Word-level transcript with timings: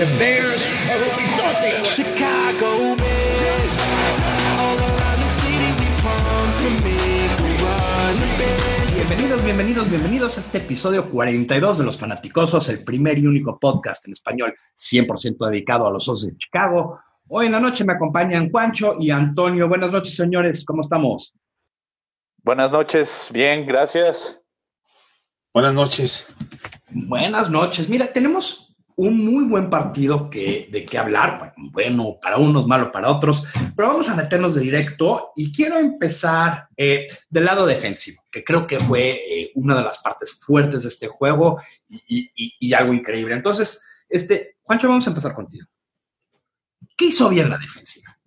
The 0.00 0.06
Bears 0.16 0.62
are 0.62 0.96
who 0.96 1.10
we 1.12 1.26
thought 1.36 1.60
they 1.60 1.76
were. 1.76 1.84
Chicago 1.84 2.96
Bears. 2.96 3.74
All 4.56 4.78
around 4.80 5.18
the 5.20 5.28
city 5.44 5.70
we 5.76 5.88
pump 6.00 6.56
to 6.56 6.70
make 6.80 7.36
a 7.36 7.50
run. 7.60 8.16
The 8.16 8.28
Bears. 8.38 8.94
Bienvenidos, 8.94 9.44
bienvenidos, 9.44 9.90
bienvenidos 9.90 10.38
a 10.38 10.40
este 10.40 10.56
episodio 10.56 11.10
42 11.10 11.76
de 11.76 11.84
Los 11.84 11.98
Fanaticosos, 11.98 12.70
el 12.70 12.82
primer 12.82 13.18
y 13.18 13.26
único 13.26 13.58
podcast 13.58 14.06
en 14.06 14.14
español 14.14 14.54
100% 14.74 15.50
dedicado 15.50 15.86
a 15.86 15.90
los 15.90 16.08
Osos 16.08 16.28
de 16.28 16.38
Chicago. 16.38 16.98
Hoy 17.28 17.44
en 17.44 17.52
la 17.52 17.60
noche 17.60 17.84
me 17.84 17.92
acompañan 17.92 18.50
Juancho 18.50 18.96
y 18.98 19.10
Antonio. 19.10 19.68
Buenas 19.68 19.92
noches, 19.92 20.16
señores. 20.16 20.64
¿Cómo 20.64 20.80
estamos? 20.80 21.34
Buenas 22.42 22.72
noches, 22.72 23.28
bien, 23.30 23.66
gracias. 23.66 24.40
Buenas 25.52 25.74
noches. 25.74 26.26
Buenas 26.88 27.50
noches. 27.50 27.86
Mira, 27.90 28.10
tenemos 28.10 28.69
un 29.00 29.24
muy 29.24 29.44
buen 29.44 29.70
partido 29.70 30.28
que, 30.28 30.68
de 30.70 30.84
qué 30.84 30.98
hablar. 30.98 31.54
Bueno, 31.56 32.18
para 32.20 32.36
unos, 32.36 32.66
malo 32.66 32.92
para 32.92 33.10
otros, 33.10 33.46
pero 33.74 33.88
vamos 33.88 34.10
a 34.10 34.14
meternos 34.14 34.54
de 34.54 34.60
directo 34.60 35.32
y 35.36 35.52
quiero 35.52 35.78
empezar 35.78 36.68
eh, 36.76 37.06
del 37.30 37.46
lado 37.46 37.64
defensivo, 37.64 38.22
que 38.30 38.44
creo 38.44 38.66
que 38.66 38.78
fue 38.78 39.10
eh, 39.10 39.52
una 39.54 39.74
de 39.74 39.84
las 39.84 40.00
partes 40.00 40.38
fuertes 40.44 40.82
de 40.82 40.90
este 40.90 41.08
juego 41.08 41.62
y, 41.88 42.72
algo 42.74 42.92
increíble. 42.92 43.34
Entonces, 43.34 43.82
este, 44.08 44.58
Juancho, 44.62 44.88
vamos 44.88 45.06
a 45.06 45.10
empezar 45.10 45.34
contigo. 45.34 45.66
¿Qué 46.96 47.06
hizo 47.06 47.28
bien 47.30 47.48
la 47.48 47.56
defensiva? 47.56 48.18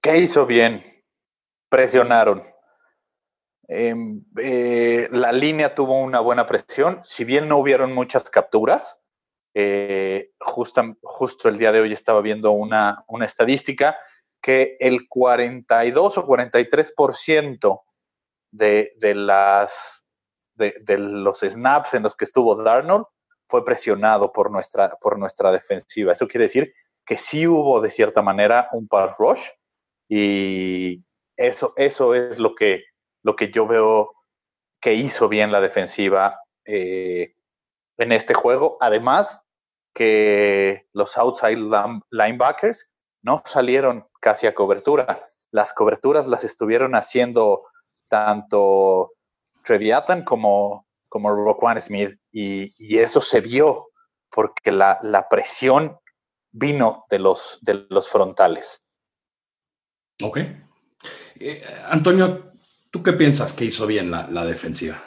¿Qué 0.00 0.18
hizo 0.18 0.46
bien? 0.46 0.82
Presionaron. 1.68 2.42
Em, 3.66 4.24
eh, 4.38 5.08
la 5.10 5.32
línea 5.32 5.74
tuvo 5.74 6.00
una 6.00 6.20
buena 6.20 6.46
presión, 6.46 7.00
si 7.02 7.24
bien 7.24 7.48
no 7.48 7.58
hubieron 7.58 7.92
muchas 7.92 8.30
capturas. 8.30 8.98
Eh, 9.58 10.32
justa- 10.38 10.94
justo 11.02 11.48
el 11.48 11.56
día 11.56 11.72
de 11.72 11.80
hoy 11.80 11.90
estaba 11.90 12.20
viendo 12.20 12.50
una, 12.50 13.02
una 13.08 13.24
estadística 13.24 13.96
que 14.42 14.76
el 14.80 15.08
42 15.08 16.18
o 16.18 16.26
43% 16.26 17.80
de, 18.50 18.92
de, 18.98 19.14
las, 19.14 20.04
de, 20.56 20.74
de 20.82 20.98
los 20.98 21.40
snaps 21.40 21.94
en 21.94 22.02
los 22.02 22.14
que 22.14 22.26
estuvo 22.26 22.54
Darnold 22.62 23.06
fue 23.48 23.64
presionado 23.64 24.30
por 24.30 24.50
nuestra, 24.50 24.90
por 25.00 25.18
nuestra 25.18 25.50
defensiva. 25.50 26.12
Eso 26.12 26.28
quiere 26.28 26.44
decir 26.44 26.74
que 27.06 27.16
sí 27.16 27.46
hubo 27.46 27.80
de 27.80 27.88
cierta 27.88 28.20
manera 28.20 28.68
un 28.72 28.86
pass 28.88 29.16
rush 29.18 29.48
y 30.06 31.02
eso, 31.34 31.72
eso 31.76 32.14
es 32.14 32.38
lo 32.38 32.54
que, 32.54 32.84
lo 33.22 33.36
que 33.36 33.50
yo 33.50 33.66
veo 33.66 34.12
que 34.82 34.92
hizo 34.92 35.30
bien 35.30 35.50
la 35.50 35.62
defensiva 35.62 36.40
eh, 36.66 37.32
en 37.96 38.12
este 38.12 38.34
juego. 38.34 38.76
Además, 38.80 39.40
que 39.96 40.86
los 40.92 41.16
outside 41.16 41.56
line- 41.56 42.02
linebackers 42.10 42.86
no 43.22 43.40
salieron 43.44 44.06
casi 44.20 44.46
a 44.46 44.54
cobertura. 44.54 45.32
Las 45.50 45.72
coberturas 45.72 46.26
las 46.26 46.44
estuvieron 46.44 46.94
haciendo 46.94 47.62
tanto 48.08 49.14
Treviatan 49.64 50.22
como, 50.22 50.86
como 51.08 51.34
Roquan 51.34 51.80
Smith 51.80 52.20
y, 52.30 52.74
y 52.76 52.98
eso 52.98 53.22
se 53.22 53.40
vio 53.40 53.88
porque 54.30 54.70
la, 54.70 54.98
la 55.02 55.28
presión 55.30 55.98
vino 56.52 57.06
de 57.08 57.18
los, 57.18 57.58
de 57.62 57.86
los 57.88 58.08
frontales. 58.08 58.82
Ok. 60.22 60.38
Eh, 61.40 61.64
Antonio, 61.88 62.52
¿tú 62.90 63.02
qué 63.02 63.14
piensas 63.14 63.54
que 63.54 63.64
hizo 63.64 63.86
bien 63.86 64.10
la, 64.10 64.28
la 64.28 64.44
defensiva? 64.44 65.02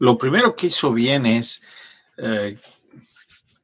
Lo 0.00 0.18
primero 0.18 0.56
que 0.56 0.66
hizo 0.66 0.92
bien 0.92 1.26
es, 1.26 1.62
eh, 2.18 2.58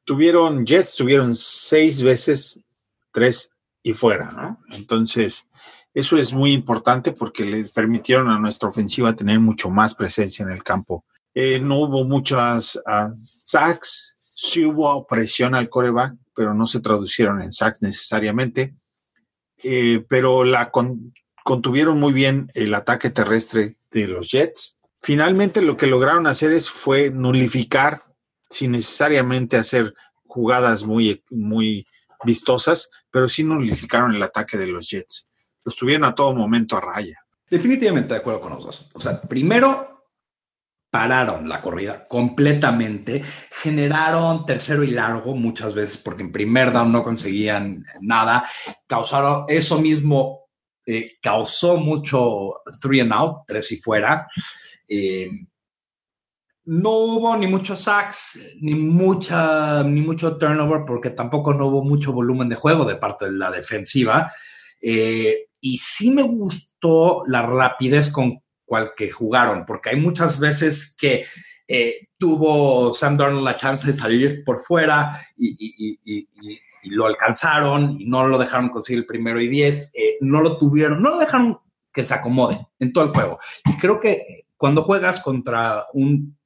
tuvieron, 0.08 0.64
Jets 0.64 0.96
tuvieron 0.96 1.34
seis 1.34 2.00
veces, 2.00 2.58
tres 3.12 3.50
y 3.82 3.92
fuera, 3.92 4.30
¿no? 4.30 4.58
Entonces, 4.70 5.46
eso 5.92 6.16
es 6.16 6.32
muy 6.32 6.52
importante 6.52 7.12
porque 7.12 7.44
le 7.44 7.64
permitieron 7.64 8.30
a 8.30 8.38
nuestra 8.38 8.70
ofensiva 8.70 9.14
tener 9.14 9.38
mucho 9.38 9.68
más 9.68 9.94
presencia 9.94 10.42
en 10.44 10.50
el 10.50 10.62
campo. 10.62 11.04
Eh, 11.34 11.60
no 11.60 11.80
hubo 11.80 12.04
muchas 12.04 12.80
ah, 12.86 13.10
sacks, 13.42 14.16
sí 14.34 14.64
hubo 14.64 15.06
presión 15.06 15.54
al 15.54 15.68
coreback, 15.68 16.14
pero 16.34 16.54
no 16.54 16.66
se 16.66 16.80
traducieron 16.80 17.42
en 17.42 17.52
sacks 17.52 17.82
necesariamente. 17.82 18.74
Eh, 19.62 20.06
pero 20.08 20.42
la 20.42 20.70
con- 20.70 21.12
contuvieron 21.44 22.00
muy 22.00 22.14
bien 22.14 22.50
el 22.54 22.72
ataque 22.72 23.10
terrestre 23.10 23.76
de 23.90 24.08
los 24.08 24.30
Jets. 24.30 24.78
Finalmente 25.02 25.60
lo 25.60 25.76
que 25.76 25.86
lograron 25.86 26.26
hacer 26.26 26.52
es 26.52 26.70
fue 26.70 27.10
nulificar 27.10 28.07
sin 28.48 28.72
necesariamente 28.72 29.56
hacer 29.56 29.94
jugadas 30.26 30.84
muy, 30.84 31.24
muy 31.30 31.86
vistosas, 32.24 32.90
pero 33.10 33.28
sí 33.28 33.44
nulificaron 33.44 34.14
el 34.14 34.22
ataque 34.22 34.56
de 34.56 34.66
los 34.66 34.90
Jets. 34.90 35.28
Los 35.64 35.76
tuvieron 35.76 36.04
a 36.04 36.14
todo 36.14 36.34
momento 36.34 36.76
a 36.76 36.80
raya. 36.80 37.18
Definitivamente 37.50 38.14
de 38.14 38.20
acuerdo 38.20 38.40
con 38.40 38.52
los 38.52 38.64
dos. 38.64 38.90
O 38.92 39.00
sea, 39.00 39.20
primero 39.20 39.98
pararon 40.90 41.48
la 41.48 41.60
corrida 41.60 42.06
completamente, 42.06 43.22
generaron 43.50 44.46
tercero 44.46 44.82
y 44.82 44.90
largo 44.90 45.34
muchas 45.34 45.74
veces 45.74 45.98
porque 45.98 46.22
en 46.22 46.32
primer 46.32 46.72
down 46.72 46.90
no 46.90 47.04
conseguían 47.04 47.84
nada, 48.00 48.44
causaron 48.86 49.44
eso 49.48 49.80
mismo, 49.80 50.48
eh, 50.86 51.18
causó 51.20 51.76
mucho 51.76 52.62
three 52.80 53.00
and 53.00 53.12
out, 53.12 53.42
tres 53.46 53.70
y 53.72 53.76
fuera. 53.76 54.26
Eh, 54.88 55.28
no 56.68 56.90
hubo 56.90 57.34
ni 57.34 57.46
muchos 57.46 57.84
sacks, 57.84 58.38
ni 58.60 58.74
mucha, 58.74 59.82
ni 59.84 60.02
mucho 60.02 60.36
turnover, 60.36 60.82
porque 60.86 61.08
tampoco 61.08 61.54
no 61.54 61.66
hubo 61.68 61.82
mucho 61.82 62.12
volumen 62.12 62.50
de 62.50 62.56
juego 62.56 62.84
de 62.84 62.96
parte 62.96 63.24
de 63.24 63.38
la 63.38 63.50
defensiva. 63.50 64.30
Eh, 64.78 65.46
y 65.62 65.78
sí 65.78 66.10
me 66.10 66.22
gustó 66.22 67.22
la 67.26 67.40
rapidez 67.46 68.12
con 68.12 68.42
cual 68.66 68.92
que 68.94 69.10
jugaron, 69.10 69.64
porque 69.64 69.90
hay 69.90 69.96
muchas 69.96 70.38
veces 70.38 70.94
que 70.94 71.24
eh, 71.66 72.08
tuvo 72.18 72.92
Sam 72.92 73.16
Darnold 73.16 73.44
la 73.44 73.54
chance 73.54 73.86
de 73.86 73.94
salir 73.94 74.44
por 74.44 74.60
fuera 74.60 75.26
y, 75.38 75.98
lo 76.84 77.06
alcanzaron 77.06 77.98
y 77.98 78.04
no 78.04 78.28
lo 78.28 78.38
dejaron 78.38 78.68
conseguir 78.68 79.00
el 79.00 79.06
primero 79.06 79.40
y 79.40 79.48
diez, 79.48 79.90
eh, 79.94 80.18
no 80.20 80.42
lo 80.42 80.58
tuvieron, 80.58 81.02
no 81.02 81.10
lo 81.10 81.18
dejaron 81.18 81.60
que 81.92 82.04
se 82.04 82.12
acomode 82.12 82.60
en 82.78 82.92
todo 82.92 83.04
el 83.04 83.10
juego. 83.10 83.38
Y 83.64 83.78
creo 83.78 83.98
que 83.98 84.44
cuando 84.58 84.82
juegas 84.82 85.20
contra 85.20 85.86
un 85.94 86.37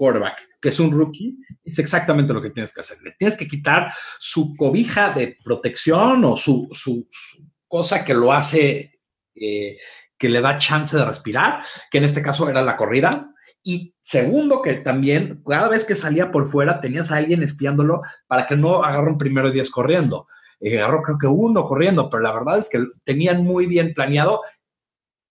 quarterback, 0.00 0.38
que 0.62 0.70
es 0.70 0.80
un 0.80 0.90
rookie, 0.90 1.36
es 1.62 1.78
exactamente 1.78 2.32
lo 2.32 2.40
que 2.40 2.48
tienes 2.50 2.72
que 2.72 2.80
hacer. 2.80 2.96
Le 3.02 3.12
tienes 3.18 3.36
que 3.36 3.46
quitar 3.46 3.92
su 4.18 4.56
cobija 4.56 5.12
de 5.12 5.36
protección 5.44 6.24
o 6.24 6.38
su, 6.38 6.66
su- 6.72 7.06
su 7.10 7.46
cosa 7.68 8.02
que 8.02 8.14
lo 8.14 8.32
hace, 8.32 8.98
eh, 9.34 9.76
que 10.18 10.28
le 10.30 10.40
da 10.40 10.56
chance 10.56 10.96
de 10.96 11.04
respirar, 11.04 11.62
que 11.90 11.98
en 11.98 12.04
este 12.04 12.22
caso 12.22 12.48
era 12.48 12.62
la 12.62 12.78
corrida. 12.78 13.34
Y 13.62 13.94
segundo, 14.00 14.62
que 14.62 14.72
también 14.74 15.42
cada 15.46 15.68
vez 15.68 15.84
que 15.84 15.94
salía 15.94 16.30
por 16.32 16.50
fuera 16.50 16.80
tenías 16.80 17.10
a 17.10 17.18
alguien 17.18 17.42
espiándolo 17.42 18.00
para 18.26 18.46
que 18.46 18.56
no 18.56 18.82
agarre 18.82 19.10
un 19.10 19.18
primero 19.18 19.48
y 19.48 19.52
diez 19.52 19.68
corriendo. 19.68 20.26
Eh, 20.60 20.78
agarró 20.78 21.02
creo 21.02 21.18
que 21.18 21.26
uno 21.26 21.64
corriendo, 21.66 22.08
pero 22.08 22.22
la 22.22 22.32
verdad 22.32 22.58
es 22.58 22.70
que 22.70 22.82
tenían 23.04 23.44
muy 23.44 23.66
bien 23.66 23.92
planeado. 23.92 24.40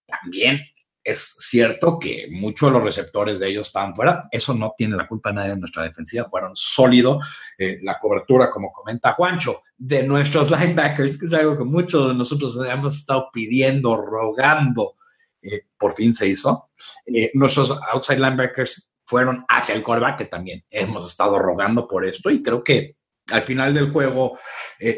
También 0.06 0.60
es 1.02 1.36
cierto 1.38 1.98
que 1.98 2.28
muchos 2.30 2.68
de 2.68 2.74
los 2.74 2.84
receptores 2.84 3.40
de 3.40 3.48
ellos 3.48 3.68
estaban 3.68 3.94
fuera. 3.94 4.28
Eso 4.30 4.54
no 4.54 4.74
tiene 4.76 4.96
la 4.96 5.08
culpa 5.08 5.32
nadie 5.32 5.50
de 5.50 5.56
nuestra 5.56 5.84
defensiva. 5.84 6.28
Fueron 6.28 6.54
sólidos. 6.54 7.26
Eh, 7.58 7.78
la 7.82 7.98
cobertura, 7.98 8.50
como 8.50 8.70
comenta 8.72 9.12
Juancho, 9.12 9.62
de 9.76 10.02
nuestros 10.02 10.50
linebackers, 10.60 11.18
que 11.18 11.26
es 11.26 11.32
algo 11.32 11.56
que 11.56 11.64
muchos 11.64 12.08
de 12.08 12.14
nosotros 12.14 12.56
hemos 12.68 12.96
estado 12.96 13.30
pidiendo, 13.32 13.96
rogando. 13.96 14.96
eh, 15.42 15.62
por 15.78 15.94
fin 15.94 16.12
se 16.12 16.28
hizo. 16.28 16.70
Eh, 17.06 17.30
nuestros 17.34 17.70
outside 17.92 18.18
linebackers 18.18 18.90
fueron 19.06 19.44
hacia 19.48 19.74
el 19.74 19.82
quarterback, 19.82 20.18
que 20.18 20.24
también 20.26 20.64
hemos 20.70 21.10
estado 21.10 21.38
rogando 21.38 21.88
por 21.88 22.04
esto. 22.04 22.30
Y 22.30 22.42
creo 22.42 22.62
que 22.62 22.96
al 23.32 23.42
final 23.42 23.72
del 23.72 23.90
juego 23.90 24.38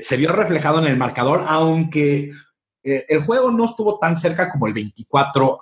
se 0.01 0.17
vio 0.17 0.33
reflejado 0.33 0.79
en 0.79 0.87
el 0.87 0.97
marcador, 0.97 1.45
aunque 1.47 2.33
el 2.83 3.23
juego 3.25 3.51
no 3.51 3.67
estuvo 3.67 3.99
tan 3.99 4.17
cerca 4.17 4.49
como 4.49 4.67
el 4.67 4.73
24 4.73 5.61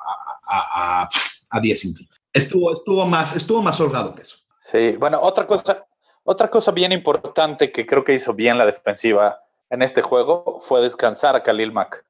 a, 0.50 0.58
a, 0.58 1.02
a, 1.02 1.08
a 1.50 1.60
10 1.60 1.84
implica. 1.84 2.16
Estuvo, 2.32 2.72
estuvo, 2.72 3.06
más, 3.06 3.34
estuvo 3.36 3.62
más 3.62 3.80
holgado 3.80 4.14
que 4.14 4.22
eso. 4.22 4.36
Sí, 4.60 4.96
bueno, 4.96 5.20
otra 5.20 5.46
cosa, 5.46 5.86
otra 6.22 6.48
cosa 6.48 6.70
bien 6.70 6.92
importante 6.92 7.72
que 7.72 7.86
creo 7.86 8.04
que 8.04 8.14
hizo 8.14 8.34
bien 8.34 8.58
la 8.58 8.66
defensiva 8.66 9.40
en 9.68 9.82
este 9.82 10.02
juego 10.02 10.60
fue 10.60 10.80
descansar 10.80 11.34
a 11.34 11.42
Khalil 11.42 11.72
Mack. 11.72 12.04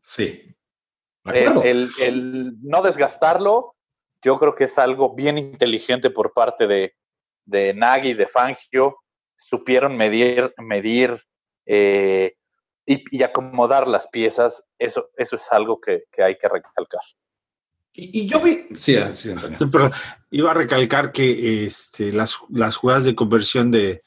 Sí. 0.00 0.56
El, 1.24 1.62
el, 1.62 1.90
el, 2.00 2.52
no 2.62 2.82
desgastarlo, 2.82 3.76
yo 4.22 4.38
creo 4.38 4.54
que 4.54 4.64
es 4.64 4.78
algo 4.78 5.14
bien 5.14 5.36
inteligente 5.36 6.10
por 6.10 6.32
parte 6.32 6.66
de, 6.66 6.94
de 7.44 7.74
Nagy, 7.74 8.14
de 8.14 8.26
Fangio. 8.26 8.98
Supieron 9.36 9.96
medir, 9.96 10.54
medir 10.58 11.22
eh, 11.66 12.34
y, 12.86 13.16
y, 13.16 13.22
acomodar 13.22 13.86
las 13.86 14.08
piezas. 14.08 14.64
Eso, 14.78 15.10
eso 15.16 15.36
es 15.36 15.52
algo 15.52 15.80
que, 15.80 16.04
que 16.10 16.22
hay 16.22 16.36
que 16.38 16.48
recalcar. 16.48 17.02
Y, 17.98 18.20
y, 18.20 18.28
yo 18.28 18.40
vi. 18.40 18.64
Sí, 18.76 18.96
sí, 19.12 19.30
Pero 19.72 19.90
iba 20.30 20.52
a 20.52 20.54
recalcar 20.54 21.10
que 21.10 21.66
este, 21.66 22.12
las, 22.12 22.38
las 22.48 22.76
jugadas 22.76 23.04
de 23.04 23.16
conversión 23.16 23.72
de, 23.72 24.02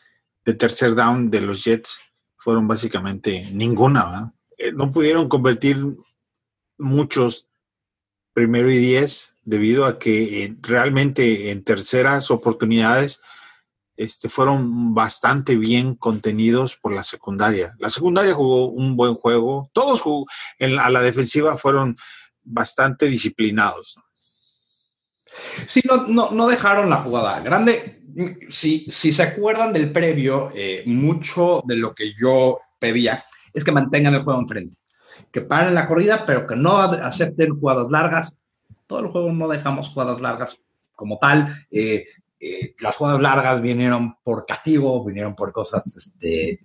de 0.46 0.54
tercer 0.54 0.96
down 0.96 1.30
de 1.30 1.42
los 1.42 1.66
Jets 1.66 2.00
fueron 2.38 2.70
básicamente 2.70 3.50
ninguna. 3.52 4.06
¿verdad? 4.06 4.32
Eh, 4.58 4.72
No 4.72 4.94
pudieron 4.94 5.28
convertir 5.28 5.78
muchos 6.78 7.50
primero 8.34 8.72
y 8.72 8.78
diez 8.78 9.34
debido 9.44 9.86
a 9.86 10.00
que 10.00 10.46
eh, 10.46 10.56
realmente 10.62 11.52
en 11.52 11.62
terceras 11.66 12.32
oportunidades 12.32 13.20
este, 13.98 14.30
fueron 14.30 14.94
bastante 14.94 15.58
bien 15.58 15.96
contenidos 15.96 16.78
por 16.78 16.94
la 16.94 17.04
secundaria. 17.04 17.76
La 17.78 17.90
secundaria 17.90 18.34
jugó 18.34 18.70
un 18.70 18.96
buen 18.96 19.16
juego. 19.16 19.70
Todos 19.74 20.00
jugó, 20.00 20.28
en 20.60 20.80
a 20.80 20.90
la 20.90 21.02
defensiva 21.02 21.58
fueron 21.58 21.98
bastante 22.44 23.08
disciplinados. 23.08 23.98
Sí, 25.68 25.82
no, 25.88 26.08
no, 26.08 26.32
no 26.32 26.48
dejaron 26.48 26.90
la 26.90 26.98
jugada 26.98 27.40
grande. 27.40 28.02
Si, 28.50 28.80
si 28.90 29.12
se 29.12 29.24
acuerdan 29.24 29.72
del 29.72 29.92
previo, 29.92 30.52
eh, 30.54 30.84
mucho 30.86 31.62
de 31.66 31.76
lo 31.78 31.96
que 31.96 32.14
yo 32.20 32.60
pedía 32.80 33.24
es 33.54 33.64
que 33.64 33.72
mantengan 33.72 34.14
el 34.14 34.24
juego 34.24 34.40
enfrente, 34.40 34.78
que 35.32 35.42
paren 35.42 35.76
la 35.76 35.88
corrida, 35.88 36.26
pero 36.26 36.46
que 36.46 36.56
no 36.56 36.78
acepten 36.78 37.58
jugadas 37.58 37.90
largas. 37.90 38.38
Todo 38.88 39.00
el 39.00 39.08
juego 39.08 39.32
no 39.32 39.48
dejamos 39.48 39.90
jugadas 39.90 40.20
largas 40.20 40.60
como 40.94 41.18
tal. 41.18 41.66
Eh, 41.72 42.06
eh, 42.40 42.76
las 42.80 42.96
jugadas 42.96 43.22
largas 43.22 43.62
vinieron 43.62 44.16
por 44.24 44.46
castigo, 44.46 45.04
vinieron 45.06 45.36
por 45.36 45.54
cosas 45.54 45.86
este, 45.96 46.60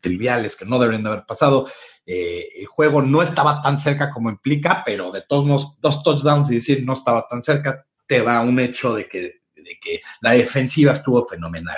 triviales 0.00 0.56
que 0.56 0.64
no 0.64 0.78
deberían 0.78 1.04
de 1.04 1.10
haber 1.10 1.26
pasado. 1.26 1.66
Eh, 2.10 2.60
el 2.60 2.66
juego 2.66 3.02
no 3.02 3.20
estaba 3.20 3.60
tan 3.60 3.76
cerca 3.76 4.10
como 4.10 4.30
implica, 4.30 4.82
pero 4.82 5.12
de 5.12 5.24
todos 5.28 5.44
modos, 5.44 5.76
dos 5.78 6.02
touchdowns 6.02 6.50
y 6.50 6.54
decir 6.54 6.82
no 6.82 6.94
estaba 6.94 7.28
tan 7.28 7.42
cerca, 7.42 7.84
te 8.06 8.22
da 8.22 8.40
un 8.40 8.58
hecho 8.58 8.94
de 8.94 9.06
que, 9.06 9.42
de 9.54 9.78
que 9.78 10.00
la 10.22 10.30
defensiva 10.30 10.94
estuvo 10.94 11.26
fenomenal. 11.26 11.76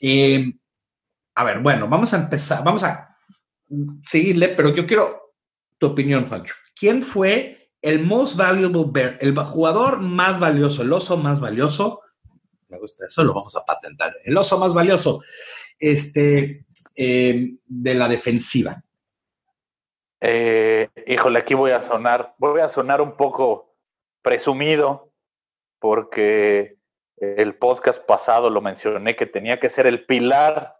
Eh, 0.00 0.52
a 1.36 1.44
ver, 1.44 1.60
bueno, 1.60 1.86
vamos 1.88 2.12
a 2.12 2.16
empezar, 2.16 2.64
vamos 2.64 2.82
a 2.82 3.16
seguirle, 4.02 4.48
pero 4.48 4.74
yo 4.74 4.84
quiero 4.84 5.36
tu 5.78 5.86
opinión, 5.86 6.24
Juancho. 6.24 6.54
¿Quién 6.74 7.04
fue 7.04 7.70
el 7.80 8.04
most 8.04 8.36
valuable 8.36 8.86
bear, 8.90 9.18
el 9.20 9.36
jugador 9.36 10.00
más 10.00 10.40
valioso, 10.40 10.82
el 10.82 10.92
oso 10.92 11.16
más 11.16 11.38
valioso? 11.38 12.00
Me 12.68 12.76
gusta 12.76 13.06
eso, 13.06 13.22
lo 13.22 13.34
vamos 13.34 13.54
a 13.54 13.64
patentar. 13.64 14.16
El 14.24 14.36
oso 14.36 14.58
más 14.58 14.74
valioso 14.74 15.22
este, 15.78 16.66
eh, 16.96 17.54
de 17.64 17.94
la 17.94 18.08
defensiva. 18.08 18.82
Eh, 20.20 20.88
híjole, 21.06 21.38
aquí 21.38 21.54
voy 21.54 21.70
a 21.70 21.82
sonar, 21.82 22.34
voy 22.38 22.60
a 22.60 22.68
sonar 22.68 23.00
un 23.00 23.16
poco 23.16 23.74
presumido, 24.22 25.10
porque 25.78 26.76
el 27.16 27.56
podcast 27.56 28.04
pasado 28.04 28.50
lo 28.50 28.60
mencioné 28.60 29.16
que 29.16 29.26
tenía 29.26 29.58
que 29.60 29.70
ser 29.70 29.86
el 29.86 30.04
pilar 30.04 30.76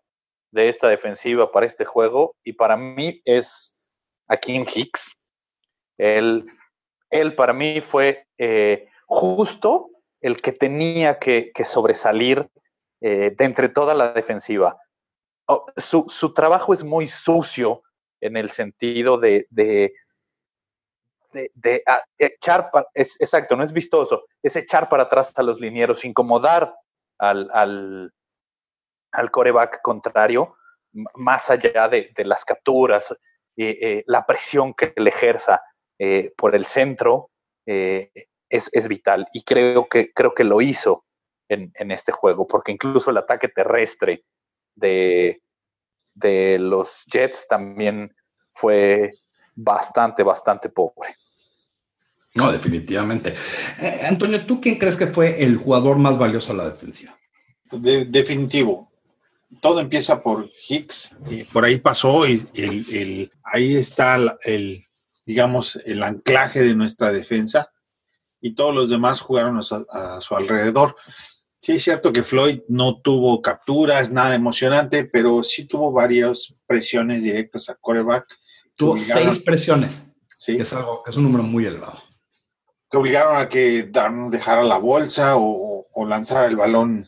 de 0.53 0.69
esta 0.69 0.89
defensiva 0.89 1.53
para 1.53 1.67
este 1.67 1.85
juego, 1.85 2.37
y 2.45 2.53
para 2.53 2.77
mí 2.77 3.21
es 3.25 3.75
Akeem 4.29 4.67
Hicks. 4.73 5.17
Él, 5.97 6.47
él 7.11 7.35
para 7.35 7.53
mí 7.53 7.81
fue 7.81 8.27
eh, 8.39 8.89
justo 9.07 9.91
el 10.21 10.43
que 10.43 10.53
tenía 10.53 11.19
que, 11.19 11.51
que 11.55 11.65
sobresalir 11.65 12.49
eh, 13.01 13.35
de 13.37 13.45
entre 13.45 13.69
toda 13.69 13.95
la 13.95 14.13
defensiva. 14.13 14.79
Oh, 15.47 15.67
su, 15.77 16.07
su, 16.09 16.33
trabajo 16.35 16.75
es 16.75 16.85
muy 16.85 17.09
sucio 17.09 17.83
en 18.21 18.37
el 18.37 18.51
sentido 18.51 19.19
de, 19.19 19.47
de, 19.51 19.93
de, 21.33 21.51
de 21.55 21.83
a, 21.87 22.03
echar, 22.19 22.71
pa, 22.71 22.87
es, 22.95 23.21
exacto, 23.21 23.57
no 23.57 23.65
es 23.65 23.73
vistoso, 23.73 24.25
es 24.43 24.57
echar 24.57 24.89
para 24.89 25.05
atrás 25.05 25.33
a 25.37 25.43
los 25.43 25.61
linieros, 25.61 26.05
incomodar 26.05 26.75
al, 27.19 27.51
al, 27.53 28.13
al 29.13 29.31
coreback 29.31 29.81
contrario, 29.83 30.57
más 31.15 31.51
allá 31.51 31.89
de, 31.89 32.11
de 32.15 32.25
las 32.25 32.45
capturas, 32.45 33.15
eh, 33.57 33.79
eh, 33.81 34.05
la 34.07 34.27
presión 34.27 34.75
que 34.75 34.93
le 34.97 35.11
ejerza 35.11 35.63
eh, 35.99 36.33
por 36.37 36.55
el 36.55 36.65
centro 36.65 37.31
es, 37.67 38.69
es, 38.73 38.89
vital. 38.89 39.29
Y 39.33 39.45
creo 39.45 39.87
que, 39.87 40.13
creo 40.13 40.35
que 40.35 40.43
lo 40.43 40.61
hizo 40.61 41.05
en, 41.49 41.71
en, 41.75 41.93
este 41.93 42.11
juego, 42.11 42.49
porque 42.49 42.73
incluso 42.73 43.11
el 43.11 43.19
ataque 43.19 43.49
terrestre 43.49 44.25
de, 44.75 45.41
de 46.21 46.59
los 46.59 47.05
Jets 47.07 47.47
también 47.49 48.15
fue 48.53 49.15
bastante, 49.55 50.23
bastante 50.23 50.69
pobre. 50.69 51.17
No, 52.35 52.53
definitivamente. 52.53 53.35
Eh, 53.81 54.03
Antonio, 54.09 54.47
¿tú 54.47 54.61
quién 54.61 54.79
crees 54.79 54.97
que 54.97 55.09
fue 55.09 55.43
el 55.43 55.57
jugador 55.57 55.99
más 55.99 56.17
valioso 56.17 56.53
a 56.53 56.57
la 56.57 56.71
defensiva? 56.71 57.19
De, 57.73 58.05
definitivo. 58.05 58.91
Todo 59.61 59.81
empieza 59.81 60.23
por 60.23 60.49
Hicks, 60.69 61.17
y 61.29 61.43
por 61.43 61.65
ahí 61.65 61.79
pasó 61.79 62.27
y 62.29 62.47
el, 62.55 62.87
el, 62.93 63.33
ahí 63.43 63.75
está 63.75 64.15
el, 64.15 64.33
el, 64.45 64.85
digamos, 65.27 65.81
el 65.85 66.05
anclaje 66.05 66.61
de 66.61 66.75
nuestra 66.75 67.13
defensa 67.13 67.73
y 68.41 68.55
todos 68.55 68.73
los 68.73 68.91
demás 68.91 69.21
jugaron 69.21 69.59
a, 69.59 70.17
a 70.17 70.21
su 70.21 70.37
alrededor. 70.37 70.95
Sí, 71.63 71.73
es 71.73 71.85
cierto 71.85 72.11
que 72.13 72.23
Floyd 72.23 72.61
no 72.69 73.01
tuvo 73.03 73.43
capturas, 73.43 74.11
nada 74.11 74.35
emocionante, 74.35 75.05
pero 75.05 75.43
sí 75.43 75.67
tuvo 75.67 75.93
varias 75.93 76.55
presiones 76.67 77.23
directas 77.23 77.69
a 77.69 77.75
coreback. 77.75 78.27
Tuvo 78.75 78.97
seis 78.97 79.39
presiones. 79.41 80.11
Sí. 80.39 80.57
Que 80.57 80.63
es, 80.63 80.73
algo, 80.73 81.03
es 81.07 81.17
un 81.17 81.25
número 81.25 81.43
muy 81.43 81.67
elevado. 81.67 82.03
Que 82.91 82.97
obligaron 82.97 83.37
a 83.37 83.49
que 83.49 83.83
Dan 83.85 84.31
dejara 84.31 84.63
la 84.63 84.79
bolsa 84.79 85.37
o, 85.37 85.87
o 85.93 86.07
lanzara 86.07 86.47
el 86.47 86.57
balón 86.57 87.07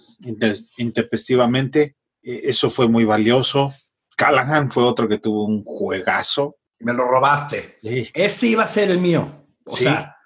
intempestivamente. 0.76 1.96
Eso 2.22 2.70
fue 2.70 2.88
muy 2.88 3.04
valioso. 3.04 3.72
Callahan 4.16 4.70
fue 4.70 4.84
otro 4.84 5.08
que 5.08 5.18
tuvo 5.18 5.46
un 5.46 5.64
juegazo. 5.64 6.58
Me 6.78 6.92
lo 6.92 7.04
robaste. 7.06 7.78
Sí. 7.80 8.10
Ese 8.12 8.48
iba 8.48 8.64
a 8.64 8.68
ser 8.68 8.90
el 8.90 8.98
mío. 8.98 9.46
O 9.64 9.74
Sí. 9.74 9.84
sea, 9.84 10.16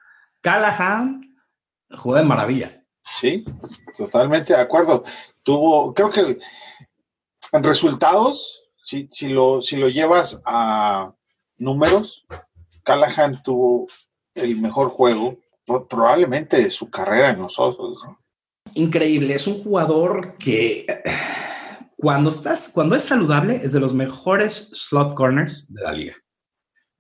Callahan 0.40 1.20
jugó 1.96 2.16
de 2.16 2.24
maravilla. 2.24 2.75
Sí, 3.06 3.44
totalmente 3.96 4.52
de 4.52 4.60
acuerdo. 4.60 5.04
Tuvo, 5.42 5.94
creo 5.94 6.10
que 6.10 6.38
en 7.52 7.62
resultados, 7.62 8.64
si, 8.76 9.08
si, 9.10 9.28
lo, 9.28 9.62
si 9.62 9.76
lo 9.76 9.88
llevas 9.88 10.40
a 10.44 11.12
números, 11.56 12.26
Callahan 12.82 13.42
tuvo 13.42 13.86
el 14.34 14.56
mejor 14.60 14.90
juego 14.90 15.38
probablemente 15.88 16.58
de 16.58 16.70
su 16.70 16.90
carrera 16.90 17.30
en 17.30 17.38
nosotros. 17.38 18.02
¿no? 18.04 18.18
Increíble, 18.74 19.34
es 19.34 19.46
un 19.46 19.62
jugador 19.62 20.36
que 20.36 20.86
cuando 21.96 22.30
estás, 22.30 22.68
cuando 22.68 22.94
es 22.94 23.04
saludable, 23.04 23.56
es 23.56 23.72
de 23.72 23.80
los 23.80 23.94
mejores 23.94 24.70
slot 24.72 25.14
corners 25.14 25.72
de 25.72 25.82
la 25.82 25.92
liga. 25.92 26.14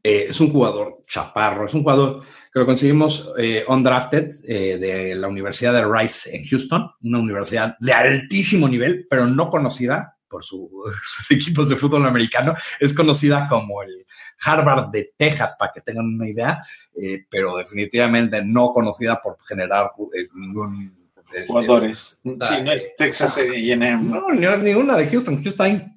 Eh, 0.08 0.26
es 0.28 0.40
un 0.40 0.52
jugador 0.52 1.00
chaparro, 1.08 1.66
es 1.66 1.74
un 1.74 1.82
jugador 1.82 2.22
que 2.52 2.60
lo 2.60 2.64
conseguimos 2.64 3.32
eh, 3.38 3.64
undrafted 3.66 4.30
eh, 4.46 4.78
de 4.78 5.16
la 5.16 5.26
Universidad 5.26 5.72
de 5.72 5.84
Rice 5.84 6.30
en 6.32 6.46
Houston, 6.46 6.88
una 7.02 7.18
universidad 7.18 7.76
de 7.80 7.92
altísimo 7.92 8.68
nivel, 8.68 9.08
pero 9.10 9.26
no 9.26 9.50
conocida 9.50 10.16
por 10.28 10.44
su, 10.44 10.70
sus 11.02 11.28
equipos 11.32 11.68
de 11.68 11.74
fútbol 11.74 12.06
americano, 12.06 12.54
es 12.78 12.94
conocida 12.94 13.48
como 13.48 13.82
el 13.82 14.06
Harvard 14.44 14.90
de 14.90 15.12
Texas, 15.16 15.56
para 15.58 15.72
que 15.72 15.80
tengan 15.80 16.06
una 16.06 16.28
idea, 16.28 16.62
eh, 16.94 17.24
pero 17.28 17.56
definitivamente 17.56 18.44
no 18.44 18.72
conocida 18.72 19.20
por 19.20 19.38
generar 19.44 19.90
ningún... 20.36 20.94
Este, 21.34 21.48
Jugadores. 21.48 22.20
Sí, 22.22 22.62
no 22.62 22.70
es 22.70 22.94
Texas 22.96 23.36
A&M. 23.38 23.96
No, 24.04 24.28
no 24.28 24.54
es 24.54 24.62
ninguna 24.62 24.96
de 24.96 25.08
Houston. 25.08 25.42
Houston 25.42 25.95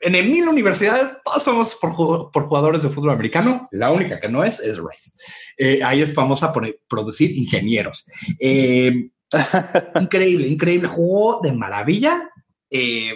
en 0.00 0.12
mil 0.30 0.48
universidades, 0.48 1.08
todas 1.24 1.44
famosas 1.44 1.74
por, 1.76 2.30
por, 2.30 2.44
jugadores 2.44 2.82
de 2.82 2.90
fútbol 2.90 3.10
americano. 3.10 3.68
La 3.70 3.90
única 3.90 4.20
que 4.20 4.28
no 4.28 4.42
es 4.42 4.58
es 4.60 4.78
Rice. 4.78 5.12
Eh, 5.56 5.82
ahí 5.82 6.00
es 6.00 6.14
famosa 6.14 6.52
por 6.52 6.66
producir 6.88 7.36
ingenieros. 7.36 8.06
Eh, 8.38 9.10
increíble, 10.00 10.48
increíble. 10.48 10.88
Jugó 10.88 11.40
de 11.42 11.52
maravilla. 11.52 12.30
Eh, 12.70 13.14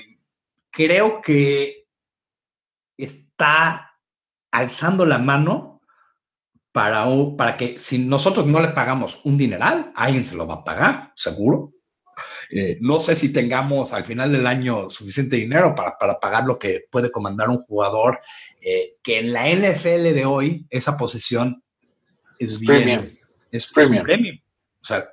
creo 0.70 1.22
que 1.22 1.86
está 2.96 3.92
alzando 4.50 5.06
la 5.06 5.18
mano 5.18 5.80
para, 6.72 7.06
para 7.36 7.56
que 7.56 7.78
si 7.78 7.98
nosotros 7.98 8.46
no 8.46 8.60
le 8.60 8.68
pagamos 8.68 9.20
un 9.24 9.38
dineral, 9.38 9.92
alguien 9.94 10.24
se 10.24 10.36
lo 10.36 10.46
va 10.46 10.54
a 10.54 10.64
pagar, 10.64 11.12
seguro. 11.14 11.73
Eh, 12.56 12.78
no 12.80 13.00
sé 13.00 13.16
si 13.16 13.32
tengamos 13.32 13.92
al 13.92 14.04
final 14.04 14.30
del 14.30 14.46
año 14.46 14.88
suficiente 14.88 15.34
dinero 15.34 15.74
para, 15.74 15.98
para 15.98 16.20
pagar 16.20 16.44
lo 16.44 16.56
que 16.56 16.84
puede 16.88 17.10
comandar 17.10 17.48
un 17.48 17.58
jugador 17.58 18.20
eh, 18.60 18.94
que 19.02 19.18
en 19.18 19.32
la 19.32 19.48
NFL 19.48 20.14
de 20.14 20.24
hoy 20.24 20.64
esa 20.70 20.96
posición 20.96 21.64
es, 22.38 22.60
bien, 22.60 22.84
premium. 22.84 23.16
Es, 23.50 23.72
premium. 23.72 23.96
Es 23.96 24.02
premium. 24.04 24.38
O 24.80 24.84
sea, 24.84 25.10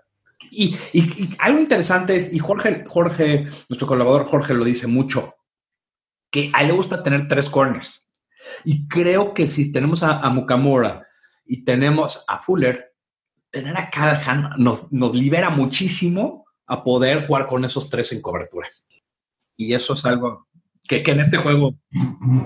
y, 0.51 0.77
y, 0.93 0.99
y, 0.99 1.35
algo 1.39 1.59
interesante 1.59 2.15
es, 2.15 2.31
y 2.31 2.37
Jorge, 2.37 2.83
Jorge, 2.87 3.47
nuestro 3.69 3.87
colaborador 3.87 4.27
Jorge 4.27 4.53
lo 4.53 4.63
dice 4.63 4.85
mucho, 4.85 5.33
que 6.29 6.51
a 6.53 6.61
él 6.61 6.67
le 6.67 6.73
gusta 6.73 7.01
tener 7.01 7.27
tres 7.27 7.49
corners. 7.49 8.05
Y 8.65 8.87
creo 8.87 9.33
que 9.33 9.47
si 9.47 9.71
tenemos 9.71 10.03
a, 10.03 10.19
a 10.19 10.29
Mukamura 10.29 11.07
y 11.43 11.65
tenemos 11.65 12.23
a 12.27 12.37
Fuller, 12.37 12.93
tener 13.49 13.75
a 13.77 13.89
Callahan 13.89 14.51
nos, 14.57 14.91
nos 14.93 15.15
libera 15.15 15.49
muchísimo 15.49 16.40
a 16.71 16.83
poder 16.85 17.27
jugar 17.27 17.47
con 17.47 17.65
esos 17.65 17.89
tres 17.89 18.13
en 18.13 18.21
cobertura. 18.21 18.69
Y 19.57 19.73
eso 19.73 19.93
es 19.93 20.05
algo 20.05 20.47
que, 20.87 21.03
que 21.03 21.11
en 21.11 21.19
este 21.19 21.35
juego 21.35 21.75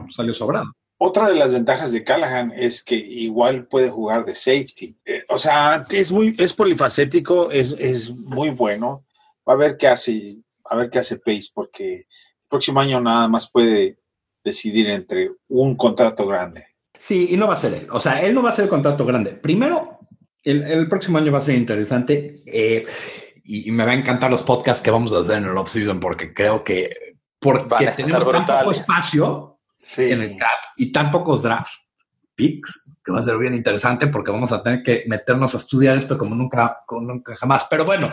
salió 0.10 0.34
sobrado. 0.34 0.74
Otra 0.98 1.30
de 1.30 1.36
las 1.36 1.54
ventajas 1.54 1.92
de 1.92 2.04
Callahan 2.04 2.52
es 2.56 2.84
que 2.84 2.96
igual 2.96 3.68
puede 3.68 3.92
jugar 3.92 4.26
de 4.26 4.34
safety. 4.34 4.98
Eh, 5.06 5.26
o 5.30 5.38
sea, 5.38 5.86
es 5.92 6.12
muy, 6.12 6.36
es 6.40 6.54
polifacético, 6.54 7.52
es, 7.52 7.76
es 7.78 8.10
muy 8.10 8.50
bueno. 8.50 9.06
Va 9.48 9.54
a 9.54 9.58
ver 9.58 9.78
qué 9.78 9.88
hace, 9.88 10.38
a 10.64 10.76
ver 10.76 10.90
qué 10.90 10.98
hace 10.98 11.18
Pace, 11.18 11.50
porque 11.54 11.94
el 11.94 12.50
próximo 12.50 12.80
año 12.80 13.00
nada 13.00 13.28
más 13.28 13.52
puede 13.52 14.00
decidir 14.44 14.90
entre 14.90 15.34
un 15.50 15.76
contrato 15.76 16.26
grande. 16.26 16.66
Sí, 16.98 17.28
y 17.30 17.38
no 17.38 17.46
va 17.46 17.54
a 17.54 17.58
ser 17.58 17.76
él. 17.76 17.88
O 17.92 18.00
sea, 18.00 18.24
él 18.24 18.34
no 18.34 18.42
va 18.42 18.50
a 18.50 18.54
ser 18.54 18.64
el 18.64 18.70
contrato 18.70 19.06
grande. 19.06 19.34
Primero, 19.34 20.00
el, 20.44 20.64
el 20.64 20.90
próximo 20.90 21.20
año 21.20 21.32
va 21.32 21.38
a 21.38 21.42
ser 21.42 21.56
interesante 21.56 22.34
eh, 22.48 22.86
y, 23.46 23.70
y 23.70 23.72
me 23.72 23.86
va 23.86 23.92
a 23.92 23.96
encantar 23.96 24.30
los 24.32 24.44
podcasts 24.44 24.82
que 24.82 24.92
vamos 24.92 25.14
a 25.14 25.20
hacer 25.20 25.38
en 25.38 25.46
el 25.46 25.58
off-season 25.58 26.00
porque 26.00 26.34
creo 26.34 26.64
que 26.64 27.16
porque 27.40 27.88
tenemos 27.96 28.30
tan 28.30 28.46
poco 28.46 28.72
espacio 28.72 29.52
Sí. 29.78 30.12
en 30.12 30.22
el 30.22 30.36
cap 30.38 30.58
y 30.78 30.92
tan 30.92 31.12
pocos 31.12 31.44
draft 31.44 31.72
picks 32.34 32.90
que 33.04 33.12
va 33.12 33.20
a 33.20 33.24
ser 33.24 33.38
bien 33.38 33.54
interesante 33.54 34.08
porque 34.08 34.32
vamos 34.32 34.52
a 34.52 34.64
tener 34.64 34.82
que 34.82 35.04
meternos 35.08 35.54
a 35.54 35.58
estudiar 35.58 35.96
esto 35.98 36.18
como 36.18 36.34
nunca, 36.34 36.82
como 36.88 37.02
nunca 37.02 37.36
jamás. 37.36 37.68
Pero 37.70 37.86
bueno, 37.86 38.12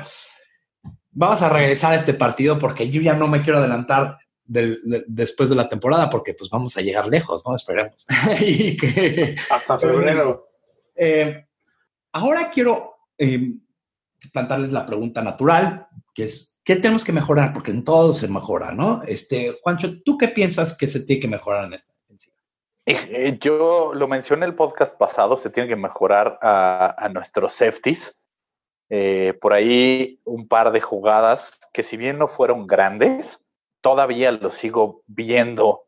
vamos 1.11 1.41
a 1.43 1.49
regresar 1.49 1.93
a 1.93 1.97
este 1.97 2.15
partido 2.15 2.59
porque 2.59 2.91
yo 2.91 3.01
ya 3.01 3.15
no 3.15 3.27
me 3.29 3.43
quiero 3.43 3.59
adelantar 3.59 4.19
del- 4.45 4.81
de- 4.85 5.05
después 5.07 5.49
de 5.51 5.57
la 5.57 5.69
temporada 5.69 6.11
porque 6.11 6.35
pues 6.35 6.51
vamos 6.51 6.77
a 6.77 6.83
llegar 6.83 7.07
lejos, 7.09 7.43
¿no? 7.47 7.57
Esperemos. 7.57 8.05
y 8.41 8.77
que 8.77 9.37
Hasta 9.51 9.79
febrero. 9.79 10.49
eh, 10.95 11.47
ahora 12.13 12.51
quiero 12.51 12.97
eh, 13.17 13.51
plantarles 14.31 14.73
la 14.73 14.87
pregunta 14.87 15.23
natural, 15.23 15.87
que 16.15 16.25
es, 16.25 16.59
¿qué 16.65 16.77
tenemos 16.77 17.05
que 17.05 17.13
mejorar? 17.13 17.53
Porque 17.53 17.71
en 17.71 17.85
todo 17.85 18.15
se 18.15 18.29
mejora, 18.29 18.73
¿no? 18.73 19.03
Este, 19.07 19.57
Juancho, 19.63 20.03
¿tú 20.03 20.19
qué 20.19 20.29
piensas 20.29 20.77
que 20.77 20.87
se 20.87 21.01
tiene 21.01 21.21
que 21.21 21.29
mejorar 21.29 21.65
en 21.65 21.75
esta 21.75 21.93
defensiva? 21.93 22.37
Eh, 22.87 23.39
Yo 23.41 23.93
lo 23.95 24.09
mencioné 24.09 24.45
en 24.45 24.51
el 24.51 24.57
podcast 24.57 24.97
pasado, 24.97 25.37
se 25.37 25.51
tiene 25.51 25.69
que 25.69 25.77
mejorar 25.77 26.39
a, 26.43 27.09
nuestros 27.13 27.55
safeties. 27.55 28.17
Eh, 28.91 29.39
por 29.41 29.55
ahí 29.55 30.21
un 30.25 30.47
par 30.49 30.71
de 30.71 30.83
jugadas 30.83 31.59
que 31.73 31.83
si 31.83 31.97
bien 31.97 32.19
no 32.19 32.29
fueron 32.29 32.67
grandes, 32.67 33.41
todavía 33.81 34.31
los 34.33 34.55
sigo 34.55 35.03
viendo 35.07 35.85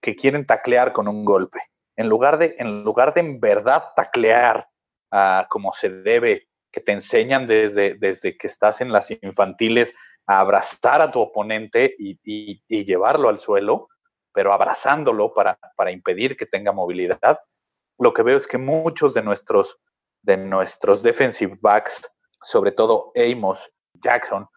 que 0.00 0.14
quieren 0.14 0.46
taclear 0.46 0.92
con 0.92 1.08
un 1.08 1.24
golpe. 1.24 1.58
En 1.96 2.08
lugar 2.08 2.38
de, 2.38 2.56
en 2.58 2.84
lugar 2.84 3.14
de 3.14 3.20
en 3.20 3.40
verdad 3.40 3.84
taclear 3.96 4.68
ah, 5.10 5.46
como 5.48 5.72
se 5.72 5.88
debe, 5.88 6.48
que 6.74 6.80
te 6.80 6.90
enseñan 6.90 7.46
desde, 7.46 7.94
desde 7.94 8.36
que 8.36 8.48
estás 8.48 8.80
en 8.80 8.90
las 8.90 9.08
infantiles 9.22 9.94
a 10.26 10.40
abrazar 10.40 11.00
a 11.02 11.12
tu 11.12 11.20
oponente 11.20 11.94
y, 11.96 12.18
y- 12.24 12.84
llevarlo 12.84 13.28
al 13.28 13.38
suelo, 13.38 13.88
pero 14.32 14.52
abrazándolo 14.52 15.32
para, 15.32 15.56
para 15.76 15.92
impedir 15.92 16.36
que 16.36 16.46
tenga 16.46 16.72
movilidad. 16.72 17.38
Lo 17.98 18.12
que 18.12 18.24
veo 18.24 18.36
es 18.36 18.48
que 18.48 18.58
muchos 18.58 19.14
de 19.14 19.22
nuestros, 19.22 19.78
de 20.22 20.36
nuestros 20.36 21.02
defensive 21.04 21.56
backs, 21.60 22.02
sobre 22.42 22.72
todo 22.72 23.12
Amos, 23.14 23.70
Jackson, 23.94 24.48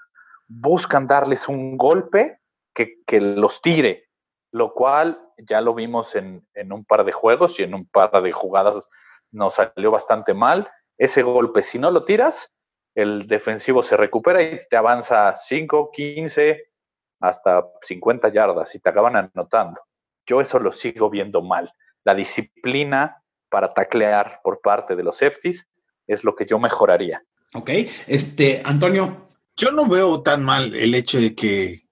buscan 0.47 1.05
darles 1.05 1.47
un 1.47 1.77
golpe 1.77 2.39
que, 2.73 3.03
que 3.05 3.21
los 3.21 3.61
tire, 3.61 4.09
lo 4.51 4.73
cual 4.73 5.21
ya 5.37 5.61
lo 5.61 5.75
vimos 5.75 6.15
en, 6.15 6.47
en 6.55 6.73
un 6.73 6.83
par 6.83 7.03
de 7.05 7.11
juegos 7.11 7.59
y 7.59 7.63
en 7.63 7.75
un 7.75 7.85
par 7.87 8.09
de 8.23 8.31
jugadas 8.31 8.89
nos 9.31 9.53
salió 9.53 9.91
bastante 9.91 10.33
mal. 10.33 10.67
Ese 10.97 11.23
golpe, 11.23 11.63
si 11.63 11.79
no 11.79 11.91
lo 11.91 12.05
tiras, 12.05 12.51
el 12.95 13.27
defensivo 13.27 13.83
se 13.83 13.95
recupera 13.95 14.41
y 14.41 14.61
te 14.69 14.75
avanza 14.75 15.37
5, 15.41 15.91
15, 15.91 16.71
hasta 17.19 17.65
50 17.81 18.29
yardas 18.29 18.73
y 18.75 18.79
te 18.79 18.89
acaban 18.89 19.15
anotando. 19.15 19.81
Yo 20.25 20.41
eso 20.41 20.59
lo 20.59 20.71
sigo 20.71 21.09
viendo 21.09 21.41
mal. 21.41 21.71
La 22.03 22.15
disciplina 22.15 23.23
para 23.49 23.73
taclear 23.73 24.39
por 24.43 24.61
parte 24.61 24.95
de 24.95 25.03
los 25.03 25.17
safeties 25.17 25.67
es 26.07 26.23
lo 26.23 26.35
que 26.35 26.45
yo 26.45 26.59
mejoraría. 26.59 27.23
Ok, 27.53 27.69
este, 28.07 28.61
Antonio, 28.65 29.27
Yo 29.55 29.71
no 29.71 29.87
veo 29.87 30.21
tan 30.21 30.43
mal 30.43 30.75
el 30.75 30.93
hecho 30.93 31.19
de 31.19 31.33
que 31.33 31.87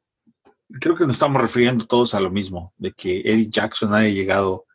creo 0.79 0.95
que 0.95 1.05
nos 1.05 1.15
estamos 1.15 1.41
refiriendo 1.41 1.85
todos 1.85 2.13
a 2.13 2.19
lo 2.19 2.29
mismo, 2.29 2.73
de 2.77 2.91
que 2.91 3.21
Eddie 3.21 3.49
Jackson 3.49 3.93
haya 3.93 4.09
llegado 4.09 4.65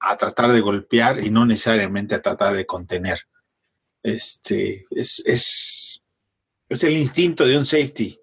a 0.00 0.16
tratar 0.16 0.50
de 0.50 0.60
golpear 0.60 1.20
y 1.20 1.30
no 1.30 1.46
necesariamente 1.46 2.14
a 2.14 2.22
tratar 2.22 2.54
de 2.54 2.66
contener. 2.66 3.20
Este 4.06 4.86
es, 4.90 5.20
es, 5.26 6.00
es 6.68 6.84
el 6.84 6.96
instinto 6.96 7.44
de 7.44 7.58
un 7.58 7.64
safety. 7.64 8.16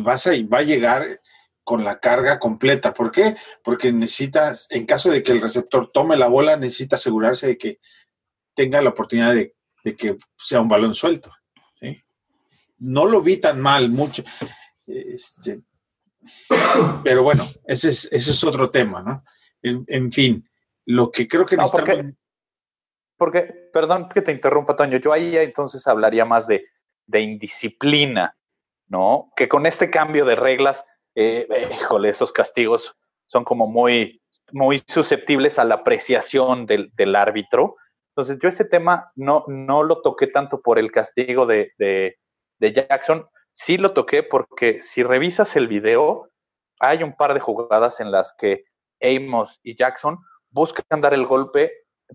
Vas 0.00 0.26
a, 0.26 0.30
va 0.52 0.58
a 0.58 0.62
llegar 0.62 1.20
con 1.62 1.84
la 1.84 2.00
carga 2.00 2.40
completa. 2.40 2.92
¿Por 2.92 3.12
qué? 3.12 3.36
Porque 3.62 3.92
necesitas, 3.92 4.66
en 4.70 4.86
caso 4.86 5.08
de 5.08 5.22
que 5.22 5.30
el 5.30 5.40
receptor 5.40 5.92
tome 5.92 6.16
la 6.16 6.26
bola, 6.26 6.56
necesita 6.56 6.96
asegurarse 6.96 7.46
de 7.46 7.58
que 7.58 7.78
tenga 8.54 8.82
la 8.82 8.90
oportunidad 8.90 9.34
de, 9.34 9.54
de 9.84 9.94
que 9.94 10.16
sea 10.36 10.60
un 10.60 10.68
balón 10.68 10.94
suelto. 10.94 11.32
¿sí? 11.78 12.02
No 12.78 13.06
lo 13.06 13.22
vi 13.22 13.36
tan 13.36 13.60
mal, 13.60 13.90
mucho. 13.90 14.24
Este, 14.84 15.60
pero 17.04 17.22
bueno, 17.22 17.48
ese 17.66 17.90
es, 17.90 18.08
ese 18.10 18.32
es 18.32 18.42
otro 18.42 18.68
tema, 18.70 19.00
¿no? 19.00 19.24
En, 19.62 19.84
en 19.86 20.10
fin, 20.10 20.48
lo 20.86 21.12
que 21.12 21.28
creo 21.28 21.46
que 21.46 21.56
No, 21.56 21.62
necesitamos. 21.62 22.14
Porque, 23.18 23.48
perdón 23.72 24.08
que 24.08 24.22
te 24.22 24.32
interrumpa, 24.32 24.76
Toño, 24.76 24.98
yo 24.98 25.12
ahí 25.12 25.36
entonces 25.36 25.86
hablaría 25.86 26.24
más 26.24 26.46
de, 26.46 26.64
de 27.06 27.20
indisciplina, 27.20 28.36
¿no? 28.86 29.30
Que 29.36 29.48
con 29.48 29.66
este 29.66 29.90
cambio 29.90 30.24
de 30.24 30.36
reglas, 30.36 30.84
eh, 31.14 31.46
híjole, 31.72 32.08
esos 32.08 32.32
castigos 32.32 32.96
son 33.26 33.44
como 33.44 33.66
muy, 33.66 34.22
muy 34.52 34.82
susceptibles 34.86 35.58
a 35.58 35.64
la 35.64 35.76
apreciación 35.76 36.64
del, 36.66 36.90
del 36.94 37.16
árbitro. 37.16 37.76
Entonces, 38.12 38.38
yo 38.40 38.48
ese 38.48 38.64
tema 38.64 39.12
no, 39.16 39.44
no 39.48 39.82
lo 39.82 40.00
toqué 40.00 40.28
tanto 40.28 40.62
por 40.62 40.78
el 40.78 40.90
castigo 40.90 41.44
de, 41.46 41.72
de, 41.78 42.16
de 42.58 42.72
Jackson, 42.72 43.28
sí 43.54 43.76
lo 43.76 43.92
toqué 43.92 44.22
porque 44.22 44.82
si 44.82 45.02
revisas 45.02 45.56
el 45.56 45.66
video, 45.66 46.30
hay 46.80 47.02
un 47.02 47.16
par 47.16 47.34
de 47.34 47.40
jugadas 47.40 48.00
en 48.00 48.12
las 48.12 48.32
que 48.38 48.64
Amos 49.00 49.60
y 49.62 49.76
Jackson 49.76 50.18
buscan 50.50 51.00
dar 51.00 51.14
el 51.14 51.26
golpe 51.26 51.72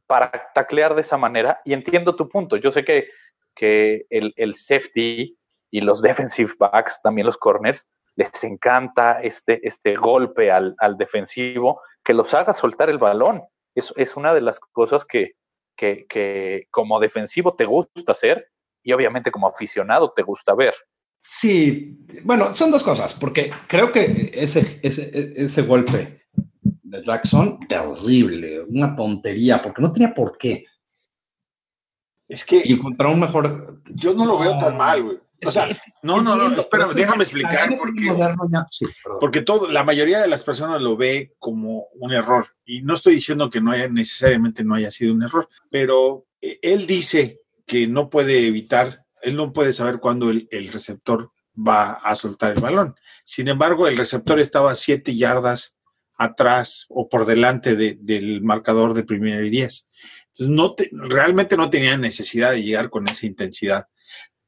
para 0.07 0.31
taclear 0.53 0.95
de 0.95 1.01
esa 1.01 1.17
manera 1.17 1.59
y 1.65 1.73
entiendo 1.73 2.15
tu 2.15 2.27
punto. 2.29 2.57
Yo 2.57 2.71
sé 2.71 2.83
que, 2.83 3.09
que 3.55 4.05
el, 4.09 4.33
el 4.35 4.55
safety 4.55 5.37
y 5.71 5.81
los 5.81 6.01
defensive 6.01 6.53
backs, 6.59 7.01
también 7.01 7.27
los 7.27 7.37
corners, 7.37 7.87
les 8.15 8.43
encanta 8.43 9.21
este, 9.21 9.65
este 9.67 9.95
golpe 9.95 10.51
al, 10.51 10.75
al 10.77 10.97
defensivo 10.97 11.81
que 12.03 12.13
los 12.13 12.33
haga 12.33 12.53
soltar 12.53 12.89
el 12.89 12.99
balón. 12.99 13.43
Es, 13.75 13.93
es 13.97 14.15
una 14.15 14.33
de 14.33 14.41
las 14.41 14.59
cosas 14.59 15.03
que, 15.05 15.33
que, 15.75 16.05
que 16.07 16.67
como 16.69 16.99
defensivo 16.99 17.55
te 17.55 17.65
gusta 17.65 18.11
hacer 18.11 18.49
y 18.83 18.93
obviamente 18.93 19.31
como 19.31 19.47
aficionado 19.47 20.11
te 20.11 20.21
gusta 20.21 20.53
ver. 20.53 20.75
Sí, 21.25 22.05
bueno, 22.23 22.53
son 22.55 22.69
dos 22.69 22.83
cosas, 22.83 23.13
porque 23.13 23.49
creo 23.67 23.91
que 23.91 24.31
ese, 24.33 24.79
ese, 24.83 25.09
ese 25.37 25.61
golpe 25.61 26.22
de 26.99 27.03
Jackson, 27.03 27.59
terrible, 27.67 28.61
una 28.61 28.95
tontería, 28.95 29.61
porque 29.61 29.81
no 29.81 29.91
tenía 29.91 30.13
por 30.13 30.37
qué. 30.37 30.65
Es 32.27 32.45
que 32.45 32.61
Y 32.63 32.77
contra 32.79 33.09
un 33.09 33.19
mejor. 33.19 33.81
yo 33.93 34.13
no 34.13 34.25
lo 34.25 34.37
veo 34.39 34.57
tan 34.57 34.77
mal, 34.77 35.03
güey. 35.03 35.17
O 35.45 35.51
sea, 35.51 35.67
no, 36.03 36.21
no, 36.21 36.37
no, 36.37 36.55
espérame, 36.57 36.93
déjame 36.93 37.23
explicar 37.23 37.69
porque, 37.77 38.05
moderno 38.05 38.43
ya- 38.49 38.65
sí, 38.71 38.85
perdón. 39.03 39.17
porque 39.19 39.41
todo, 39.41 39.67
la 39.67 39.83
mayoría 39.83 40.21
de 40.21 40.29
las 40.29 40.41
personas 40.41 40.81
lo 40.81 40.95
ve 40.95 41.33
como 41.37 41.87
un 41.99 42.13
error. 42.13 42.47
Y 42.63 42.81
no 42.81 42.93
estoy 42.93 43.15
diciendo 43.15 43.49
que 43.49 43.59
no 43.59 43.71
haya 43.71 43.89
necesariamente 43.89 44.63
no 44.63 44.73
haya 44.75 44.89
sido 44.89 45.13
un 45.13 45.21
error, 45.23 45.49
pero 45.69 46.25
eh, 46.39 46.59
él 46.61 46.87
dice 46.87 47.41
que 47.65 47.87
no 47.87 48.09
puede 48.09 48.47
evitar, 48.47 49.03
él 49.21 49.35
no 49.35 49.51
puede 49.51 49.73
saber 49.73 49.99
cuándo 49.99 50.29
el, 50.29 50.47
el 50.49 50.69
receptor 50.69 51.29
va 51.55 51.91
a 51.91 52.15
soltar 52.15 52.53
el 52.53 52.61
balón. 52.61 52.95
Sin 53.25 53.49
embargo, 53.49 53.85
el 53.89 53.97
receptor 53.97 54.39
estaba 54.39 54.73
siete 54.75 55.13
yardas 55.13 55.75
atrás 56.23 56.85
o 56.89 57.07
por 57.09 57.25
delante 57.25 57.75
de- 57.75 57.97
del 57.99 58.41
marcador 58.41 58.93
de 58.93 59.03
primera 59.03 59.45
y 59.45 59.49
diez. 59.49 59.87
No 60.39 60.73
te- 60.75 60.89
realmente 60.91 61.55
no 61.57 61.69
tenía 61.69 61.97
necesidad 61.97 62.51
de 62.51 62.63
llegar 62.63 62.89
con 62.89 63.07
esa 63.07 63.25
intensidad. 63.25 63.87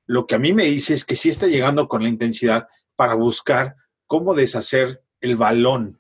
Lo 0.08 0.26
que 0.28 0.36
a 0.36 0.40
mí 0.40 0.54
me 0.54 0.66
dice 0.66 0.94
es 0.94 1.06
que 1.06 1.16
sí 1.16 1.30
está 1.30 1.48
llegando 1.48 1.88
con 1.88 2.04
la 2.04 2.10
intensidad 2.10 2.68
para 2.96 3.14
buscar 3.16 3.76
cómo 4.08 4.34
deshacer 4.34 5.02
el 5.22 5.36
balón, 5.36 6.00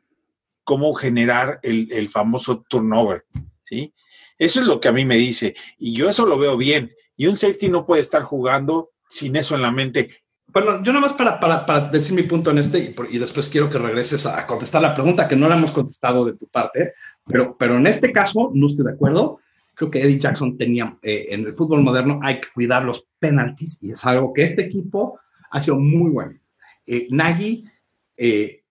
cómo 0.63 0.94
generar 0.96 1.60
el, 1.63 1.89
el 1.91 2.10
famoso 2.10 2.65
turnover, 2.70 3.25
¿sí? 3.63 3.94
Eso 4.38 4.60
es 4.60 4.65
lo 4.65 4.79
que 4.79 4.88
a 4.89 4.91
mí 4.91 5.05
me 5.05 5.15
dice. 5.17 5.55
Y 5.77 5.94
yo 5.94 6.10
eso 6.10 6.25
lo 6.25 6.38
veo 6.38 6.58
bien. 6.58 6.94
Y 7.15 7.27
un 7.27 7.38
safety 7.38 7.70
no 7.70 7.86
puede 7.86 8.01
estar 8.01 8.24
jugando 8.24 8.91
sin 9.08 9.36
eso 9.38 9.55
en 9.55 9.62
la 9.62 9.72
mente. 9.72 10.24
Bueno, 10.55 10.81
yo 10.81 10.93
nada 10.93 11.01
más 11.01 11.12
para, 11.12 11.38
para, 11.38 11.65
para 11.65 11.89
decir 11.89 12.15
mi 12.15 12.24
punto 12.24 12.50
en 12.50 12.59
este 12.59 12.79
y, 12.79 12.95
y 13.12 13.17
después 13.17 13.50
quiero 13.50 13.69
que 13.69 13.77
regreses 13.77 14.25
a 14.25 14.47
contestar 14.47 14.81
la 14.81 14.93
pregunta 14.93 15.27
que 15.27 15.35
no 15.35 15.50
la 15.50 15.57
hemos 15.57 15.71
contestado 15.71 16.24
de 16.24 16.31
tu 16.31 16.47
parte, 16.47 16.93
pero, 17.25 17.57
pero 17.57 17.75
en 17.75 17.85
este 17.88 18.13
caso 18.13 18.51
no 18.53 18.67
estoy 18.67 18.85
de 18.85 18.93
acuerdo. 18.93 19.41
Creo 19.74 19.91
que 19.91 20.01
Eddie 20.01 20.17
Jackson 20.17 20.57
tenía, 20.57 20.97
eh, 21.01 21.25
en 21.31 21.45
el 21.45 21.55
fútbol 21.55 21.81
moderno 21.81 22.21
hay 22.24 22.39
que 22.39 22.47
cuidar 22.53 22.85
los 22.85 23.05
penaltis 23.19 23.79
y 23.81 23.91
es 23.91 24.05
algo 24.05 24.31
que 24.31 24.43
este 24.43 24.62
equipo 24.62 25.19
ha 25.51 25.59
sido 25.59 25.75
muy 25.75 26.09
bueno. 26.09 26.39
Eh, 26.85 27.07
Nagy, 27.09 27.65
eh, 28.15 28.63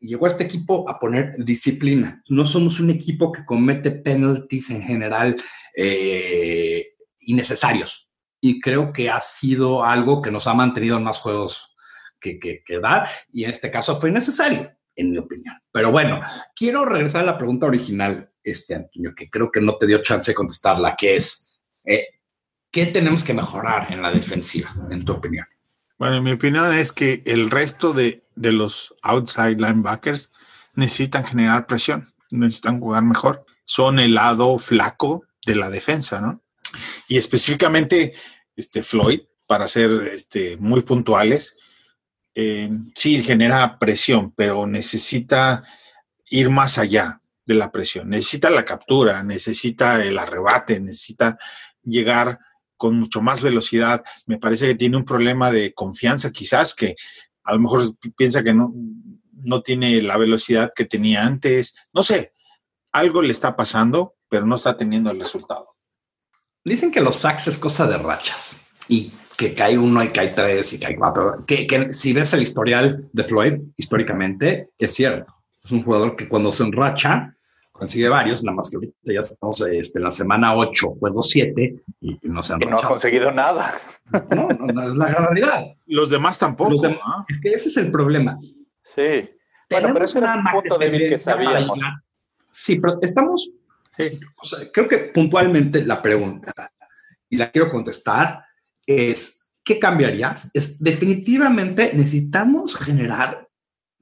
llegó 0.00 0.24
a 0.24 0.30
este 0.30 0.44
equipo 0.44 0.88
a 0.88 0.98
poner 0.98 1.34
disciplina. 1.44 2.22
No 2.30 2.46
somos 2.46 2.80
un 2.80 2.88
equipo 2.88 3.32
que 3.32 3.44
comete 3.44 3.90
penalties 3.90 4.70
en 4.70 4.80
general 4.80 5.36
eh, 5.76 6.94
innecesarios. 7.20 8.07
Y 8.40 8.60
creo 8.60 8.92
que 8.92 9.10
ha 9.10 9.20
sido 9.20 9.84
algo 9.84 10.22
que 10.22 10.30
nos 10.30 10.46
ha 10.46 10.54
mantenido 10.54 10.96
en 10.96 11.04
más 11.04 11.18
juegos 11.18 11.76
que, 12.20 12.38
que, 12.38 12.80
dar. 12.80 13.08
Y 13.32 13.44
en 13.44 13.50
este 13.50 13.70
caso 13.70 14.00
fue 14.00 14.10
necesario, 14.10 14.70
en 14.94 15.10
mi 15.10 15.18
opinión. 15.18 15.56
Pero 15.72 15.90
bueno, 15.90 16.20
quiero 16.54 16.84
regresar 16.84 17.22
a 17.22 17.26
la 17.26 17.38
pregunta 17.38 17.66
original, 17.66 18.30
este 18.42 18.74
Antonio, 18.74 19.14
que 19.14 19.28
creo 19.28 19.50
que 19.50 19.60
no 19.60 19.76
te 19.76 19.86
dio 19.86 20.02
chance 20.02 20.30
de 20.30 20.36
contestarla, 20.36 20.96
que 20.96 21.16
es, 21.16 21.60
eh, 21.84 22.06
¿qué 22.70 22.86
tenemos 22.86 23.24
que 23.24 23.34
mejorar 23.34 23.92
en 23.92 24.02
la 24.02 24.10
defensiva, 24.10 24.74
en 24.90 25.04
tu 25.04 25.12
opinión? 25.12 25.46
Bueno, 25.98 26.22
mi 26.22 26.32
opinión 26.32 26.72
es 26.72 26.92
que 26.92 27.22
el 27.26 27.50
resto 27.50 27.92
de, 27.92 28.24
de 28.36 28.52
los 28.52 28.94
outside 29.02 29.56
linebackers 29.58 30.30
necesitan 30.74 31.26
generar 31.26 31.66
presión, 31.66 32.14
necesitan 32.30 32.78
jugar 32.78 33.02
mejor. 33.02 33.44
Son 33.64 33.98
el 33.98 34.14
lado 34.14 34.58
flaco 34.58 35.24
de 35.44 35.56
la 35.56 35.70
defensa, 35.70 36.20
¿no? 36.20 36.42
Y 37.08 37.16
específicamente 37.16 38.14
este 38.56 38.82
Floyd, 38.82 39.20
para 39.46 39.68
ser 39.68 40.10
este, 40.12 40.56
muy 40.56 40.82
puntuales, 40.82 41.56
eh, 42.34 42.70
sí 42.94 43.22
genera 43.22 43.78
presión, 43.78 44.32
pero 44.32 44.66
necesita 44.66 45.64
ir 46.30 46.50
más 46.50 46.78
allá 46.78 47.20
de 47.44 47.54
la 47.54 47.72
presión. 47.72 48.10
Necesita 48.10 48.50
la 48.50 48.64
captura, 48.64 49.22
necesita 49.22 50.04
el 50.04 50.18
arrebate, 50.18 50.78
necesita 50.80 51.38
llegar 51.82 52.38
con 52.76 52.98
mucho 52.98 53.22
más 53.22 53.42
velocidad. 53.42 54.04
Me 54.26 54.38
parece 54.38 54.66
que 54.66 54.74
tiene 54.74 54.96
un 54.96 55.04
problema 55.04 55.50
de 55.50 55.72
confianza, 55.72 56.30
quizás, 56.30 56.74
que 56.74 56.94
a 57.42 57.54
lo 57.54 57.60
mejor 57.60 57.96
piensa 58.16 58.42
que 58.42 58.54
no, 58.54 58.72
no 59.32 59.62
tiene 59.62 60.00
la 60.02 60.16
velocidad 60.16 60.70
que 60.74 60.84
tenía 60.84 61.24
antes. 61.24 61.74
No 61.92 62.02
sé, 62.02 62.34
algo 62.92 63.22
le 63.22 63.32
está 63.32 63.56
pasando, 63.56 64.14
pero 64.28 64.46
no 64.46 64.56
está 64.56 64.76
teniendo 64.76 65.10
el 65.10 65.20
resultado. 65.20 65.77
Dicen 66.68 66.90
que 66.90 67.00
los 67.00 67.16
sacks 67.16 67.48
es 67.48 67.58
cosa 67.58 67.86
de 67.86 67.98
rachas 67.98 68.68
y 68.88 69.12
que 69.36 69.54
cae 69.54 69.78
uno 69.78 70.02
y 70.02 70.08
cae 70.10 70.28
tres 70.28 70.72
y 70.72 70.80
cae 70.80 70.96
cuatro. 70.96 71.44
Que, 71.46 71.66
que 71.66 71.92
si 71.94 72.12
ves 72.12 72.32
el 72.34 72.42
historial 72.42 73.08
de 73.12 73.24
Floyd, 73.24 73.54
históricamente, 73.76 74.70
es 74.78 74.94
cierto. 74.94 75.34
Es 75.64 75.70
un 75.70 75.82
jugador 75.84 76.16
que 76.16 76.28
cuando 76.28 76.50
se 76.52 76.64
enracha, 76.64 77.34
consigue 77.72 78.08
varios, 78.08 78.42
nada 78.42 78.56
más 78.56 78.68
que 78.70 78.76
ahorita 78.76 78.94
ya 79.04 79.20
estamos 79.20 79.60
este, 79.70 79.98
en 79.98 80.04
la 80.04 80.10
semana 80.10 80.56
8, 80.56 80.88
juego 80.98 81.22
7 81.22 81.82
y, 82.00 82.10
y 82.12 82.18
no 82.28 82.42
se 82.42 82.54
han 82.54 82.62
Y 82.62 82.66
no 82.66 82.78
ha 82.78 82.88
conseguido 82.88 83.30
nada. 83.30 83.78
No, 84.34 84.48
no, 84.48 84.66
no, 84.72 84.88
es 84.88 84.94
la 84.94 85.06
realidad. 85.06 85.66
Los 85.86 86.10
demás 86.10 86.38
tampoco. 86.38 86.72
Los 86.72 86.82
demás- 86.82 86.98
¿ah? 87.04 87.24
Es 87.28 87.40
que 87.40 87.50
ese 87.50 87.68
es 87.68 87.76
el 87.76 87.92
problema. 87.92 88.38
Sí. 88.94 89.30
Bueno, 89.70 89.90
pero 89.92 90.06
ese 90.06 90.18
era 90.18 90.34
una 90.34 90.50
un 90.52 90.60
punto 90.60 90.78
débil 90.78 91.06
que 91.06 91.18
sabíamos. 91.18 91.78
Sí, 92.50 92.80
pero 92.80 92.98
estamos, 93.02 93.50
Creo 94.72 94.88
que 94.88 94.98
puntualmente 94.98 95.84
la 95.84 96.00
pregunta, 96.00 96.52
y 97.28 97.36
la 97.36 97.50
quiero 97.50 97.68
contestar, 97.68 98.44
es, 98.86 99.50
¿qué 99.64 99.78
cambiarías? 99.78 100.50
Es 100.54 100.82
definitivamente 100.82 101.92
necesitamos 101.94 102.76
generar 102.76 103.48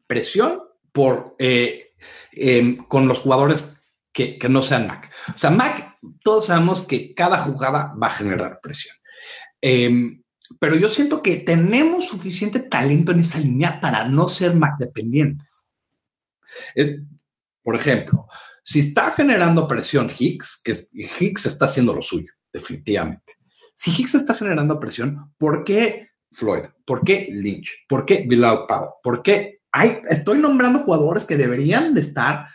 presión 0.06 0.60
por, 0.92 1.34
eh, 1.38 1.92
em, 2.32 2.76
con 2.76 3.08
los 3.08 3.20
jugadores 3.20 3.80
que, 4.12 4.38
que 4.38 4.48
no 4.48 4.62
sean 4.62 4.86
Mac. 4.86 5.12
O 5.34 5.38
sea, 5.38 5.50
Mac, 5.50 5.98
todos 6.22 6.46
sabemos 6.46 6.82
que 6.86 7.14
cada 7.14 7.38
jugada 7.38 7.94
va 8.00 8.06
a 8.06 8.10
generar 8.10 8.60
presión. 8.60 8.96
Em, 9.60 10.22
pero 10.60 10.76
yo 10.76 10.88
siento 10.88 11.22
que 11.22 11.36
tenemos 11.36 12.06
suficiente 12.06 12.60
talento 12.60 13.12
en 13.12 13.20
esa 13.20 13.40
línea 13.40 13.80
para 13.80 14.04
no 14.04 14.28
ser 14.28 14.54
Mac 14.54 14.78
dependientes. 14.78 15.64
Eh, 16.74 17.00
por 17.62 17.74
ejemplo, 17.74 18.28
si 18.66 18.80
está 18.80 19.12
generando 19.12 19.68
presión 19.68 20.10
Hicks, 20.10 20.60
que 20.64 20.74
Hicks 20.92 21.46
está 21.46 21.66
haciendo 21.66 21.94
lo 21.94 22.02
suyo, 22.02 22.32
definitivamente. 22.52 23.34
Si 23.76 23.92
Hicks 23.92 24.16
está 24.16 24.34
generando 24.34 24.80
presión, 24.80 25.32
¿por 25.38 25.62
qué 25.62 26.08
Floyd? 26.32 26.64
¿Por 26.84 27.04
qué 27.04 27.28
Lynch? 27.30 27.86
¿Por 27.88 28.04
qué 28.04 28.24
Bilal 28.26 28.66
Powell? 28.66 28.90
¿Por 29.04 29.22
qué? 29.22 29.60
Hay, 29.70 30.00
estoy 30.08 30.40
nombrando 30.40 30.80
jugadores 30.80 31.24
que 31.26 31.36
deberían 31.36 31.94
de 31.94 32.00
estar. 32.00 32.48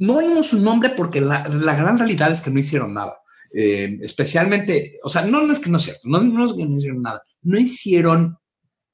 No 0.00 0.16
oímos 0.16 0.48
su 0.48 0.58
nombre 0.58 0.90
porque 0.90 1.20
la, 1.20 1.44
gran 1.44 1.96
realidad 1.96 2.32
es 2.32 2.40
que 2.40 2.50
no 2.50 2.58
hicieron 2.58 2.92
nada. 2.92 3.20
Eh, 3.54 4.00
especialmente, 4.02 4.98
o 5.04 5.08
sea, 5.08 5.22
no, 5.24 5.48
es 5.52 5.60
que 5.60 5.70
no 5.70 5.76
es 5.76 5.84
cierto, 5.84 6.08
no, 6.08 6.20
no 6.20 6.46
es 6.46 6.54
que 6.54 6.66
no 6.66 6.76
hicieron 6.76 7.02
nada, 7.02 7.22
no 7.42 7.56
hicieron 7.56 8.36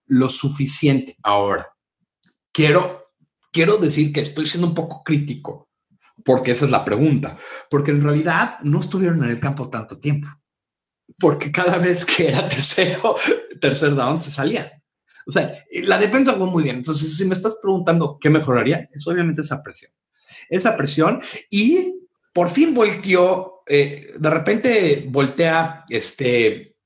lo 0.04 0.28
suficiente 0.28 1.16
ahora. 1.22 1.66
Quiero, 2.52 3.06
quiero 3.50 3.78
decir 3.78 4.12
que 4.12 4.20
estoy 4.20 4.46
siendo 4.46 4.68
un 4.68 4.74
poco 4.74 5.02
crítico, 5.02 5.70
porque 6.24 6.52
esa 6.52 6.64
es 6.64 6.70
la 6.70 6.84
pregunta, 6.84 7.36
porque 7.70 7.90
en 7.90 8.02
realidad 8.02 8.58
no 8.62 8.80
estuvieron 8.80 9.22
en 9.22 9.30
el 9.30 9.40
campo 9.40 9.68
tanto 9.68 9.98
tiempo, 9.98 10.28
porque 11.18 11.52
cada 11.52 11.78
vez 11.78 12.04
que 12.04 12.28
era 12.28 12.48
tercero, 12.48 13.16
tercer 13.60 13.94
down 13.94 14.18
se 14.18 14.30
salían. 14.30 14.70
O 15.26 15.32
sea, 15.32 15.64
la 15.84 15.98
defensa 15.98 16.34
fue 16.34 16.46
muy 16.46 16.64
bien. 16.64 16.76
Entonces, 16.76 17.16
si 17.16 17.24
me 17.24 17.34
estás 17.34 17.56
preguntando 17.62 18.18
qué 18.20 18.28
mejoraría, 18.30 18.88
es 18.92 19.06
obviamente 19.06 19.42
esa 19.42 19.62
presión. 19.62 19.90
Esa 20.50 20.76
presión 20.76 21.22
y 21.50 22.00
por 22.32 22.50
fin 22.50 22.74
volteó, 22.74 23.62
eh, 23.66 24.12
de 24.18 24.30
repente 24.30 25.06
voltea, 25.08 25.84
este, 25.88 26.76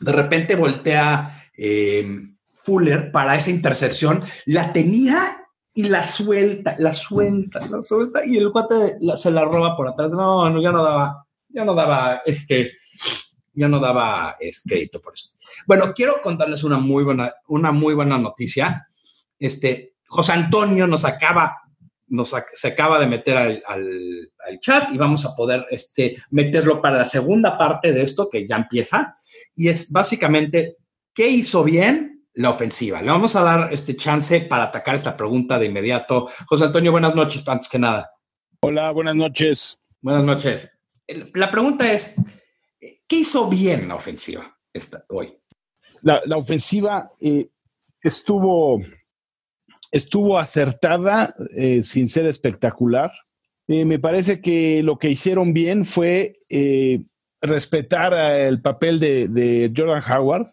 de 0.00 0.12
repente 0.12 0.56
voltea 0.56 1.50
eh, 1.56 2.32
Fuller 2.54 3.12
para 3.12 3.36
esa 3.36 3.50
intercepción, 3.50 4.24
la 4.46 4.72
tenía 4.72 5.41
y 5.74 5.84
la 5.84 6.04
suelta, 6.04 6.76
la 6.78 6.92
suelta, 6.92 7.60
la 7.66 7.80
suelta 7.80 8.24
y 8.26 8.36
el 8.36 8.50
cuate 8.52 8.98
se 9.16 9.30
la 9.30 9.44
roba 9.44 9.76
por 9.76 9.88
atrás. 9.88 10.10
No, 10.12 10.48
no, 10.50 10.60
ya 10.62 10.70
no 10.70 10.82
daba, 10.84 11.26
ya 11.48 11.64
no 11.64 11.74
daba, 11.74 12.22
este, 12.26 12.72
ya 13.54 13.68
no 13.68 13.78
daba 13.80 14.36
este, 14.38 14.68
crédito 14.70 15.00
por 15.00 15.14
eso. 15.14 15.30
Bueno, 15.66 15.92
quiero 15.94 16.20
contarles 16.22 16.62
una 16.64 16.78
muy 16.78 17.04
buena, 17.04 17.32
una 17.48 17.72
muy 17.72 17.94
buena 17.94 18.18
noticia. 18.18 18.86
Este, 19.38 19.94
José 20.08 20.32
Antonio 20.32 20.86
nos 20.86 21.04
acaba, 21.04 21.56
nos 22.08 22.34
ac- 22.34 22.50
se 22.52 22.68
acaba 22.68 22.98
de 23.00 23.06
meter 23.06 23.36
al, 23.38 23.62
al- 23.66 24.30
al 24.46 24.60
chat 24.60 24.92
y 24.92 24.98
vamos 24.98 25.24
a 25.24 25.34
poder 25.34 25.66
este, 25.70 26.16
meterlo 26.30 26.82
para 26.82 26.98
la 26.98 27.04
segunda 27.06 27.56
parte 27.56 27.92
de 27.92 28.02
esto 28.02 28.28
que 28.28 28.46
ya 28.46 28.56
empieza. 28.56 29.16
Y 29.54 29.68
es 29.68 29.90
básicamente, 29.90 30.76
¿qué 31.14 31.28
hizo 31.28 31.64
bien 31.64 32.11
la 32.34 32.50
ofensiva? 32.50 33.02
Le 33.02 33.10
vamos 33.10 33.36
a 33.36 33.42
dar 33.42 33.72
este 33.72 33.96
chance 33.96 34.40
para 34.40 34.64
atacar 34.64 34.94
esta 34.94 35.16
pregunta 35.16 35.58
de 35.58 35.66
inmediato. 35.66 36.28
José 36.46 36.64
Antonio, 36.64 36.92
buenas 36.92 37.14
noches, 37.14 37.46
antes 37.46 37.68
que 37.68 37.78
nada. 37.78 38.12
Hola, 38.60 38.90
buenas 38.92 39.16
noches. 39.16 39.78
Buenas 40.00 40.24
noches. 40.24 40.78
La 41.34 41.50
pregunta 41.50 41.92
es, 41.92 42.16
¿qué 43.06 43.16
hizo 43.16 43.48
bien 43.48 43.88
la 43.88 43.96
ofensiva 43.96 44.56
esta, 44.72 45.04
hoy? 45.08 45.36
La, 46.02 46.20
la 46.26 46.36
ofensiva 46.36 47.12
eh, 47.20 47.48
estuvo, 48.00 48.80
estuvo 49.90 50.38
acertada 50.38 51.34
eh, 51.56 51.82
sin 51.82 52.08
ser 52.08 52.26
espectacular. 52.26 53.12
Eh, 53.68 53.84
me 53.84 53.98
parece 53.98 54.40
que 54.40 54.82
lo 54.82 54.98
que 54.98 55.10
hicieron 55.10 55.52
bien 55.52 55.84
fue 55.84 56.32
respetar 57.40 58.14
el 58.14 58.60
papel 58.60 58.98
de, 58.98 59.28
de 59.28 59.72
Jordan 59.76 60.02
Howard, 60.10 60.46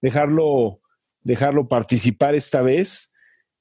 dejarlo, 0.00 0.80
dejarlo 1.26 1.68
participar 1.68 2.34
esta 2.34 2.62
vez. 2.62 3.12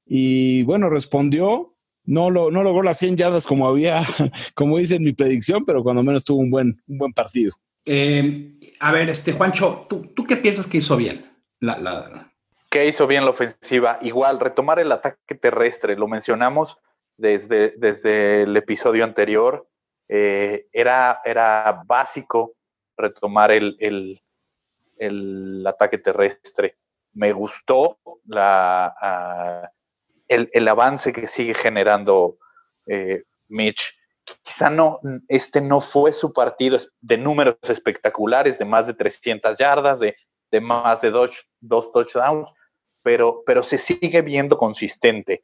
Y 0.06 0.64
bueno, 0.64 0.90
respondió. 0.90 1.72
No, 2.08 2.30
lo, 2.30 2.52
no 2.52 2.62
logró 2.62 2.84
las 2.84 3.00
100 3.00 3.18
yardas 3.18 3.48
como 3.48 3.68
había, 3.68 4.04
como 4.54 4.78
dice 4.78 4.96
en 4.96 5.04
mi 5.04 5.14
predicción, 5.14 5.66
pero 5.66 5.82
cuando 5.82 6.04
menos 6.04 6.24
tuvo 6.24 6.40
un 6.40 6.52
buen, 6.52 6.80
un 6.88 6.98
buen 7.00 7.14
partido. 7.14 7.54
Eh, 7.84 8.60
a 8.80 8.92
ver, 8.92 9.10
este 9.10 9.32
Juancho, 9.34 9.88
¿tú, 9.90 10.14
¿tú 10.16 10.24
qué 10.26 10.38
piensas 10.38 10.68
que 10.68 10.78
hizo 10.78 10.96
bien? 10.96 11.26
La, 11.60 11.80
la- 11.80 12.32
¿Qué 12.70 12.88
hizo 12.88 13.08
bien 13.08 13.24
la 13.26 13.32
ofensiva? 13.32 13.98
Igual, 14.02 14.40
retomar 14.40 14.78
el 14.80 14.92
ataque 14.92 15.34
terrestre, 15.34 15.96
lo 15.96 16.08
mencionamos 16.08 16.78
desde, 17.18 17.74
desde 17.78 18.44
el 18.44 18.56
episodio 18.58 19.04
anterior. 19.04 19.68
eh, 20.08 20.68
era, 20.74 21.22
era 21.26 21.82
básico 21.88 22.54
retomar 22.98 23.50
el, 23.52 23.76
el, 23.80 24.22
el 25.00 25.66
ataque 25.66 25.98
terrestre. 25.98 26.76
Me 27.16 27.32
gustó 27.34 27.98
ah, 28.36 29.70
el, 30.28 30.68
avance 30.68 31.12
que 31.12 31.28
sigue 31.28 31.54
generando 31.54 32.38
eh, 32.86 33.24
Mitch. 33.48 33.98
Quizá 34.44 34.70
no, 34.70 35.00
este 35.28 35.62
no 35.62 35.80
fue 35.80 36.12
su 36.12 36.34
partido 36.34 36.78
de 37.02 37.18
números 37.18 37.58
espectaculares, 37.64 38.58
de 38.58 38.66
más 38.66 38.88
de 38.88 38.94
300 38.94 39.58
yardas, 39.58 40.00
de, 40.00 40.16
más 40.62 41.02
de 41.02 41.12
dos, 41.12 41.50
dos 41.60 41.92
touchdowns, 41.92 42.52
pero, 43.02 43.44
pero 43.46 43.62
se 43.64 43.78
sigue 43.78 44.22
viendo 44.22 44.58
consistente. 44.58 45.44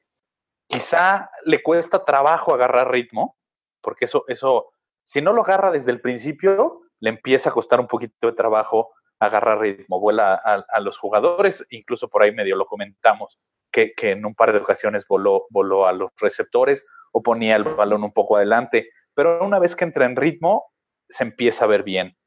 Quizá 0.67 1.29
le 1.43 1.61
cuesta 1.61 2.05
trabajo 2.05 2.53
agarrar 2.53 2.91
ritmo, 2.91 3.37
porque 3.81 4.05
eso, 4.05 4.23
eso, 4.27 4.71
si 5.05 5.21
no 5.21 5.33
lo 5.33 5.41
agarra 5.43 5.69
desde 5.71 5.91
el 5.91 6.01
principio, 6.01 6.81
le 6.99 7.09
empieza 7.09 7.49
a 7.49 7.53
costar 7.53 7.79
un 7.79 7.87
poquito 7.87 8.27
de 8.27 8.33
trabajo 8.33 8.93
agarrar 9.21 9.59
ritmo, 9.59 9.99
vuela 9.99 10.33
a, 10.33 10.65
a 10.67 10.79
los 10.79 10.97
jugadores, 10.97 11.65
incluso 11.69 12.09
por 12.09 12.23
ahí 12.23 12.31
medio 12.33 12.55
lo 12.55 12.65
comentamos 12.65 13.39
que, 13.71 13.93
que 13.93 14.11
en 14.11 14.25
un 14.25 14.35
par 14.35 14.51
de 14.51 14.59
ocasiones 14.59 15.05
voló, 15.07 15.47
voló 15.49 15.87
a 15.87 15.93
los 15.93 16.11
receptores 16.19 16.85
o 17.11 17.23
ponía 17.23 17.55
el 17.55 17.63
balón 17.63 18.03
un 18.03 18.11
poco 18.11 18.35
adelante. 18.35 18.89
Pero 19.13 19.43
una 19.43 19.59
vez 19.59 19.75
que 19.75 19.85
entra 19.85 20.05
en 20.05 20.15
ritmo, 20.15 20.71
se 21.07 21.23
empieza 21.23 21.65
a 21.65 21.67
ver 21.67 21.83
bien. 21.83 22.17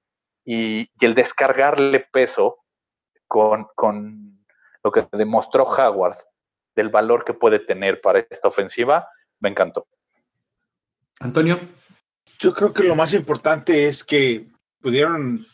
Y, 0.45 0.91
y 0.99 1.05
el 1.05 1.15
descargarle 1.15 2.01
peso 2.01 2.65
con, 3.27 3.67
con 3.75 4.45
lo 4.83 4.93
que 4.93 5.07
demostró 5.13 5.65
Howard 5.65 6.17
del 6.75 6.89
valor 6.89 7.25
que 7.25 7.35
puede 7.35 7.59
tener 7.59 8.01
para 8.01 8.21
esta 8.21 8.49
ofensiva, 8.49 9.09
me 9.41 9.49
encantó. 9.49 9.87
Antonio. 11.21 11.61
Yo 12.39 12.53
creo 12.53 12.73
que 12.75 12.83
lo 12.83 12.95
más 12.95 13.15
importante 13.15 13.87
es 13.87 14.05
que 14.05 14.47
pudieron 14.81 15.47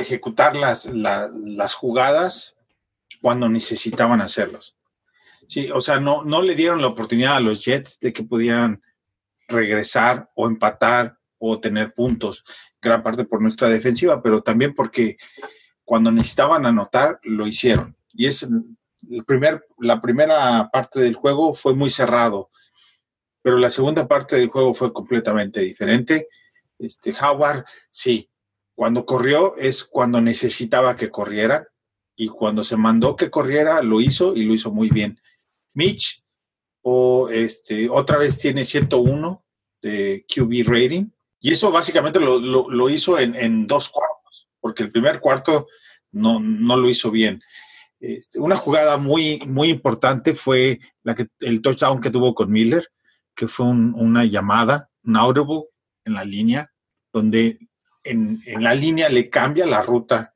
ejecutar 0.00 0.56
las, 0.56 0.86
la- 0.86 1.30
las 1.44 1.74
jugadas 1.74 2.56
cuando 3.20 3.48
necesitaban 3.48 4.20
hacerlos. 4.20 4.76
Sí, 5.48 5.70
o 5.70 5.80
sea, 5.82 5.98
no, 6.00 6.22
no 6.24 6.42
le 6.42 6.54
dieron 6.54 6.80
la 6.80 6.88
oportunidad 6.88 7.36
a 7.36 7.40
los 7.40 7.64
Jets 7.64 7.98
de 8.00 8.12
que 8.12 8.22
pudieran 8.22 8.82
regresar 9.48 10.30
o 10.34 10.46
empatar 10.46 11.18
o 11.38 11.58
tener 11.58 11.92
puntos, 11.92 12.44
gran 12.80 13.02
parte 13.02 13.24
por 13.24 13.42
nuestra 13.42 13.68
defensiva, 13.68 14.22
pero 14.22 14.42
también 14.42 14.74
porque 14.74 15.16
cuando 15.84 16.12
necesitaban 16.12 16.66
anotar, 16.66 17.18
lo 17.24 17.46
hicieron. 17.46 17.96
Y 18.12 18.26
es 18.26 18.42
el 19.10 19.24
primer, 19.24 19.66
la 19.78 20.00
primera 20.00 20.70
parte 20.70 21.00
del 21.00 21.14
juego 21.14 21.52
fue 21.54 21.74
muy 21.74 21.90
cerrado, 21.90 22.50
pero 23.42 23.56
la 23.58 23.70
segunda 23.70 24.06
parte 24.06 24.36
del 24.36 24.48
juego 24.50 24.72
fue 24.72 24.92
completamente 24.92 25.60
diferente. 25.60 26.28
Este, 26.78 27.12
Howard, 27.20 27.64
sí, 27.90 28.29
cuando 28.80 29.04
corrió 29.04 29.56
es 29.58 29.84
cuando 29.84 30.22
necesitaba 30.22 30.96
que 30.96 31.10
corriera 31.10 31.68
y 32.16 32.28
cuando 32.28 32.64
se 32.64 32.78
mandó 32.78 33.14
que 33.14 33.28
corriera 33.28 33.82
lo 33.82 34.00
hizo 34.00 34.34
y 34.34 34.44
lo 34.44 34.54
hizo 34.54 34.70
muy 34.70 34.88
bien. 34.88 35.20
Mitch, 35.74 36.24
o 36.80 37.28
este, 37.28 37.90
otra 37.90 38.16
vez 38.16 38.38
tiene 38.38 38.64
101 38.64 39.44
de 39.82 40.24
QB 40.26 40.66
rating 40.66 41.10
y 41.42 41.50
eso 41.52 41.70
básicamente 41.70 42.20
lo, 42.20 42.38
lo- 42.40 42.88
hizo 42.88 43.18
en, 43.18 43.34
en 43.34 43.66
dos 43.66 43.90
cuartos, 43.90 44.48
porque 44.60 44.84
el 44.84 44.90
primer 44.90 45.20
cuarto 45.20 45.66
no, 46.10 46.40
no 46.40 46.74
lo 46.78 46.88
hizo 46.88 47.10
bien. 47.10 47.42
Este, 48.00 48.38
una 48.40 48.56
jugada 48.56 48.96
muy, 48.96 49.40
muy 49.46 49.68
importante 49.68 50.34
fue 50.34 50.80
la 51.02 51.14
que, 51.14 51.26
el 51.40 51.60
touchdown 51.60 52.00
que 52.00 52.08
tuvo 52.10 52.34
con 52.34 52.50
Miller, 52.50 52.88
que 53.34 53.46
fue 53.46 53.66
un- 53.66 53.92
una 53.94 54.24
llamada, 54.24 54.88
un 55.04 55.18
audible 55.18 55.64
en 56.06 56.14
la 56.14 56.24
línea, 56.24 56.72
donde 57.12 57.58
en, 58.04 58.42
la 58.62 58.74
línea 58.74 59.08
le 59.08 59.28
cambia 59.30 59.66
la 59.66 59.82
ruta 59.82 60.34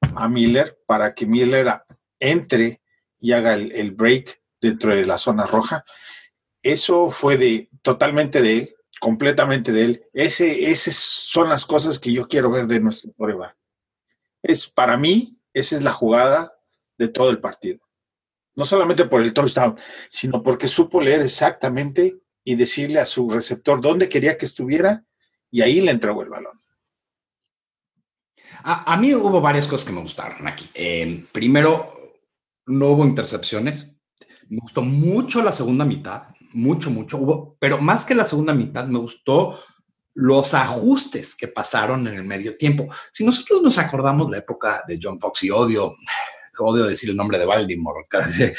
a 0.00 0.28
Miller 0.28 0.78
para 0.86 1.14
que 1.14 1.26
Miller 1.26 1.82
entre 2.18 2.80
y 3.20 3.32
haga 3.32 3.54
el, 3.54 3.90
break 3.92 4.40
dentro 4.60 4.94
de 4.94 5.06
la 5.06 5.18
zona 5.18 5.46
roja. 5.46 5.84
Eso 6.62 7.10
fue 7.10 7.36
de 7.36 7.70
totalmente 7.82 8.42
de 8.42 8.58
él, 8.58 8.76
completamente 9.00 9.72
de 9.72 9.84
él. 9.84 10.04
Ese, 10.12 10.70
esas 10.70 10.94
son 10.94 11.48
las 11.48 11.66
cosas 11.66 11.98
que 11.98 12.12
yo 12.12 12.28
quiero 12.28 12.50
ver 12.50 12.66
de 12.66 12.80
nuestro 12.80 13.12
coreback. 13.12 13.56
Es 14.42 14.68
para 14.68 14.96
mí, 14.96 15.38
esa 15.52 15.76
es 15.76 15.82
la 15.82 15.92
jugada 15.92 16.52
de 16.96 17.08
todo 17.08 17.30
el 17.30 17.40
partido. 17.40 17.80
No 18.54 18.64
solamente 18.64 19.04
por 19.04 19.22
el 19.22 19.32
touchdown, 19.32 19.78
sino 20.08 20.42
porque 20.42 20.68
supo 20.68 21.00
leer 21.00 21.22
exactamente 21.22 22.16
y 22.42 22.56
decirle 22.56 22.98
a 22.98 23.06
su 23.06 23.28
receptor 23.30 23.80
dónde 23.80 24.08
quería 24.08 24.36
que 24.36 24.46
estuviera 24.46 25.04
y 25.50 25.62
ahí 25.62 25.80
le 25.80 25.92
entregó 25.92 26.22
el 26.22 26.28
balón. 26.28 26.58
A, 28.62 28.92
a 28.92 28.96
mí 28.96 29.14
hubo 29.14 29.40
varias 29.40 29.66
cosas 29.66 29.86
que 29.86 29.92
me 29.92 30.02
gustaron 30.02 30.46
aquí. 30.46 30.68
Eh, 30.74 31.24
primero, 31.32 31.98
no 32.66 32.88
hubo 32.88 33.06
intercepciones. 33.06 33.96
Me 34.48 34.58
gustó 34.60 34.82
mucho 34.82 35.42
la 35.42 35.52
segunda 35.52 35.84
mitad, 35.84 36.28
mucho, 36.52 36.90
mucho. 36.90 37.18
Hubo, 37.18 37.56
pero 37.58 37.78
más 37.78 38.04
que 38.04 38.14
la 38.14 38.24
segunda 38.24 38.54
mitad, 38.54 38.86
me 38.86 38.98
gustó 38.98 39.58
los 40.14 40.52
ajustes 40.54 41.34
que 41.34 41.48
pasaron 41.48 42.06
en 42.08 42.14
el 42.14 42.24
medio 42.24 42.56
tiempo. 42.56 42.88
Si 43.12 43.24
nosotros 43.24 43.62
nos 43.62 43.78
acordamos 43.78 44.30
la 44.30 44.38
época 44.38 44.82
de 44.86 44.98
John 45.00 45.20
Fox 45.20 45.44
y 45.44 45.50
odio, 45.50 45.94
odio 46.58 46.86
decir 46.86 47.10
el 47.10 47.16
nombre 47.16 47.38
de 47.38 47.46
Baltimore, 47.46 48.06
de 48.38 48.54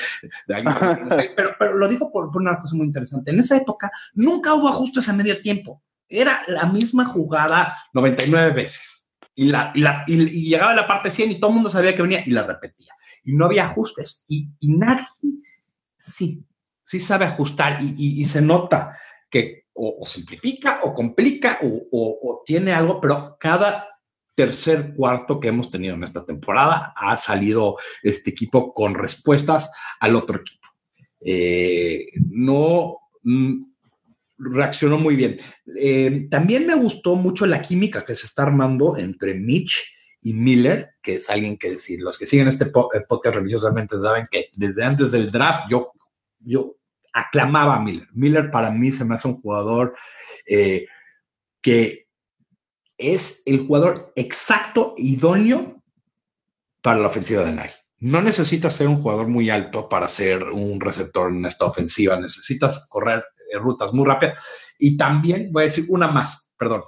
pero, 1.36 1.56
pero 1.58 1.78
lo 1.78 1.88
digo 1.88 2.12
por, 2.12 2.32
por 2.32 2.42
una 2.42 2.60
cosa 2.60 2.76
muy 2.76 2.88
interesante. 2.88 3.32
En 3.32 3.40
esa 3.40 3.58
época 3.58 3.92
nunca 4.14 4.54
hubo 4.54 4.70
ajustes 4.70 5.10
a 5.10 5.14
medio 5.14 5.42
tiempo. 5.42 5.84
Era 6.08 6.42
la 6.48 6.66
misma 6.66 7.06
jugada 7.06 7.76
99 7.94 8.52
veces. 8.52 8.99
Y, 9.40 10.50
llegaba 10.50 10.74
la 10.74 10.88
parte 10.88 11.12
100 11.12 11.32
y 11.32 11.40
todo 11.40 11.52
el 11.52 11.56
mundo 11.56 11.70
sabía 11.70 11.96
que 11.96 12.02
venía 12.02 12.24
y 12.26 12.32
la 12.32 12.44
repetía. 12.44 12.94
Y 13.24 13.34
no 13.34 13.46
había 13.46 13.66
ajustes. 13.66 14.26
Y, 14.28 14.50
nadie, 14.62 15.06
sí, 15.98 16.44
sí 16.84 17.00
sabe 17.00 17.26
ajustar 17.26 17.80
y, 17.82 18.24
se 18.26 18.42
nota 18.42 18.98
que 19.30 19.66
o, 19.74 20.06
simplifica 20.06 20.82
o 20.84 20.94
complica 20.94 21.60
o 21.62 22.44
tiene 22.46 22.74
algo, 22.74 23.00
pero 23.00 23.38
cada 23.40 23.88
tercer 24.40 24.94
cuarto 24.96 25.38
que 25.38 25.50
hemos 25.50 25.70
tenido 25.70 25.96
en 25.96 26.04
esta 26.06 26.26
temporada 26.26 26.94
ha 26.96 27.18
salido 27.18 27.76
este 28.02 28.30
equipo 28.30 28.74
con 28.74 28.96
respuestas 28.96 29.70
al 30.00 30.16
otro 30.16 30.40
equipo. 30.40 30.66
Eh, 31.20 32.08
no 32.30 33.00
mm, 33.24 33.69
reaccionó 34.40 34.98
muy 34.98 35.16
bien. 35.16 35.40
Eh, 35.78 36.28
también 36.32 36.66
me 36.66 36.76
gustó 36.76 37.16
mucho 37.16 37.46
la 37.46 37.62
química 37.62 38.06
que 38.06 38.16
se 38.16 38.26
está 38.26 38.44
armando 38.44 38.98
entre 38.98 39.34
Mitch 39.34 39.94
y 40.22 40.34
Miller, 40.34 40.96
que 41.02 41.16
es 41.16 41.30
alguien 41.30 41.58
que 41.58 41.76
si 41.76 41.98
los 41.98 42.18
que 42.18 42.26
siguen 42.26 42.48
este 42.48 42.66
po 42.66 42.90
podcast 43.08 43.36
religiosamente 43.36 43.98
saben 44.00 44.28
que 44.32 44.50
desde 44.54 44.84
antes 44.84 45.12
del 45.12 45.32
draft 45.32 45.66
yo, 45.70 45.92
yo 46.40 46.76
aclamaba 47.14 47.76
a 47.76 47.82
Miller. 47.82 48.08
Miller 48.14 48.50
para 48.52 48.72
mí 48.72 48.92
se 48.92 49.06
me 49.06 49.16
hace 49.16 49.28
un 49.28 49.42
jugador 49.42 49.96
eh, 50.48 50.88
que 51.62 52.08
es 52.98 53.44
el 53.46 53.66
jugador 53.66 54.12
exacto, 54.16 54.94
idóneo 54.98 55.82
para 56.82 57.00
la 57.00 57.08
ofensiva 57.08 57.44
de 57.44 57.52
Nike. 57.52 57.74
No 58.00 58.22
necesitas 58.22 58.74
ser 58.74 58.88
un 58.88 59.02
jugador 59.02 59.28
muy 59.28 59.50
alto 59.50 59.90
para 59.90 60.08
ser 60.08 60.44
un 60.44 60.80
receptor 60.80 61.32
en 61.32 61.46
esta 61.46 61.66
ofensiva. 61.66 62.20
Necesitas 62.20 62.88
correr 62.88 63.20
eh, 63.20 63.39
rutas 63.58 63.94
muy 63.94 64.06
rápidas. 64.06 64.40
Y 64.78 64.98
también 64.98 65.52
voy 65.52 65.64
a 65.64 65.66
decir 65.66 65.86
una 65.90 66.08
más, 66.08 66.52
perdón. 66.58 66.84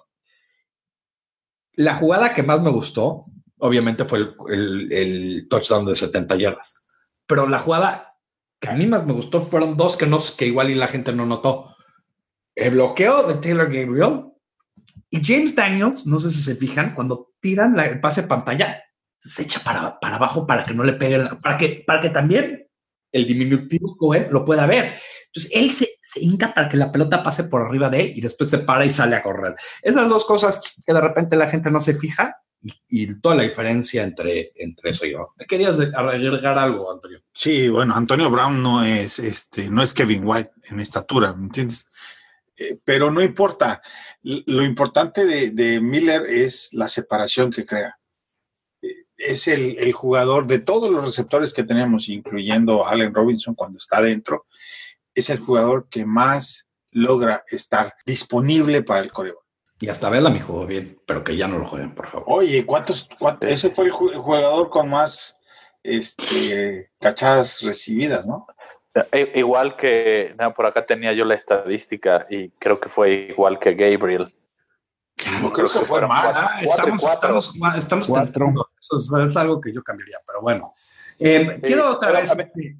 La 1.73 1.95
jugada 1.95 2.33
que 2.33 2.43
más 2.43 2.61
me 2.61 2.69
gustó, 2.69 3.25
obviamente, 3.57 4.05
fue 4.05 4.19
el, 4.19 4.35
el, 4.49 4.91
el 4.91 5.47
touchdown 5.49 5.85
de 5.85 5.95
70 5.95 6.35
yardas. 6.35 6.83
Pero 7.25 7.47
la 7.47 7.59
jugada 7.59 8.11
que 8.61 8.69
a 8.69 8.73
mí 8.73 8.85
más 8.85 9.05
me 9.05 9.13
gustó 9.13 9.41
fueron 9.41 9.75
dos 9.75 9.97
que, 9.97 10.05
no, 10.05 10.19
que 10.37 10.45
igual 10.45 10.69
y 10.69 10.75
la 10.75 10.87
gente 10.87 11.11
no 11.11 11.25
notó. 11.25 11.75
El 12.53 12.71
bloqueo 12.71 13.23
de 13.23 13.35
Taylor 13.35 13.65
Gabriel 13.65 14.25
y 15.09 15.19
James 15.23 15.55
Daniels, 15.55 16.05
no 16.05 16.19
sé 16.19 16.29
si 16.29 16.43
se 16.43 16.55
fijan, 16.55 16.93
cuando 16.93 17.33
tiran 17.39 17.75
la, 17.75 17.85
el 17.87 17.99
pase 17.99 18.23
pantalla, 18.23 18.83
se 19.19 19.43
echa 19.43 19.61
para, 19.63 19.99
para 19.99 20.17
abajo 20.17 20.45
para 20.45 20.63
que 20.63 20.73
no 20.73 20.83
le 20.83 20.93
peguen, 20.93 21.27
para 21.41 21.57
que, 21.57 21.83
para 21.85 22.01
que 22.01 22.11
también 22.11 22.67
el 23.11 23.25
diminutivo 23.25 23.97
Cohen 23.97 24.27
lo 24.31 24.45
pueda 24.45 24.67
ver. 24.67 24.95
Entonces 25.27 25.51
él 25.53 25.71
se, 25.71 25.89
se 26.11 26.21
hinca 26.21 26.53
para 26.53 26.67
que 26.67 26.75
la 26.75 26.91
pelota 26.91 27.23
pase 27.23 27.45
por 27.45 27.61
arriba 27.61 27.89
de 27.89 28.01
él 28.01 28.11
y 28.15 28.21
después 28.21 28.49
se 28.49 28.59
para 28.59 28.85
y 28.85 28.91
sale 28.91 29.15
a 29.15 29.23
correr. 29.23 29.55
Esas 29.81 30.09
dos 30.09 30.25
cosas 30.25 30.61
que 30.85 30.93
de 30.93 30.99
repente 30.99 31.37
la 31.37 31.49
gente 31.49 31.71
no 31.71 31.79
se 31.79 31.93
fija 31.93 32.35
y, 32.61 32.73
y 32.89 33.19
toda 33.21 33.35
la 33.35 33.43
diferencia 33.43 34.03
entre, 34.03 34.51
entre 34.55 34.91
eso 34.91 35.05
y 35.05 35.13
yo. 35.13 35.33
¿Me 35.37 35.45
querías 35.45 35.79
agregar 35.79 36.57
algo, 36.57 36.91
Antonio? 36.91 37.21
Sí, 37.31 37.69
bueno, 37.69 37.95
Antonio 37.95 38.29
Brown 38.29 38.61
no 38.61 38.83
es, 38.83 39.19
este, 39.19 39.69
no 39.69 39.81
es 39.81 39.93
Kevin 39.93 40.23
White 40.25 40.51
en 40.65 40.81
estatura, 40.81 41.33
¿me 41.33 41.45
entiendes? 41.45 41.87
Eh, 42.57 42.77
pero 42.83 43.09
no 43.09 43.21
importa. 43.21 43.81
Lo 44.23 44.63
importante 44.63 45.25
de, 45.25 45.51
de, 45.51 45.79
Miller 45.79 46.23
es 46.27 46.73
la 46.73 46.89
separación 46.89 47.51
que 47.51 47.65
crea. 47.65 47.97
Es 49.15 49.47
el, 49.47 49.77
el, 49.79 49.93
jugador 49.93 50.45
de 50.45 50.59
todos 50.59 50.91
los 50.91 51.05
receptores 51.05 51.53
que 51.53 51.63
tenemos, 51.63 52.09
incluyendo 52.09 52.85
Allen 52.85 53.13
Robinson 53.13 53.55
cuando 53.55 53.77
está 53.77 54.01
dentro, 54.01 54.47
es 55.15 55.29
el 55.29 55.39
jugador 55.39 55.87
que 55.89 56.05
más 56.05 56.67
logra 56.91 57.43
estar 57.47 57.93
disponible 58.05 58.83
para 58.83 59.01
el 59.01 59.11
coreo. 59.11 59.41
Y 59.79 59.89
hasta 59.89 60.09
Bellamy 60.09 60.39
jugó 60.39 60.67
bien, 60.67 61.01
pero 61.07 61.23
que 61.23 61.35
ya 61.35 61.47
no 61.47 61.57
lo 61.57 61.67
jueguen, 61.67 61.95
por 61.95 62.07
favor. 62.07 62.25
Oye, 62.27 62.65
¿cuántos? 62.65 63.09
cuántos 63.17 63.49
ese 63.49 63.71
fue 63.71 63.85
el 63.85 63.91
jugador 63.91 64.69
con 64.69 64.89
más 64.89 65.35
este, 65.81 66.91
cachadas 66.99 67.61
recibidas, 67.61 68.27
¿no? 68.27 68.45
E, 69.11 69.31
Igual 69.35 69.75
que, 69.77 70.35
no, 70.37 70.53
por 70.53 70.67
acá 70.67 70.85
tenía 70.85 71.13
yo 71.13 71.25
la 71.25 71.35
estadística 71.35 72.27
y 72.29 72.49
creo 72.51 72.79
que 72.79 72.89
fue 72.89 73.11
igual 73.29 73.57
que 73.57 73.73
Gabriel. 73.73 74.35
No 75.41 75.51
creo 75.51 75.67
que 75.67 75.79
fue 75.79 76.05
más. 76.07 76.37
Ah, 76.37 76.59
estamos, 76.61 77.01
cuatro, 77.01 77.39
estamos, 77.39 77.75
estamos 77.75 78.07
cuatro. 78.07 78.69
Eso 78.79 78.97
es, 78.97 79.25
es, 79.25 79.37
algo 79.37 79.61
que 79.61 79.73
yo 79.73 79.83
cambiaría, 79.83 80.19
pero 80.25 80.41
bueno. 80.41 80.73
Eh, 81.19 81.53
sí, 81.55 81.61
quiero 81.61 81.91
otra 81.91 82.11
vez. 82.11 82.35
Mí, 82.35 82.75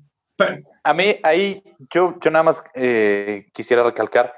a 0.83 0.93
mí, 0.93 1.17
ahí 1.23 1.63
yo, 1.93 2.15
yo 2.21 2.31
nada 2.31 2.43
más 2.43 2.63
eh, 2.75 3.47
quisiera 3.53 3.83
recalcar, 3.83 4.33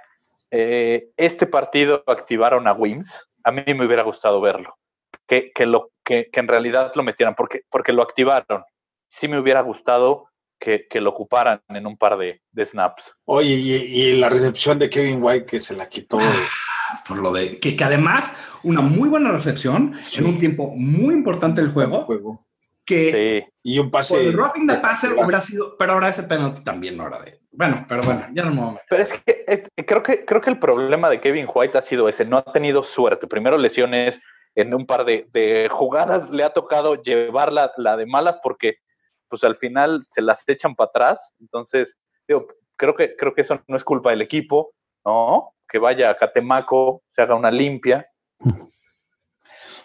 eh, 0.52 1.10
este 1.18 1.48
partido 1.48 2.04
activaron 2.08 2.68
a 2.68 2.74
Wims, 2.74 3.28
a 3.44 3.52
mí 3.52 3.64
me 3.68 3.86
hubiera 3.86 4.04
gustado 4.04 4.40
verlo, 4.42 4.78
que, 5.28 5.52
que, 5.54 5.66
lo, 5.66 5.92
que, 6.04 6.30
que 6.32 6.40
en 6.40 6.48
realidad 6.48 6.92
lo 6.96 7.04
metieran, 7.04 7.36
porque, 7.36 7.62
porque 7.70 7.94
lo 7.94 8.02
activaron. 8.04 8.64
Sí 9.10 9.28
me 9.28 9.40
hubiera 9.40 9.62
gustado 9.62 10.30
que, 10.60 10.88
que 10.90 11.02
lo 11.02 11.10
ocuparan 11.12 11.62
en 11.70 11.86
un 11.86 11.98
par 11.98 12.18
de, 12.18 12.42
de 12.52 12.66
snaps. 12.66 13.14
Oye, 13.26 13.50
y, 13.50 13.74
y 13.74 14.18
la 14.18 14.30
recepción 14.30 14.80
de 14.80 14.90
Kevin 14.90 15.22
White 15.22 15.46
que 15.46 15.60
se 15.60 15.76
la 15.76 15.88
quitó. 15.90 16.18
Por 17.08 17.18
lo 17.18 17.32
de 17.32 17.60
que, 17.60 17.76
que 17.76 17.84
además, 17.84 18.36
una 18.64 18.82
muy 18.82 19.10
buena 19.10 19.32
recepción 19.32 19.96
Sí. 20.06 20.20
en 20.20 20.28
un 20.28 20.38
tiempo 20.38 20.74
muy 20.76 21.14
importante 21.14 21.62
del 21.62 21.72
juego, 21.72 22.04
juego. 22.04 22.46
Que 22.86 23.44
Sí. 23.46 23.54
Y 23.64 23.80
un 23.80 23.90
pase. 23.90 24.20
el 24.20 24.34
roughing 24.34 24.68
the 24.68 24.76
passer 24.76 25.14
hubiera 25.14 25.42
sido, 25.42 25.78
pero 25.78 25.94
ahora 25.94 26.10
ese 26.10 26.24
penalti 26.24 26.64
también 26.64 26.98
no 26.98 27.08
era 27.08 27.20
de. 27.22 27.40
Bueno, 27.52 27.86
pero 27.88 28.02
bueno, 28.04 28.26
ya 28.34 28.44
no 28.44 28.52
me 28.52 28.60
voy 28.60 28.70
a 28.70 28.72
meter. 28.72 28.86
Pero 28.90 29.04
es 29.04 29.14
que 29.14 29.46
eh, 29.48 29.86
creo 29.86 30.04
que 30.04 30.26
creo 30.26 30.42
que 30.42 30.50
el 30.50 30.60
problema 30.60 31.10
de 31.10 31.22
Kevin 31.22 31.48
White 31.54 31.78
ha 31.78 31.82
sido 31.82 32.10
ese, 32.10 32.26
no 32.26 32.38
ha 32.38 32.52
tenido 32.52 32.84
suerte. 32.84 33.28
Primero 33.28 33.58
lesiones 33.58 34.20
en 34.56 34.74
un 34.74 34.86
par 34.86 35.06
de, 35.06 35.28
de 35.32 35.70
jugadas, 35.72 36.30
le 36.30 36.44
ha 36.44 36.50
tocado 36.50 37.02
llevar 37.02 37.52
la, 37.52 37.72
la 37.78 37.98
de 37.98 38.06
malas 38.06 38.38
porque 38.44 38.78
pues 39.30 39.44
al 39.44 39.56
final 39.56 40.04
se 40.10 40.22
las 40.22 40.48
echan 40.48 40.76
para 40.76 40.90
atrás. 40.90 41.20
Entonces, 41.40 41.98
digo, 42.28 42.48
creo 42.76 42.96
que 42.96 43.16
creo 43.16 43.34
que 43.34 43.42
eso 43.42 43.60
no 43.68 43.76
es 43.76 43.84
culpa 43.84 44.12
del 44.12 44.22
equipo, 44.22 44.74
¿no? 45.06 45.54
Que 45.68 45.80
vaya 45.80 46.10
a 46.10 46.18
Catemaco, 46.18 47.02
se 47.10 47.22
haga 47.22 47.36
una 47.36 47.50
limpia. 47.50 48.08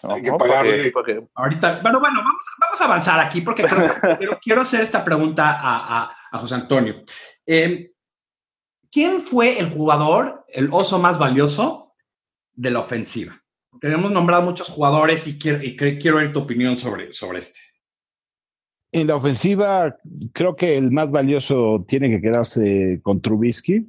¿No? 0.03 0.13
Hay 0.13 0.21
que 0.21 0.31
pagarle. 0.31 0.91
porque- 0.91 1.27
Ahorita, 1.35 1.79
pero 1.83 1.99
bueno, 1.99 2.19
vamos, 2.19 2.45
vamos 2.59 2.81
a 2.81 2.85
avanzar 2.85 3.19
aquí 3.19 3.41
porque 3.41 3.63
quiero 4.41 4.61
hacer 4.61 4.81
esta 4.81 5.03
pregunta 5.03 5.51
a, 5.59 6.03
a- 6.03 6.15
a 6.31 6.37
José 6.37 6.55
Antonio. 6.55 7.01
Eh, 7.45 7.91
¿Quién 8.91 9.21
fue 9.21 9.59
el 9.59 9.69
jugador, 9.69 10.45
el 10.47 10.69
oso 10.71 10.97
más 10.99 11.19
valioso 11.19 11.93
de 12.53 12.71
la 12.71 12.79
ofensiva? 12.79 13.39
Porque 13.69 13.87
hemos 13.87 14.11
nombrado 14.11 14.43
muchos 14.43 14.67
jugadores 14.69 15.27
y 15.27 15.37
quiero, 15.37 15.63
y 15.63 15.75
quiero 15.75 16.17
oír 16.17 16.31
tu 16.31 16.39
opinión 16.39 16.75
sobre, 16.77 17.13
sobre 17.13 17.39
este. 17.39 17.59
En 18.91 19.05
la 19.05 19.15
ofensiva, 19.15 19.95
creo 20.33 20.55
que 20.55 20.71
el 20.73 20.89
más 20.91 21.11
valioso 21.11 21.85
tiene 21.87 22.09
que 22.09 22.19
quedarse 22.21 22.99
con 23.03 23.21
Trubisky. 23.21 23.87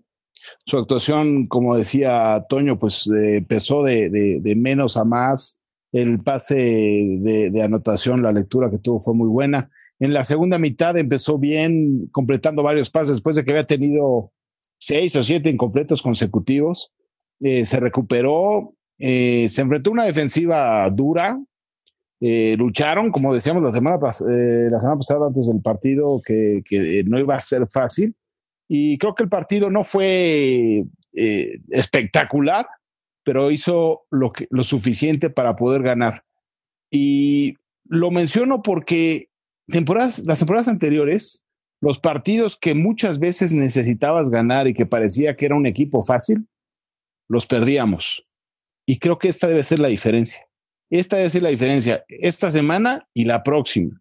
Su 0.67 0.77
actuación, 0.79 1.47
como 1.47 1.77
decía 1.77 2.45
Toño, 2.49 2.79
pues 2.79 3.07
eh, 3.09 3.37
empezó 3.39 3.83
de, 3.83 4.11
de- 4.11 4.39
de 4.41 4.55
menos 4.57 4.97
a 4.99 5.05
más. 5.05 5.60
El 5.93 6.21
pase 6.23 6.55
de, 6.57 7.63
anotación, 7.63 8.23
la 8.23 8.33
lectura 8.33 8.71
que 8.71 8.79
tuvo 8.79 9.01
fue 9.01 9.15
muy 9.15 9.29
buena. 9.29 9.71
En 9.99 10.13
la 10.13 10.25
segunda 10.25 10.59
mitad 10.59 10.97
empezó 10.97 11.39
bien, 11.39 12.09
completando 12.13 12.63
varios 12.63 12.91
pases 12.91 13.17
después 13.17 13.37
de 13.37 13.45
que 13.45 13.51
había 13.51 13.63
tenido 13.63 14.33
seis 14.79 15.15
o 15.17 15.23
siete 15.23 15.51
incompletos 15.51 16.01
consecutivos. 16.01 16.93
Eh, 17.41 17.65
se 17.65 17.81
recuperó, 17.81 18.75
eh, 18.99 19.49
se 19.49 19.63
enfrentó 19.63 19.91
a 19.91 19.93
una 19.95 20.05
defensiva 20.05 20.89
dura, 20.91 21.39
eh, 22.21 22.55
lucharon, 22.59 23.11
como 23.11 23.35
decíamos 23.35 23.63
la 23.63 23.73
semana, 23.73 23.97
pas- 23.99 24.25
eh, 24.31 24.71
la 24.71 24.79
semana 24.79 24.99
pasada 24.99 25.27
antes 25.27 25.49
del 25.49 25.61
partido, 25.61 26.21
que, 26.25 26.63
no 27.07 27.19
iba 27.19 27.35
a 27.35 27.41
ser 27.41 27.67
fácil. 27.67 28.15
Y 28.69 28.97
creo 28.99 29.15
que 29.15 29.25
el 29.25 29.29
partido 29.29 29.71
no 29.71 29.83
fue 29.83 30.85
espectacular, 31.13 32.67
pero 33.25 33.51
hizo 33.51 34.03
lo, 34.11 34.33
que, 34.33 34.47
lo 34.51 34.63
suficiente 34.63 35.31
para 35.31 35.57
poder 35.57 35.83
ganar. 35.83 36.25
Y 36.91 37.55
lo 37.85 38.11
menciono 38.11 38.63
porque 38.63 39.29
temporadas, 39.69 40.23
las 40.27 40.39
temporadas 40.39 40.69
anteriores, 40.69 41.45
los 41.81 41.99
partidos 41.99 42.59
que 42.59 42.75
muchas 42.75 43.19
veces 43.19 43.53
necesitabas 43.53 44.31
ganar 44.31 44.69
y 44.69 44.75
que 44.75 44.87
parecía 44.87 45.37
que 45.37 45.47
era 45.47 45.55
un 45.55 45.67
equipo 45.67 46.03
fácil, 46.03 46.47
los 47.29 47.47
perdíamos. 47.47 48.27
Y 48.87 48.99
creo 48.99 49.19
que 49.19 49.29
esta 49.29 49.49
debe 49.49 49.63
ser 49.63 49.79
la 49.79 49.89
diferencia. 49.89 50.47
Esta 50.91 51.17
debe 51.17 51.31
ser 51.31 51.43
la 51.43 51.51
diferencia 51.51 52.05
esta 52.09 52.51
semana 52.51 53.09
y 53.15 53.25
la 53.25 53.43
próxima. 53.43 54.01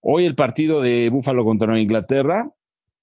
Hoy 0.00 0.26
el 0.26 0.34
partido 0.34 0.82
de 0.82 1.08
Búfalo 1.08 1.44
contra 1.44 1.66
Nueva 1.66 1.80
Inglaterra, 1.80 2.50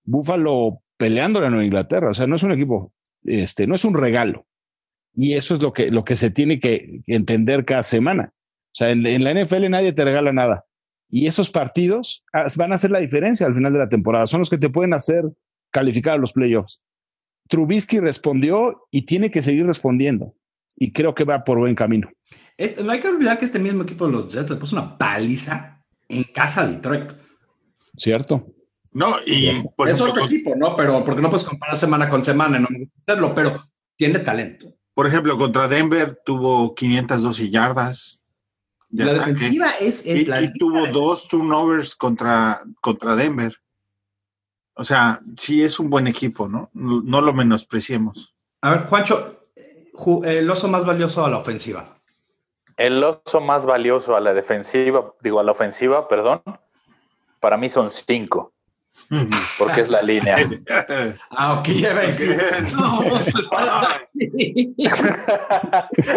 Búfalo 0.04 0.82
peleándole 0.97 1.47
a 1.47 1.49
Nueva 1.49 1.65
Inglaterra, 1.65 2.12
o 2.12 2.13
sea, 2.13 2.28
no 2.28 2.36
es 2.36 2.43
un 2.43 2.52
equipo, 2.52 2.93
este, 3.23 3.67
no 3.67 3.76
es 3.76 3.84
un 3.84 3.95
regalo. 3.95 4.45
Y 5.15 5.34
eso 5.34 5.56
es 5.56 5.62
lo 5.62 5.73
que, 5.73 5.89
lo 5.89 6.04
que 6.04 6.15
se 6.15 6.30
tiene 6.32 6.60
que 6.60 7.02
entender 7.08 7.65
cada 7.65 7.84
semana. 7.84 8.32
O 8.36 8.76
sea, 8.76 8.89
en, 8.89 9.06
en 9.06 9.23
la 9.23 9.34
NFL 9.34 9.69
nadie 9.69 9.93
te 9.93 10.04
regala 10.04 10.32
nada. 10.34 10.65
Y 11.10 11.28
esos 11.28 11.52
partidos 11.52 12.23
van 12.56 12.71
a 12.71 12.76
hacer 12.76 12.89
la 12.89 12.99
diferencia 12.99 13.45
al 13.45 13.54
final 13.54 13.71
de 13.73 13.80
la 13.80 13.89
temporada. 13.89 14.26
Son 14.26 14.39
los 14.39 14.49
que 14.49 14.58
te 14.58 14.69
pueden 14.69 14.93
hacer 14.93 15.23
calificar 15.71 16.15
a 16.15 16.17
los 16.17 16.34
playoffs. 16.34 16.82
Trubisky 17.47 17.99
respondió 17.99 18.88
y 18.89 19.04
tiene 19.04 19.30
que 19.30 19.41
seguir 19.43 19.65
respondiendo. 19.67 20.34
Y 20.76 20.91
creo 20.91 21.13
que 21.13 21.23
va 21.23 21.43
por 21.43 21.60
buen 21.60 21.76
camino. 21.76 22.10
Es- 22.58 22.84
no 22.84 22.91
hay 22.91 22.99
que 22.99 23.08
olvidar 23.10 23.38
que 23.38 23.45
este 23.45 23.60
mismo 23.60 23.84
equipo 23.84 24.08
de 24.08 24.13
los 24.13 24.34
Jets 24.34 24.49
le 24.49 24.56
puso 24.56 24.76
una 24.76 24.97
paliza 24.97 25.84
en 26.10 26.23
casa 26.23 26.62
a 26.62 26.67
Detroit. 26.67 27.12
¿Cierto? 27.95 28.47
No, 28.93 29.17
y 29.26 29.62
por 29.76 29.88
es 29.89 29.95
ejemplo, 29.95 30.13
otro 30.13 30.26
equipo, 30.26 30.56
¿no? 30.56 30.76
Pero 30.76 31.04
porque 31.04 31.21
no 31.21 31.30
puedes 31.30 31.45
comparar 31.45 31.78
semana 31.78 32.08
con 32.10 32.23
semana, 32.23 32.60
no 32.60 32.67
me 32.69 32.80
gusta 32.80 32.95
hacerlo, 33.02 33.34
pero 33.36 33.60
tiene 33.97 34.19
talento. 34.19 34.67
Por 34.94 35.08
ejemplo, 35.08 35.38
contra 35.38 35.68
Denver 35.68 36.20
tuvo 36.26 36.74
512 36.76 37.50
yardas. 37.50 38.22
de 38.90 39.06
la 39.06 39.12
ataque. 39.14 39.32
defensiva 39.34 39.70
es, 39.80 40.06
es 40.06 40.16
Y, 40.18 40.26
la 40.26 40.42
y 40.42 40.54
tuvo 40.54 40.86
dos 40.88 41.28
turnovers 41.28 41.96
contra, 41.96 42.62
contra 42.80 43.16
Denver. 43.16 43.58
O 44.76 44.84
sea, 44.84 45.20
sí 45.38 45.64
es 45.64 45.80
un 45.80 45.90
buen 45.90 46.08
equipo, 46.08 46.48
¿no? 46.48 46.70
No, 46.74 47.02
no 47.04 47.22
lo 47.22 47.34
menospreciemos. 47.34 48.36
A 48.62 48.72
ver, 48.72 48.86
Juancho, 48.88 49.48
ju- 49.94 50.26
el 50.26 50.50
oso 50.50 50.68
más 50.68 50.86
valioso 50.86 51.26
a 51.26 51.30
la 51.30 51.38
ofensiva. 51.38 51.98
El 52.78 53.04
oso 53.04 53.40
más 53.42 53.66
valioso 53.66 54.16
a 54.16 54.20
la 54.20 54.34
defensiva, 54.34 55.14
digo 55.22 55.40
a 55.40 55.44
la 55.44 55.52
ofensiva, 55.52 56.08
perdón, 56.08 56.42
para 57.40 57.58
mí 57.58 57.70
son 57.70 57.92
cinco, 57.92 58.53
porque 59.60 59.82
es 59.82 59.90
la 59.90 60.02
línea. 60.02 60.36
Ah, 61.30 61.60
ok, 61.60 61.68
ya 61.70 61.94
ves. 61.94 62.26
No, 62.76 63.00
vamos 63.04 63.36
a 63.36 63.40
estar 63.40 64.02
aquí. 64.18 64.74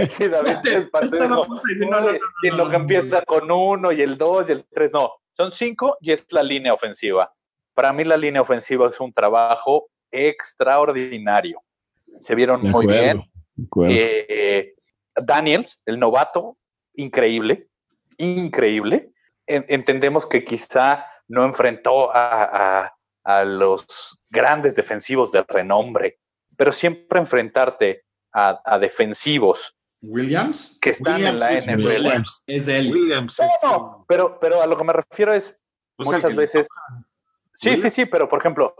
sí, 0.08 0.28
David 0.28 0.56
se 0.62 0.76
espantó 0.78 1.16
y 1.16 1.20
dijo, 1.20 1.28
No, 1.38 1.44
no, 1.90 2.00
no, 2.00 2.06
"Oye, 2.06 2.20
y 2.42 2.48
en 2.48 2.56
lo 2.56 2.68
que 2.70 2.76
empieza 2.76 3.22
con 3.22 3.50
uno 3.50 3.92
y 3.92 4.00
el 4.02 4.16
dos 4.18 4.48
y 4.48 4.52
el 4.52 4.64
tres, 4.66 4.92
no, 4.92 5.12
son 5.36 5.52
cinco 5.52 5.96
y 6.00 6.12
es 6.12 6.24
la 6.30 6.42
línea 6.42 6.72
ofensiva. 6.74 7.32
Para 7.74 7.92
mí 7.92 8.04
la 8.04 8.16
línea 8.16 8.40
ofensiva 8.42 8.88
es 8.88 8.98
un 9.00 9.12
trabajo 9.12 9.88
extraordinario. 10.10 11.60
Se 12.20 12.34
vieron 12.34 12.62
muy 12.62 12.86
bien. 12.86 13.22
Eh, 13.88 14.74
Daniels, 15.14 15.82
el 15.86 15.98
novato, 15.98 16.56
increíble, 16.94 17.68
increíble. 18.18 19.10
En- 19.46 19.64
entendemos 19.68 20.26
que 20.26 20.44
quizá 20.44 21.06
no 21.28 21.44
enfrentó 21.44 22.14
a, 22.14 22.44
a- 22.84 22.92
a 23.24 23.44
los 23.44 24.20
grandes 24.30 24.74
defensivos 24.76 25.32
de 25.32 25.42
renombre, 25.48 26.18
pero 26.56 26.70
siempre 26.72 27.18
enfrentarte 27.18 28.04
a, 28.32 28.60
a 28.64 28.78
defensivos 28.78 29.74
Williams 30.02 30.78
que 30.80 30.90
están 30.90 31.20
en 31.24 31.38
la 31.38 31.50
NFL. 31.52 31.86
Williams. 31.86 32.42
es 32.46 32.66
de 32.66 32.78
él. 32.78 32.92
Williams. 32.92 33.38
No, 33.40 33.46
es- 33.46 33.52
no, 33.64 34.04
pero, 34.06 34.38
pero 34.38 34.62
a 34.62 34.66
lo 34.66 34.76
que 34.76 34.84
me 34.84 34.92
refiero 34.92 35.32
es 35.34 35.56
pues, 35.96 36.08
muchas 36.10 36.36
veces. 36.36 36.68
Sí, 37.54 37.76
sí, 37.76 37.90
sí, 37.90 38.06
pero 38.06 38.28
por 38.28 38.38
ejemplo, 38.38 38.76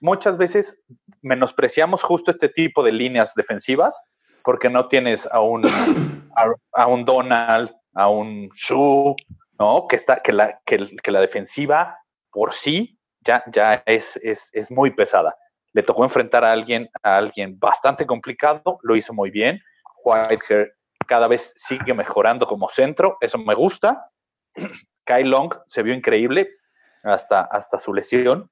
muchas 0.00 0.36
veces 0.38 0.80
menospreciamos 1.22 2.02
justo 2.02 2.30
este 2.32 2.48
tipo 2.48 2.82
de 2.82 2.90
líneas 2.92 3.34
defensivas 3.34 4.00
porque 4.44 4.68
no 4.70 4.88
tienes 4.88 5.26
a 5.30 5.40
un 5.40 5.62
a, 5.66 6.52
a 6.72 6.86
un 6.88 7.04
Donald, 7.04 7.70
a 7.94 8.08
un 8.08 8.48
Shu, 8.56 9.14
¿no? 9.58 9.86
Que 9.88 9.96
está 9.96 10.22
que 10.22 10.32
la 10.32 10.60
que, 10.64 10.78
la 11.10 11.20
defensiva 11.20 11.98
por 12.30 12.54
sí 12.54 12.98
ya 13.20 13.42
ya 13.52 13.82
es, 13.86 14.16
es 14.22 14.50
es 14.52 14.70
muy 14.70 14.90
pesada. 14.90 15.36
Le 15.72 15.82
tocó 15.82 16.04
enfrentar 16.04 16.44
a 16.44 16.52
alguien 16.52 16.88
a 17.02 17.16
alguien 17.16 17.58
bastante 17.58 18.06
complicado, 18.06 18.78
lo 18.82 18.96
hizo 18.96 19.12
muy 19.12 19.30
bien. 19.30 19.60
Whitehair 20.04 20.74
cada 21.06 21.28
vez 21.28 21.52
sigue 21.56 21.94
mejorando 21.94 22.46
como 22.46 22.70
centro, 22.70 23.16
eso 23.20 23.38
me 23.38 23.54
gusta. 23.54 24.10
Kai 25.04 25.24
Long 25.24 25.54
se 25.68 25.82
vio 25.82 25.94
increíble 25.94 26.48
hasta, 27.02 27.42
hasta 27.42 27.78
su 27.78 27.92
lesión. 27.92 28.50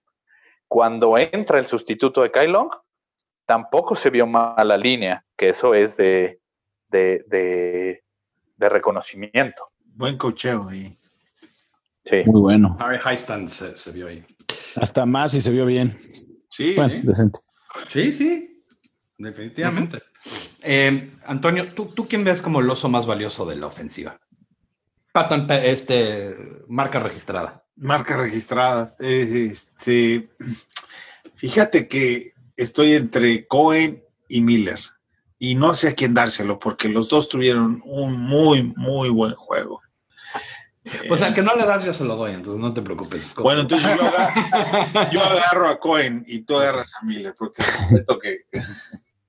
Cuando 0.69 1.19
entra 1.19 1.59
el 1.59 1.67
sustituto 1.67 2.23
de 2.23 2.31
Kai 2.31 2.49
Long, 2.49 2.71
tampoco 3.47 3.97
se 3.97 4.11
vio 4.11 4.27
mal 4.27 4.69
la 4.69 4.77
línea, 4.77 5.25
que 5.37 5.51
eso 5.51 5.75
es 5.75 5.97
de, 5.97 6.41
de, 6.89 8.03
de 8.57 8.69
reconocimiento. 8.69 9.72
Buen 9.95 10.17
cocheo 10.19 10.69
ahí. 10.69 10.97
Sí. 12.05 12.23
Muy 12.27 12.41
bueno. 12.41 12.77
Harry 12.81 12.99
Highstand 12.99 13.49
se, 13.49 13.77
se 13.77 13.93
vio 13.93 14.09
ahí. 14.09 14.25
Hasta 14.77 15.07
más 15.07 15.35
y 15.35 15.41
se 15.41 15.51
vio 15.51 15.67
bien. 15.67 15.95
Sí, 16.49 16.75
Bueno, 16.77 16.95
decente. 17.05 17.41
Sí, 17.89 18.13
sí, 18.13 18.65
definitivamente. 19.19 20.03
Eh, 20.63 21.11
Antonio, 21.27 21.73
¿tú, 21.75 21.87
¿tú 21.95 22.09
quién 22.09 22.25
ves 22.25 22.43
como 22.43 22.61
el 22.61 22.69
oso 22.71 22.89
más 22.89 23.07
valioso 23.07 23.47
de 23.47 23.57
la 23.57 23.67
ofensiva? 23.67 24.19
Patton, 25.13 25.47
pe- 25.47 25.71
este, 25.71 26.35
marca 26.69 26.99
registrada. 27.01 27.65
marca 27.77 28.17
registrada. 28.17 28.97
Eh, 28.99 29.51
Este, 29.53 30.31
fíjate 31.37 31.87
que 31.89 32.33
estoy 32.57 32.93
entre 32.95 33.47
Cohen 33.47 34.03
y 34.29 34.41
Miller 34.41 34.81
y 35.39 35.55
no 35.55 35.75
sé 35.75 35.89
a 35.89 35.95
quién 35.95 36.15
dárselo 36.15 36.59
porque 36.59 36.89
los 36.89 37.09
dos 37.09 37.29
tuvieron 37.29 37.83
un 37.85 38.19
muy, 38.19 38.63
muy 38.77 39.11
buen 39.11 39.35
juego. 39.35 39.82
Pues 41.07 41.23
al 41.23 41.33
que 41.33 41.43
no 41.43 41.55
le 41.55 41.65
das, 41.65 41.85
yo 41.85 41.93
se 41.93 42.05
lo 42.05 42.17
doy, 42.17 42.33
entonces 42.33 42.61
no 42.61 42.75
te 42.75 42.83
preocupes. 42.83 43.35
Bueno, 43.37 43.61
entonces 43.63 43.89
yo 43.97 44.03
agarro, 44.05 45.11
yo 45.13 45.23
agarro 45.23 45.69
a 45.69 45.79
Cohen 45.79 46.25
y 46.27 46.41
tú 46.41 46.59
agarras 46.59 46.93
a 47.01 47.05
Miller, 47.05 47.35
porque 47.39 47.63
siento 47.63 48.19
que, 48.19 48.47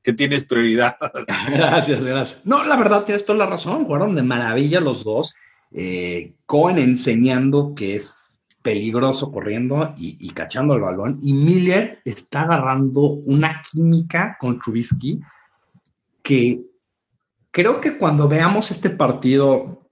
que 0.01 0.13
tienes 0.13 0.45
prioridad. 0.45 0.97
Gracias, 1.51 2.03
gracias. 2.03 2.41
No, 2.45 2.63
la 2.63 2.75
verdad 2.75 3.05
tienes 3.05 3.25
toda 3.25 3.37
la 3.37 3.45
razón. 3.45 3.85
Jugaron 3.85 4.15
de 4.15 4.23
maravilla 4.23 4.79
los 4.79 5.03
dos. 5.03 5.35
Eh, 5.71 6.33
Cohen 6.45 6.79
enseñando 6.79 7.73
que 7.75 7.95
es 7.95 8.29
peligroso 8.61 9.31
corriendo 9.31 9.93
y, 9.97 10.17
y 10.19 10.31
cachando 10.31 10.73
el 10.73 10.81
balón. 10.81 11.19
Y 11.21 11.33
Miller 11.33 12.01
está 12.03 12.41
agarrando 12.41 13.01
una 13.01 13.61
química 13.61 14.37
con 14.39 14.57
Trubisky 14.57 15.19
que 16.23 16.61
creo 17.51 17.79
que 17.79 17.97
cuando 17.97 18.27
veamos 18.27 18.71
este 18.71 18.89
partido 18.89 19.82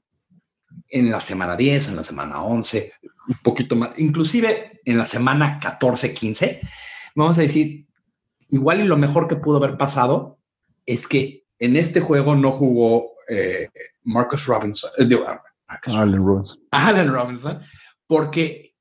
en 0.92 1.10
la 1.10 1.22
semana 1.22 1.56
10, 1.56 1.90
en 1.90 1.96
la 1.96 2.04
semana 2.04 2.44
11, 2.44 2.94
un 3.30 3.36
poquito 3.42 3.76
más, 3.76 3.98
inclusive 3.98 4.82
en 4.86 4.98
la 4.98 5.06
semana 5.06 5.60
14, 5.60 6.14
15, 6.14 6.62
vamos 7.16 7.38
a 7.38 7.42
decir, 7.42 7.88
igual 8.50 8.82
y 8.82 8.84
lo 8.84 8.98
mejor 8.98 9.28
que 9.28 9.38
pudo 9.38 9.58
haber 9.58 9.78
pasado 9.78 10.38
es 10.86 11.08
que 11.08 11.46
en 11.60 11.78
este 11.78 12.02
juego 12.02 12.36
no 12.36 12.52
jugó 12.52 13.14
eh, 13.30 13.70
Marcus 14.04 14.46
Robinson, 14.46 14.92
eh, 14.98 15.06
digo, 15.06 15.24
ah, 15.28 15.42
Marcus 15.68 15.96
Allen 15.96 16.24
Robinson. 16.24 16.60
Allen 16.72 17.14
Robinson, 17.14 17.62
porque 18.06 18.72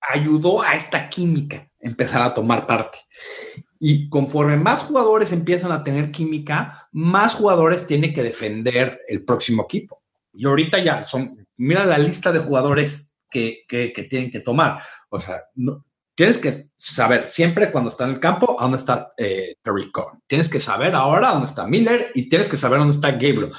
ayudó 0.00 0.62
a 0.62 0.72
esta 0.72 1.08
química 1.08 1.68
empezar 1.78 2.22
a 2.22 2.32
tomar 2.32 2.66
parte. 2.66 2.98
Y 3.78 4.08
conforme 4.08 4.56
más 4.56 4.82
jugadores 4.82 5.32
empiezan 5.32 5.70
a 5.70 5.84
tener 5.84 6.10
química, 6.10 6.88
más 6.90 7.34
jugadores 7.34 7.86
tiene 7.86 8.12
que 8.12 8.22
defender 8.22 8.98
el 9.08 9.24
próximo 9.24 9.64
equipo. 9.64 9.97
Y 10.38 10.46
ahorita 10.46 10.78
ya 10.78 11.04
son, 11.04 11.44
mira 11.56 11.84
la 11.84 11.98
lista 11.98 12.30
de 12.30 12.38
jugadores 12.38 13.16
que, 13.28 13.64
que, 13.68 13.90
tienen 14.08 14.30
que 14.30 14.38
tomar. 14.38 14.80
O 15.08 15.18
sea, 15.18 15.42
tienes 16.14 16.38
que 16.38 16.70
saber 16.76 17.28
siempre 17.28 17.72
cuando 17.72 17.90
está 17.90 18.04
en 18.04 18.10
el 18.10 18.20
campo 18.20 18.56
a 18.56 18.62
dónde 18.62 18.78
está 18.78 19.12
eh, 19.18 19.56
Terry 19.60 19.90
Cohen. 19.90 20.20
Tienes 20.28 20.48
que 20.48 20.60
saber 20.60 20.94
ahora 20.94 21.32
dónde 21.32 21.48
está 21.48 21.66
Miller 21.66 22.12
y 22.14 22.28
tienes 22.28 22.48
que 22.48 22.56
saber 22.56 22.78
dónde 22.78 22.94
está 22.94 23.10
Gabriel. 23.10 23.50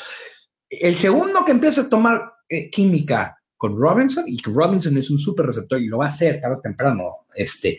El 0.69 0.97
segundo 0.97 1.43
que 1.43 1.51
empieza 1.51 1.81
a 1.81 1.89
tomar 1.89 2.31
eh, 2.47 2.69
química 2.69 3.37
con 3.57 3.77
Robinson 3.77 4.23
y 4.25 4.37
que 4.37 4.49
Robinson 4.49 4.97
es 4.97 5.09
un 5.11 5.19
súper 5.19 5.47
receptor 5.47 5.81
y 5.81 5.87
lo 5.87 5.97
va 5.97 6.05
a 6.05 6.09
hacer 6.09 6.39
tarde 6.39 6.55
o 6.55 6.61
temprano, 6.61 7.11
este, 7.35 7.77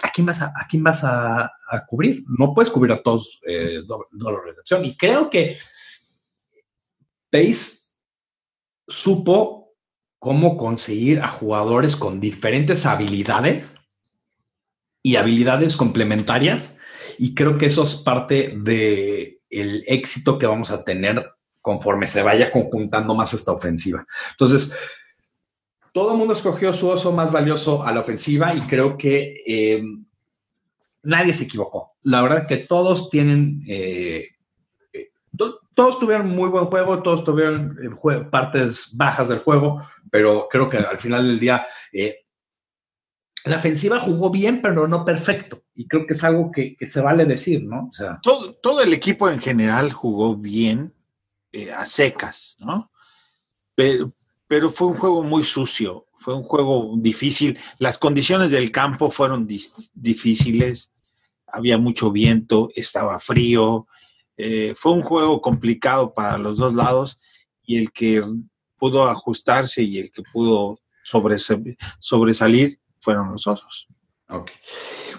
¿a 0.00 0.08
quién 0.10 0.24
vas 0.24 0.40
a, 0.40 0.52
a, 0.54 0.68
quién 0.68 0.84
vas 0.84 1.02
a, 1.02 1.46
a 1.46 1.84
cubrir? 1.84 2.22
No 2.38 2.54
puedes 2.54 2.70
cubrir 2.70 2.92
a 2.92 3.02
todos 3.02 3.40
eh, 3.44 3.82
doble 3.84 4.38
recepción. 4.44 4.84
Y 4.84 4.96
creo 4.96 5.28
que 5.28 5.58
Pace 7.28 7.83
supo 8.88 9.72
cómo 10.18 10.56
conseguir 10.56 11.20
a 11.20 11.28
jugadores 11.28 11.96
con 11.96 12.20
diferentes 12.20 12.86
habilidades 12.86 13.76
y 15.02 15.16
habilidades 15.16 15.76
complementarias. 15.76 16.78
Y 17.18 17.34
creo 17.34 17.58
que 17.58 17.66
eso 17.66 17.82
es 17.82 17.96
parte 17.96 18.54
del 18.56 19.38
el 19.50 19.84
éxito 19.86 20.38
que 20.38 20.46
vamos 20.46 20.70
a 20.70 20.82
tener 20.82 21.30
conforme 21.60 22.06
se 22.06 22.22
vaya 22.22 22.50
conjuntando 22.50 23.14
más 23.14 23.32
esta 23.34 23.52
ofensiva. 23.52 24.06
Entonces, 24.32 24.74
todo 25.92 26.12
el 26.12 26.18
mundo 26.18 26.34
escogió 26.34 26.72
su 26.72 26.88
oso 26.88 27.12
más 27.12 27.30
valioso 27.30 27.86
a 27.86 27.92
la 27.92 28.00
ofensiva 28.00 28.54
y 28.54 28.60
creo 28.62 28.98
que 28.98 29.42
eh, 29.46 29.82
nadie 31.04 31.32
se 31.32 31.44
equivocó. 31.44 31.92
La 32.02 32.20
verdad 32.20 32.46
que 32.46 32.56
todos 32.56 33.08
tienen, 33.10 33.62
eh, 33.68 34.30
to 35.38 35.60
todos 35.74 35.98
tuvieron 35.98 36.30
muy 36.30 36.48
buen 36.48 36.66
juego, 36.66 37.02
todos 37.02 37.24
tuvieron 37.24 37.78
eh, 37.82 38.20
partes 38.30 38.90
bajas 38.94 39.28
del 39.28 39.38
juego, 39.38 39.86
pero 40.10 40.48
creo 40.50 40.68
que 40.68 40.78
al 40.78 40.98
final 40.98 41.26
del 41.26 41.40
día 41.40 41.66
eh, 41.92 42.24
la 43.44 43.56
ofensiva 43.56 44.00
jugó 44.00 44.30
bien, 44.30 44.62
pero 44.62 44.88
no 44.88 45.04
perfecto. 45.04 45.64
Y 45.74 45.86
creo 45.86 46.06
que 46.06 46.14
es 46.14 46.24
algo 46.24 46.50
que, 46.50 46.76
se 46.80 47.00
vale 47.00 47.26
decir, 47.26 47.64
¿no? 47.64 47.90
Todo, 48.22 48.80
el 48.80 48.92
equipo 48.92 49.28
en 49.28 49.38
general 49.38 49.92
jugó 49.92 50.34
bien 50.34 50.94
eh, 51.52 51.70
a 51.70 51.84
secas, 51.84 52.56
¿no? 52.60 52.90
Pero 53.74 54.70
fue 54.70 54.86
un 54.86 54.94
juego 54.94 55.22
muy 55.22 55.42
sucio, 55.42 56.06
fue 56.14 56.34
un 56.34 56.44
juego 56.44 56.94
difícil. 56.96 57.58
Las 57.78 57.98
condiciones 57.98 58.50
del 58.50 58.70
campo 58.70 59.10
fueron 59.10 59.46
difíciles, 59.46 60.92
había 61.46 61.76
mucho 61.76 62.10
viento, 62.12 62.70
estaba 62.74 63.18
frío. 63.18 63.86
Eh, 64.36 64.74
fue 64.76 64.92
un 64.92 65.02
juego 65.02 65.40
complicado 65.40 66.12
para 66.12 66.38
los 66.38 66.56
dos 66.56 66.74
lados 66.74 67.20
y 67.62 67.78
el 67.78 67.92
que 67.92 68.22
pudo 68.78 69.08
ajustarse 69.08 69.82
y 69.82 69.98
el 69.98 70.10
que 70.10 70.22
pudo 70.32 70.78
sobres 71.02 71.52
sobresalir 71.98 72.80
fueron 73.00 73.30
los 73.30 73.46
osos. 73.46 73.86
Ok. 74.28 74.50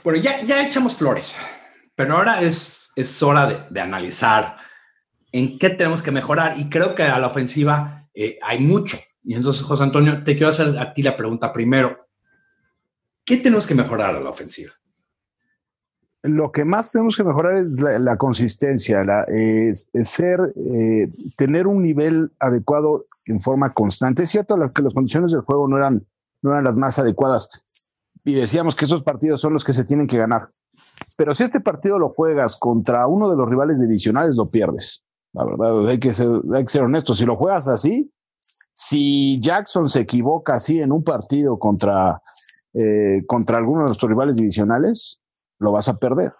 Bueno, 0.03 0.19
ya, 0.19 0.43
ya 0.43 0.67
echamos 0.67 0.95
flores, 0.95 1.35
pero 1.95 2.17
ahora 2.17 2.41
es, 2.41 2.91
es 2.95 3.23
hora 3.23 3.47
de, 3.47 3.59
de 3.69 3.81
analizar 3.81 4.57
en 5.31 5.57
qué 5.57 5.69
tenemos 5.69 6.01
que 6.01 6.11
mejorar 6.11 6.59
y 6.59 6.69
creo 6.69 6.95
que 6.95 7.03
a 7.03 7.19
la 7.19 7.27
ofensiva 7.27 8.07
eh, 8.13 8.39
hay 8.41 8.59
mucho. 8.59 8.97
Y 9.23 9.33
entonces, 9.33 9.63
José 9.63 9.83
Antonio, 9.83 10.23
te 10.23 10.33
quiero 10.33 10.49
hacer 10.49 10.77
a 10.77 10.93
ti 10.93 11.03
la 11.03 11.17
pregunta 11.17 11.51
primero. 11.51 12.07
¿Qué 13.25 13.37
tenemos 13.37 13.67
que 13.67 13.75
mejorar 13.75 14.15
a 14.15 14.19
la 14.21 14.29
ofensiva? 14.29 14.71
Lo 16.27 16.51
que 16.51 16.65
más 16.65 16.91
tenemos 16.91 17.17
que 17.17 17.23
mejorar 17.23 17.57
es 17.57 17.67
la, 18.01 18.17
consistencia, 18.17 19.03
la, 19.03 19.25
eh, 19.27 19.73
ser, 20.03 20.53
eh, 20.55 21.09
tener 21.35 21.67
un 21.67 21.81
nivel 21.81 22.31
adecuado 22.39 23.05
en 23.27 23.41
forma 23.41 23.73
constante. 23.73 24.23
Es 24.23 24.29
cierto 24.29 24.55
que 24.75 24.81
las 24.81 24.93
condiciones 24.93 25.31
del 25.31 25.41
juego 25.41 25.67
no 25.67 25.77
eran, 25.77 26.05
no 26.41 26.51
eran 26.51 26.63
las 26.63 26.77
más 26.77 26.99
adecuadas 26.99 27.49
y 28.25 28.33
decíamos 28.33 28.75
que 28.75 28.85
esos 28.85 29.03
partidos 29.03 29.39
son 29.39 29.53
los 29.53 29.63
que 29.63 29.71
se 29.71 29.85
tienen 29.85 30.07
que 30.07 30.17
ganar. 30.17 30.47
Pero 31.15 31.33
si 31.35 31.43
este 31.43 31.61
partido 31.61 31.99
lo 31.99 32.09
juegas 32.09 32.57
contra 32.57 33.07
uno 33.07 33.29
de 33.29 33.37
los 33.37 33.47
rivales 33.47 33.79
divisionales, 33.79 34.35
lo 34.35 34.49
pierdes. 34.49 35.03
La 35.31 35.45
verdad, 35.45 35.87
hay 35.87 35.99
que 35.99 36.13
ser, 36.13 36.29
hay 36.53 36.65
que. 36.65 37.13
Si 37.13 37.25
lo 37.25 37.35
juegas 37.35 37.67
así, 37.67 38.11
si 38.73 39.39
Jackson 39.41 39.87
se 39.87 40.01
equivoca 40.01 40.53
así 40.53 40.81
en 40.81 40.91
un 40.91 41.03
partido 41.03 41.59
contra, 41.59 42.21
eh, 42.73 43.23
contra 43.27 43.57
alguno 43.57 43.81
de 43.81 43.87
nuestros 43.87 44.09
rivales 44.09 44.37
divisionales, 44.37 45.21
lo 45.59 45.71
vas 45.71 45.87
a 45.89 45.97
perder. 45.97 46.33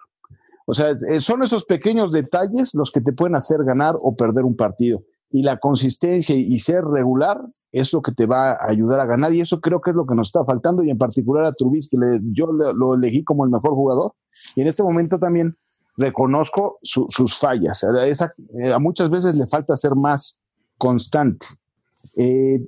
O 0.68 0.74
sea, 0.74 0.92
eh, 1.10 1.20
son 1.20 1.44
esos 1.44 1.66
pequeños 1.66 2.12
detalles 2.12 2.74
los 2.74 2.92
que 2.92 3.02
te 3.02 3.14
pueden 3.14 3.36
hacer 3.36 3.64
ganar 3.64 3.96
o 4.00 4.16
perder 4.16 4.46
un 4.46 4.56
partido. 4.56 5.04
Y 5.32 5.42
la 5.42 5.58
consistencia 5.58 6.36
y 6.36 6.58
ser 6.60 6.84
regular 6.86 7.42
es 7.72 7.92
lo 7.92 8.02
que 8.02 8.14
te 8.14 8.26
va 8.26 8.52
a 8.52 8.70
ayudar 8.70 9.00
a 9.02 9.06
ganar. 9.06 9.34
Y 9.34 9.42
eso 9.42 9.60
creo 9.60 9.82
que 9.82 9.90
es 9.90 9.96
lo 9.96 10.06
que 10.06 10.16
nos 10.16 10.30
está 10.30 10.46
faltando. 10.46 10.84
Y 10.84 10.90
en 10.90 10.98
particular 10.98 11.46
a 11.46 11.52
Trubisky, 11.52 11.98
le, 11.98 12.20
yo 12.32 12.48
lo 12.48 12.96
elegí 12.96 13.24
como 13.24 13.44
el 13.44 13.52
mejor 13.52 13.72
jugador. 13.72 14.14
Y 14.56 14.62
en 14.62 14.68
este 14.68 14.84
momento 14.84 15.20
también 15.20 15.52
reconozco 15.98 16.78
su, 16.82 17.08
sus 17.10 17.38
fallas. 17.38 17.84
Eh, 17.84 18.74
a 18.74 18.80
muchas 18.80 19.10
veces 19.10 19.36
le 19.36 19.48
falta 19.48 19.76
ser 19.76 19.96
más 19.96 20.40
constante. 20.78 21.48
Eh, 22.16 22.66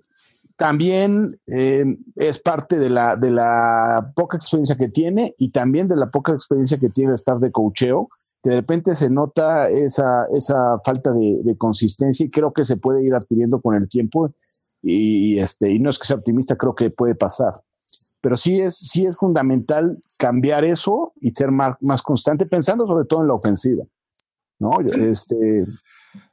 también 0.57 1.39
eh, 1.45 1.85
es 2.15 2.39
parte 2.39 2.79
de 2.79 2.89
la, 2.89 3.15
de 3.15 3.29
la 3.29 4.11
poca 4.15 4.37
experiencia 4.37 4.75
que 4.75 4.89
tiene 4.89 5.35
y 5.37 5.51
también 5.51 5.87
de 5.87 5.95
la 5.95 6.07
poca 6.07 6.33
experiencia 6.33 6.79
que 6.79 6.89
tiene 6.89 7.11
de 7.11 7.15
estar 7.15 7.39
de 7.39 7.51
cocheo, 7.51 8.09
que 8.41 8.49
de 8.49 8.55
repente 8.57 8.95
se 8.95 9.09
nota 9.11 9.67
esa, 9.67 10.25
esa 10.33 10.79
falta 10.83 11.11
de, 11.11 11.41
de, 11.43 11.57
consistencia 11.57 12.25
y 12.25 12.31
creo 12.31 12.53
que 12.53 12.65
se 12.65 12.77
puede 12.77 13.05
ir 13.05 13.13
adquiriendo 13.13 13.61
con 13.61 13.75
el 13.75 13.87
tiempo 13.87 14.33
y, 14.81 15.39
este, 15.39 15.71
y 15.71 15.77
no 15.77 15.91
es 15.91 15.99
que 15.99 16.07
sea 16.07 16.15
optimista, 16.15 16.55
creo 16.55 16.73
que 16.73 16.89
puede 16.89 17.13
pasar. 17.13 17.61
Pero 18.19 18.35
sí 18.35 18.59
es, 18.59 18.75
sí 18.75 19.05
es 19.05 19.17
fundamental 19.17 20.01
cambiar 20.17 20.65
eso 20.65 21.13
y 21.21 21.29
ser 21.29 21.51
más, 21.51 21.75
más 21.81 22.01
constante, 22.01 22.47
pensando 22.47 22.87
sobre 22.87 23.05
todo 23.05 23.21
en 23.21 23.27
la 23.27 23.35
ofensiva. 23.35 23.85
¿no? 24.59 24.71
Este, 24.81 25.35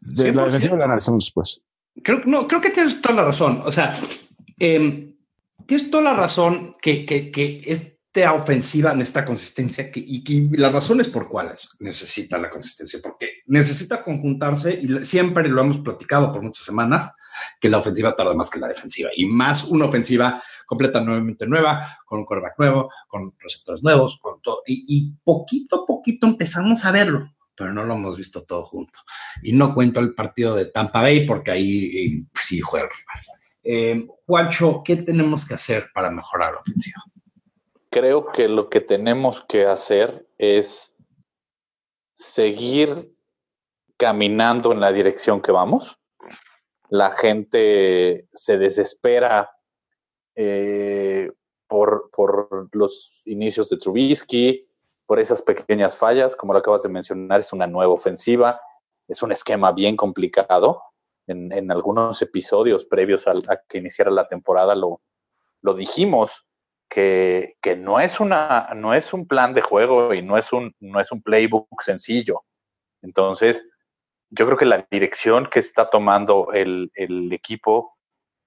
de 0.00 0.32
la 0.32 0.44
defensiva 0.44 0.78
la 0.78 0.86
analizamos 0.86 1.26
después. 1.26 1.60
Creo, 2.02 2.22
no, 2.24 2.48
creo 2.48 2.60
que 2.60 2.70
tienes 2.70 3.00
toda 3.00 3.14
la 3.16 3.24
razón. 3.24 3.62
O 3.64 3.72
sea, 3.72 3.98
eh, 4.58 5.12
tienes 5.66 5.90
toda 5.90 6.02
la 6.02 6.14
razón 6.14 6.76
que, 6.80 7.04
que, 7.06 7.30
que 7.30 7.62
esta 7.66 8.32
ofensiva 8.32 8.94
necesita 8.94 9.24
consistencia 9.24 9.90
que, 9.90 10.00
y, 10.00 10.22
y 10.26 10.56
la 10.56 10.70
razón 10.70 11.00
es 11.00 11.08
por 11.08 11.28
cuáles 11.28 11.70
necesita 11.80 12.38
la 12.38 12.50
consistencia, 12.50 13.00
porque 13.02 13.42
necesita 13.46 14.02
conjuntarse 14.02 14.78
y 14.80 15.04
siempre 15.04 15.48
lo 15.48 15.60
hemos 15.62 15.78
platicado 15.78 16.32
por 16.32 16.42
muchas 16.42 16.64
semanas 16.64 17.10
que 17.60 17.68
la 17.68 17.78
ofensiva 17.78 18.14
tarda 18.14 18.34
más 18.34 18.50
que 18.50 18.60
la 18.60 18.68
defensiva 18.68 19.10
y 19.16 19.26
más 19.26 19.64
una 19.64 19.86
ofensiva 19.86 20.40
completamente 20.66 21.46
nueva, 21.46 21.98
con 22.06 22.20
un 22.20 22.24
quarterback 22.24 22.58
nuevo, 22.58 22.90
con 23.08 23.34
receptores 23.40 23.82
nuevos, 23.82 24.18
con 24.20 24.40
todo. 24.40 24.62
Y, 24.66 24.84
y 24.86 25.14
poquito 25.24 25.82
a 25.82 25.86
poquito 25.86 26.26
empezamos 26.26 26.84
a 26.84 26.92
verlo 26.92 27.33
pero 27.56 27.72
no 27.72 27.84
lo 27.84 27.94
hemos 27.94 28.16
visto 28.16 28.44
todo 28.44 28.64
junto. 28.64 28.98
Y 29.42 29.52
no 29.52 29.74
cuento 29.74 30.00
el 30.00 30.14
partido 30.14 30.54
de 30.54 30.66
Tampa 30.66 31.02
Bay 31.02 31.26
porque 31.26 31.50
ahí 31.50 31.84
eh, 31.96 32.24
sí 32.34 32.60
rival. 32.60 32.88
Eh, 33.62 34.06
Juancho, 34.26 34.82
¿qué 34.84 34.96
tenemos 34.96 35.46
que 35.46 35.54
hacer 35.54 35.90
para 35.94 36.10
mejorar 36.10 36.52
la 36.52 36.60
ofensiva? 36.60 37.02
Creo 37.90 38.30
que 38.32 38.48
lo 38.48 38.68
que 38.68 38.80
tenemos 38.80 39.44
que 39.48 39.66
hacer 39.66 40.26
es 40.36 40.92
seguir 42.16 43.14
caminando 43.96 44.72
en 44.72 44.80
la 44.80 44.92
dirección 44.92 45.40
que 45.40 45.52
vamos. 45.52 45.98
la 46.90 47.10
gente 47.10 48.28
se 48.32 48.58
desespera 48.58 49.50
eh, 50.36 51.30
por, 51.66 52.10
por 52.12 52.68
los 52.72 53.22
inicios 53.24 53.68
de 53.70 53.78
Trubisky, 53.78 54.68
por 55.14 55.20
esas 55.20 55.42
pequeñas 55.42 55.96
fallas, 55.96 56.34
como 56.34 56.54
lo 56.54 56.58
acabas 56.58 56.82
de 56.82 56.88
mencionar, 56.88 57.38
es 57.38 57.52
una 57.52 57.68
nueva 57.68 57.92
ofensiva, 57.92 58.60
es 59.06 59.22
un 59.22 59.30
esquema 59.30 59.70
bien 59.70 59.96
complicado. 59.96 60.82
En, 61.28 61.70
algunos 61.70 62.20
episodios 62.20 62.84
previos 62.84 63.24
a, 63.28 63.34
que 63.68 63.78
iniciara 63.78 64.10
la 64.10 64.26
temporada 64.26 64.74
lo, 64.74 65.02
lo 65.62 65.74
dijimos, 65.74 66.44
que, 66.88 67.54
que, 67.62 67.76
no, 67.76 68.00
es 68.00 68.18
una, 68.18 68.70
no 68.74 68.92
es 68.92 69.12
un 69.12 69.28
plan 69.28 69.54
de 69.54 69.62
juego 69.62 70.14
y 70.14 70.20
no 70.20 70.36
es 70.36 70.52
un, 70.52 70.74
no 70.80 70.98
es 70.98 71.12
un 71.12 71.22
playbook 71.22 71.80
sencillo. 71.80 72.42
Entonces, 73.00 73.64
yo 74.30 74.46
creo 74.46 74.58
que 74.58 74.64
la 74.64 74.84
dirección 74.90 75.46
que 75.46 75.60
está 75.60 75.90
tomando 75.90 76.48
el, 76.52 76.90
equipo 77.30 77.96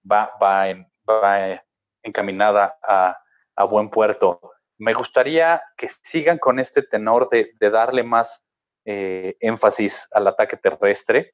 va, 0.03 0.33
va, 0.43 0.67
en, 0.67 0.85
va 1.09 1.63
encaminada 2.03 2.77
a 2.83 3.63
buen 3.63 3.89
puerto. 3.89 4.56
Me 4.77 4.93
gustaría 4.93 5.61
que 5.75 5.89
sigan 6.01 6.37
con 6.37 6.59
este 6.59 6.83
tenor 6.83 7.29
de, 7.29 7.51
darle 7.59 8.03
más 8.03 8.43
eh, 8.85 9.35
énfasis 9.39 10.07
al 10.11 10.27
ataque 10.27 10.57
terrestre. 10.57 11.33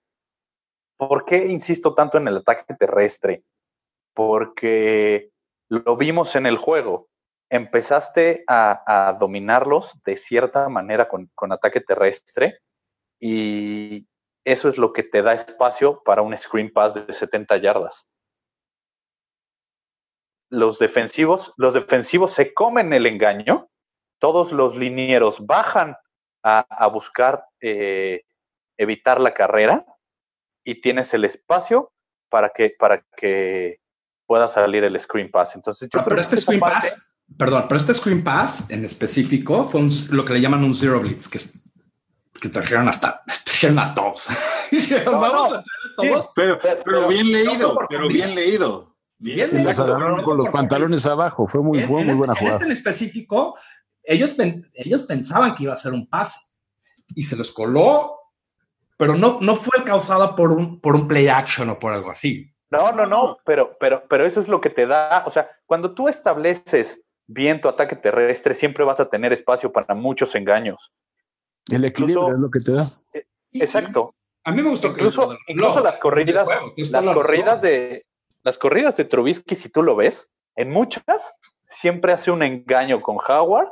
¿Por 0.98 1.26
qué 1.26 1.48
insisto 1.48 1.94
tanto 1.94 2.18
en 2.18 2.28
el 2.28 2.38
ataque 2.38 2.74
terrestre? 2.76 3.44
Porque 4.14 5.32
lo 5.70 5.98
vimos 5.98 6.36
en 6.36 6.46
el 6.46 6.58
juego. 6.58 7.10
Empezaste 7.50 8.44
a, 8.48 8.84
a 8.86 9.14
dominarlos 9.14 9.94
de 10.06 10.18
cierta 10.18 10.70
manera 10.70 11.10
con, 11.10 11.30
con, 11.36 11.52
ataque 11.52 11.82
terrestre 11.82 12.60
y 13.20 14.08
eso 14.46 14.70
es 14.70 14.78
lo 14.78 14.94
que 14.94 15.04
te 15.04 15.22
da 15.22 15.34
espacio 15.34 16.02
para 16.04 16.22
un 16.22 16.36
screen 16.36 16.72
pass 16.72 16.94
de 16.94 17.12
70 17.12 17.58
yardas. 17.58 18.08
Los 20.54 20.78
defensivos, 20.78 21.54
los 21.58 21.74
defensivos 21.74 22.34
se 22.34 22.54
comen 22.54 22.94
el 22.94 23.08
engaño, 23.08 23.70
todos 24.20 24.52
los 24.52 24.76
linieros 24.76 25.46
bajan 25.46 25.96
a, 26.44 26.60
a 26.70 26.88
buscar 26.88 27.46
eh, 27.60 28.24
evitar 28.78 29.20
la 29.20 29.34
carrera 29.34 29.86
y 30.64 30.82
tienes 30.82 31.14
el 31.16 31.26
espacio 31.26 31.92
para 32.30 32.50
que, 32.50 32.76
para 32.78 33.04
que 33.18 33.80
pueda 34.26 34.48
salir 34.48 34.84
el 34.84 35.00
screen 35.00 35.32
pass. 35.32 35.56
Entonces, 35.56 35.90
yo 35.92 36.00
no, 36.00 36.06
pero 36.06 36.22
este 36.22 36.38
screen 36.38 36.60
parte... 36.60 36.88
pass, 36.88 37.14
perdón, 37.38 37.66
pero 37.68 37.78
este 37.78 37.94
screen 37.94 38.24
pass 38.24 38.70
en 38.70 38.86
específico 38.86 39.66
fue 39.66 39.82
un, 39.82 39.90
lo 40.12 40.26
que 40.26 40.34
le 40.34 40.42
llaman 40.42 40.64
un 40.64 40.74
zero 40.74 41.00
blitz, 41.00 41.28
que, 41.28 41.38
es, 41.38 41.64
que 42.42 42.50
trajeron 42.50 42.88
hasta 42.88 43.24
trajeron 43.44 43.80
a 43.80 43.94
todos. 43.94 44.28
No, 45.06 45.12
Vamos 45.20 45.52
no. 45.52 45.58
a 45.58 45.64
todos. 45.98 46.24
Sí, 46.24 46.30
pero, 46.36 46.60
pero, 46.60 46.82
pero, 46.84 47.08
bien 47.08 47.32
leído, 47.32 47.78
pero 47.90 48.08
bien 48.08 48.36
leído. 48.36 48.93
Bien, 49.24 49.50
bien 49.50 49.66
leído. 49.66 50.24
con 50.24 50.38
los 50.38 50.50
pantalones 50.50 51.06
abajo, 51.06 51.48
fue 51.48 51.62
muy, 51.62 51.80
en, 51.80 51.88
fue 51.88 52.04
muy 52.04 52.12
en 52.12 52.18
buena 52.18 52.34
este, 52.34 52.46
jugada. 52.46 52.66
En 52.66 52.72
este 52.72 52.90
en 52.90 52.94
específico, 52.94 53.58
ellos, 54.04 54.36
ellos 54.74 55.04
pensaban 55.04 55.56
que 55.56 55.64
iba 55.64 55.74
a 55.74 55.78
ser 55.78 55.94
un 55.94 56.10
pase 56.10 56.40
y 57.16 57.24
se 57.24 57.38
los 57.38 57.54
coló, 57.54 58.20
pero 58.98 59.16
no, 59.16 59.40
no 59.40 59.56
fue 59.56 59.86
causada 59.86 60.36
por 60.36 60.52
un, 60.52 60.82
por 60.82 60.96
un 60.96 61.08
play 61.08 61.30
action 61.30 61.70
o 61.70 61.80
por 61.80 61.94
algo 61.94 62.12
así. 62.12 62.52
No, 62.70 62.92
no, 62.92 63.06
no, 63.06 63.38
pero, 63.46 63.78
pero, 63.80 64.04
pero 64.10 64.26
eso 64.26 64.42
es 64.42 64.50
lo 64.50 64.60
que 64.60 64.70
te 64.70 64.88
da, 64.88 65.24
o 65.26 65.32
sea, 65.32 65.50
cuando 65.66 65.94
tú 65.94 66.10
estableces 66.10 67.00
bien 67.26 67.62
tu 67.62 67.70
ataque 67.70 67.96
terrestre, 67.96 68.54
siempre 68.54 68.84
vas 68.84 69.00
a 69.00 69.10
tener 69.10 69.32
espacio 69.32 69.72
para 69.72 69.96
muchos 69.96 70.36
engaños. 70.36 70.92
El 71.72 71.86
equilibrio 71.86 72.24
incluso, 72.24 72.36
es 72.36 72.40
lo 72.40 72.50
que 72.50 72.60
te 72.60 72.72
da. 72.74 72.84
Eh, 73.14 73.26
exacto. 73.54 74.16
A 74.44 74.52
mí 74.52 74.62
me 74.62 74.70
gustó 74.70 74.90
incluso, 74.90 75.30
que 75.30 75.54
incluso 75.54 75.82
las 75.82 75.98
corridas, 75.98 76.46
las 76.76 77.06
corridas 77.06 77.62
de 77.62 78.06
las 78.44 78.58
corridas 78.58 78.98
de 78.98 79.06
Trubisky, 79.06 79.56
si 79.56 79.70
tú 79.70 79.82
lo 79.82 79.96
ves, 79.96 80.30
en 80.56 80.70
muchas 80.70 81.34
siempre 81.68 82.14
hace 82.14 82.30
un 82.30 82.44
engaño 82.44 83.02
con 83.02 83.18
Howard, 83.28 83.70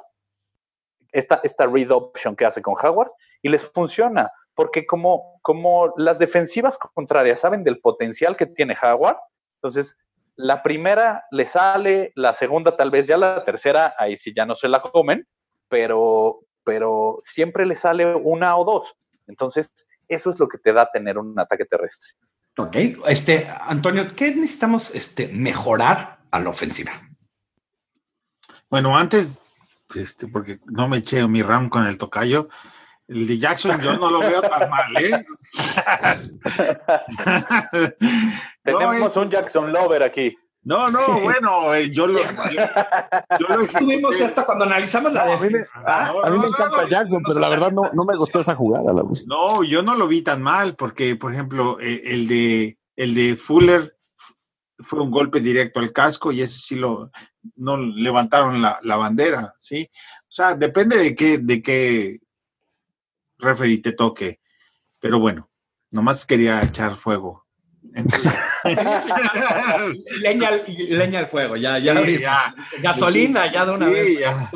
esta, 1.11 1.39
esta 1.43 1.67
read 1.67 1.91
option 1.91 2.35
que 2.35 2.45
hace 2.45 2.61
con 2.61 2.75
Howard, 2.81 3.11
y 3.41 3.49
les 3.49 3.69
funciona, 3.69 4.31
porque 4.55 4.85
como, 4.85 5.39
como 5.41 5.93
las 5.97 6.19
defensivas 6.19 6.77
contrarias 6.93 7.41
saben 7.41 7.63
del 7.63 7.79
potencial 7.79 8.37
que 8.37 8.45
tiene 8.45 8.75
Howard, 8.81 9.17
entonces 9.55 9.97
la 10.35 10.63
primera 10.63 11.25
le 11.31 11.45
sale, 11.45 12.11
la 12.15 12.33
segunda 12.33 12.75
tal 12.75 12.91
vez 12.91 13.07
ya 13.07 13.17
la 13.17 13.43
tercera, 13.43 13.93
ahí 13.97 14.17
sí 14.17 14.33
ya 14.35 14.45
no 14.45 14.55
se 14.55 14.67
la 14.67 14.81
comen, 14.81 15.27
pero, 15.67 16.39
pero 16.63 17.19
siempre 17.23 17.65
le 17.65 17.75
sale 17.75 18.15
una 18.15 18.57
o 18.57 18.63
dos. 18.63 18.95
Entonces, 19.27 19.71
eso 20.07 20.29
es 20.29 20.39
lo 20.39 20.47
que 20.47 20.57
te 20.57 20.73
da 20.73 20.89
tener 20.91 21.17
un 21.17 21.37
ataque 21.39 21.65
terrestre. 21.65 22.09
Ok, 22.57 22.75
este, 23.07 23.49
Antonio, 23.61 24.13
¿qué 24.15 24.35
necesitamos 24.35 24.93
este, 24.93 25.29
mejorar 25.29 26.19
a 26.31 26.39
la 26.39 26.49
ofensiva? 26.49 26.91
Bueno, 28.69 28.97
antes, 28.97 29.41
este, 29.95 30.27
porque 30.27 30.59
no 30.65 30.87
me 30.87 30.97
eché 30.97 31.25
mi 31.27 31.41
RAM 31.41 31.69
con 31.69 31.87
el 31.87 31.97
tocayo, 31.97 32.47
el 33.07 33.27
de 33.27 33.37
Jackson 33.37 33.81
yo 33.81 33.97
no 33.97 34.09
lo 34.09 34.19
veo 34.19 34.41
tan 34.41 34.69
mal, 34.69 34.97
¿eh? 34.97 35.25
Tenemos 38.63 38.99
no, 38.99 39.07
es... 39.07 39.17
un 39.17 39.29
Jackson 39.29 39.71
Lover 39.71 40.03
aquí. 40.03 40.37
No, 40.63 40.87
no, 40.91 41.19
bueno, 41.21 41.73
eh, 41.73 41.89
yo 41.89 42.05
lo. 42.05 42.19
Yo, 42.19 42.61
yo 43.39 43.57
lo 43.57 43.67
tuvimos 43.79 44.19
esto 44.19 44.45
cuando 44.45 44.65
analizamos 44.65 45.11
la 45.11 45.25
no, 45.25 45.31
defensa. 45.31 45.71
A 45.73 46.11
mí 46.11 46.19
me, 46.19 46.27
a 46.27 46.29
mí 46.29 46.37
me 46.37 46.47
encanta 46.47 46.87
Jackson, 46.87 47.23
pero 47.25 47.39
la 47.39 47.49
verdad 47.49 47.71
no, 47.71 47.83
no 47.93 48.05
me 48.05 48.15
gustó 48.15 48.39
esa 48.39 48.55
jugada. 48.55 48.93
La 48.93 49.01
no, 49.27 49.63
yo 49.63 49.81
no 49.81 49.95
lo 49.95 50.07
vi 50.07 50.21
tan 50.21 50.41
mal, 50.41 50.75
porque, 50.75 51.15
por 51.15 51.33
ejemplo, 51.33 51.79
eh, 51.79 52.01
el 52.05 52.27
de 52.27 52.77
el 52.95 53.15
de 53.15 53.37
Fuller 53.37 53.97
fue 54.79 55.01
un 55.01 55.09
golpe 55.09 55.39
directo 55.39 55.79
al 55.79 55.91
casco 55.91 56.31
y 56.31 56.41
ese 56.41 56.59
sí 56.59 56.75
lo 56.75 57.09
no 57.55 57.77
levantaron 57.77 58.61
la, 58.61 58.79
la 58.83 58.97
bandera, 58.97 59.55
¿sí? 59.57 59.89
O 59.93 60.31
sea, 60.33 60.55
depende 60.55 60.97
de 60.97 61.15
qué, 61.15 61.39
de 61.39 61.61
qué 61.61 62.19
referee 63.39 63.81
te 63.81 63.93
toque. 63.93 64.39
Pero 64.99 65.19
bueno, 65.19 65.49
nomás 65.89 66.25
quería 66.25 66.61
echar 66.61 66.95
fuego. 66.95 67.47
Entonces, 67.93 68.33
leña, 70.21 70.51
leña 70.67 71.19
al 71.19 71.27
fuego, 71.27 71.55
ya, 71.57 71.77
ya, 71.79 72.05
sí, 72.05 72.19
ya. 72.19 72.55
gasolina, 72.81 73.51
ya 73.51 73.65
de 73.65 73.71
una 73.71 73.87
sí, 73.87 73.93
vez. 73.93 74.19
Ya. 74.19 74.51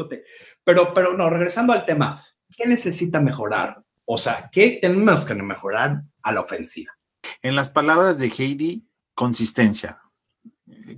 Pero, 0.64 0.94
pero 0.94 1.16
no, 1.16 1.30
regresando 1.30 1.74
al 1.74 1.86
tema, 1.86 2.26
¿qué 2.56 2.68
necesita 2.68 3.20
mejorar? 3.20 3.84
O 4.06 4.18
sea, 4.18 4.50
¿qué 4.52 4.80
tenemos 4.82 5.26
que 5.26 5.36
mejorar 5.36 6.04
a 6.24 6.32
la 6.32 6.42
ofensiva? 6.42 6.94
En 7.42 7.56
las 7.56 7.70
palabras 7.70 8.18
de 8.20 8.28
Heidi, 8.28 8.88
consistencia. 9.14 10.02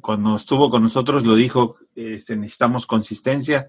Cuando 0.01 0.35
estuvo 0.35 0.69
con 0.69 0.83
nosotros 0.83 1.25
lo 1.25 1.35
dijo, 1.35 1.77
este, 1.95 2.35
necesitamos 2.35 2.85
consistencia 2.85 3.67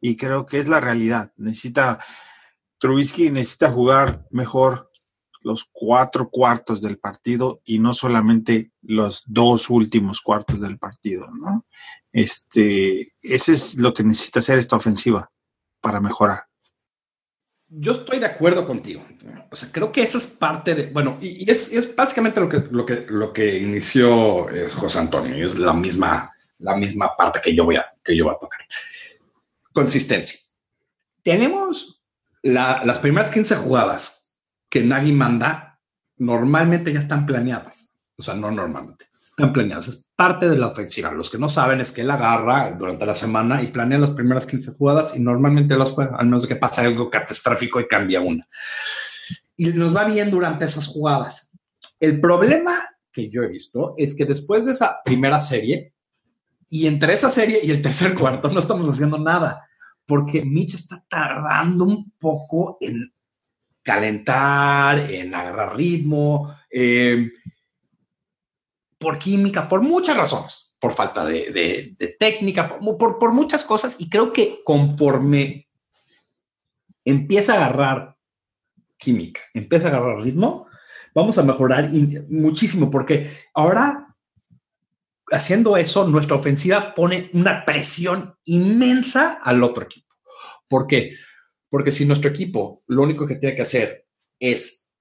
y 0.00 0.16
creo 0.16 0.46
que 0.46 0.58
es 0.58 0.68
la 0.68 0.80
realidad. 0.80 1.32
Necesita, 1.36 1.98
Trubisky 2.78 3.30
necesita 3.30 3.70
jugar 3.70 4.26
mejor 4.30 4.87
los 5.42 5.68
cuatro 5.72 6.30
cuartos 6.30 6.82
del 6.82 6.98
partido 6.98 7.60
y 7.64 7.78
no 7.78 7.94
solamente 7.94 8.72
los 8.82 9.22
dos 9.26 9.70
últimos 9.70 10.20
cuartos 10.20 10.60
del 10.60 10.78
partido, 10.78 11.30
¿no? 11.32 11.66
Este, 12.12 13.14
ese 13.22 13.52
es 13.52 13.76
lo 13.76 13.92
que 13.94 14.02
necesita 14.02 14.40
hacer 14.40 14.58
esta 14.58 14.76
ofensiva 14.76 15.30
para 15.80 16.00
mejorar. 16.00 16.44
Yo 17.70 17.92
estoy 17.92 18.18
de 18.18 18.26
acuerdo 18.26 18.66
contigo. 18.66 19.04
O 19.50 19.56
sea, 19.56 19.70
creo 19.70 19.92
que 19.92 20.02
esa 20.02 20.16
es 20.18 20.26
parte 20.26 20.74
de, 20.74 20.86
bueno, 20.86 21.18
y, 21.20 21.50
es, 21.50 21.70
es, 21.72 21.94
básicamente 21.94 22.40
lo 22.40 22.48
que, 22.48 22.64
lo 22.70 22.86
que, 22.86 23.06
lo 23.08 23.32
que 23.32 23.58
inició 23.58 24.48
eh, 24.48 24.70
José 24.70 25.00
Antonio, 25.00 25.44
es 25.44 25.58
la 25.58 25.74
misma, 25.74 26.32
la 26.58 26.76
misma 26.76 27.14
parte 27.14 27.40
que 27.42 27.54
yo 27.54 27.64
voy 27.64 27.76
a, 27.76 27.84
que 28.02 28.16
yo 28.16 28.24
voy 28.24 28.34
a 28.34 28.38
tocar. 28.38 28.60
Consistencia. 29.72 30.40
Tenemos 31.22 32.02
la, 32.42 32.82
las 32.86 32.98
primeras 32.98 33.30
15 33.30 33.56
jugadas 33.56 34.17
que 34.68 34.82
Nagy 34.82 35.12
manda 35.12 35.80
normalmente 36.16 36.92
ya 36.92 37.00
están 37.00 37.26
planeadas. 37.26 37.94
O 38.16 38.22
sea, 38.22 38.34
no 38.34 38.50
normalmente, 38.50 39.06
están 39.22 39.52
planeadas. 39.52 39.88
Es 39.88 40.06
parte 40.16 40.48
de 40.48 40.58
la 40.58 40.68
ofensiva. 40.68 41.12
Los 41.12 41.30
que 41.30 41.38
no 41.38 41.48
saben 41.48 41.80
es 41.80 41.92
que 41.92 42.00
él 42.00 42.10
agarra 42.10 42.72
durante 42.72 43.06
la 43.06 43.14
semana 43.14 43.62
y 43.62 43.68
planea 43.68 43.98
las 43.98 44.10
primeras 44.10 44.46
15 44.46 44.72
jugadas 44.72 45.14
y 45.14 45.20
normalmente 45.20 45.76
las 45.76 45.90
juega, 45.90 46.16
al 46.16 46.26
menos 46.26 46.46
que 46.46 46.56
pasa 46.56 46.82
algo 46.82 47.08
catastrófico 47.08 47.80
y 47.80 47.86
cambia 47.86 48.20
una. 48.20 48.48
Y 49.56 49.66
nos 49.66 49.94
va 49.94 50.04
bien 50.04 50.30
durante 50.30 50.64
esas 50.64 50.86
jugadas. 50.86 51.52
El 52.00 52.20
problema 52.20 52.74
que 53.12 53.30
yo 53.30 53.42
he 53.42 53.48
visto 53.48 53.94
es 53.96 54.14
que 54.14 54.24
después 54.24 54.66
de 54.66 54.72
esa 54.72 55.00
primera 55.04 55.40
serie 55.40 55.92
y 56.70 56.86
entre 56.86 57.14
esa 57.14 57.30
serie 57.30 57.60
y 57.62 57.70
el 57.70 57.82
tercer 57.82 58.14
cuarto 58.14 58.50
no 58.50 58.60
estamos 58.60 58.88
haciendo 58.88 59.18
nada 59.18 59.64
porque 60.06 60.44
Mitch 60.44 60.74
está 60.74 61.04
tardando 61.08 61.84
un 61.84 62.12
poco 62.18 62.78
en 62.80 63.12
calentar, 63.88 65.10
en 65.10 65.34
agarrar 65.34 65.74
ritmo, 65.74 66.54
eh, 66.70 67.30
por 68.98 69.18
química, 69.18 69.66
por 69.66 69.80
muchas 69.80 70.14
razones, 70.14 70.76
por 70.78 70.92
falta 70.92 71.24
de, 71.24 71.96
técnica, 72.20 72.78
por, 72.78 73.18
por, 73.18 73.32
muchas 73.32 73.64
cosas. 73.64 73.96
Y 73.98 74.10
creo 74.10 74.30
que 74.30 74.60
conforme 74.62 75.70
empieza 77.02 77.54
a 77.54 77.56
agarrar 77.56 78.14
química, 78.98 79.40
empieza 79.54 79.88
a 79.88 79.96
agarrar 79.96 80.20
ritmo, 80.20 80.66
vamos 81.14 81.38
a 81.38 81.42
mejorar 81.42 81.88
muchísimo 82.28 82.90
porque 82.90 83.30
ahora 83.54 84.14
haciendo 85.30 85.78
eso, 85.78 86.06
nuestra 86.06 86.36
ofensiva 86.36 86.94
pone 86.94 87.30
una 87.32 87.64
presión 87.64 88.34
inmensa 88.44 89.40
al 89.42 89.64
otro 89.64 89.84
equipo. 89.84 90.14
¿Por 90.68 90.86
qué? 90.86 91.14
Porque 91.68 91.92
si 91.92 92.06
nuestro 92.06 92.30
equipo 92.30 92.82
lo 92.86 93.02
único 93.02 93.26
que 93.26 93.36
tiene 93.36 93.56
que 93.56 93.62
hacer 93.62 94.06
es 94.38 94.92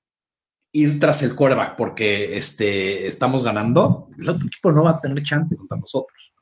ir 0.71 0.99
tras 0.99 1.23
el 1.23 1.35
quarterback 1.35 1.75
porque 1.75 2.37
este, 2.37 3.07
estamos 3.07 3.43
ganando, 3.43 4.09
el 4.17 4.29
otro 4.29 4.47
equipo 4.47 4.71
no 4.71 4.83
va 4.83 4.91
a 4.91 5.01
tener 5.01 5.23
chance 5.23 5.55
contra 5.55 5.77
nosotros. 5.77 6.33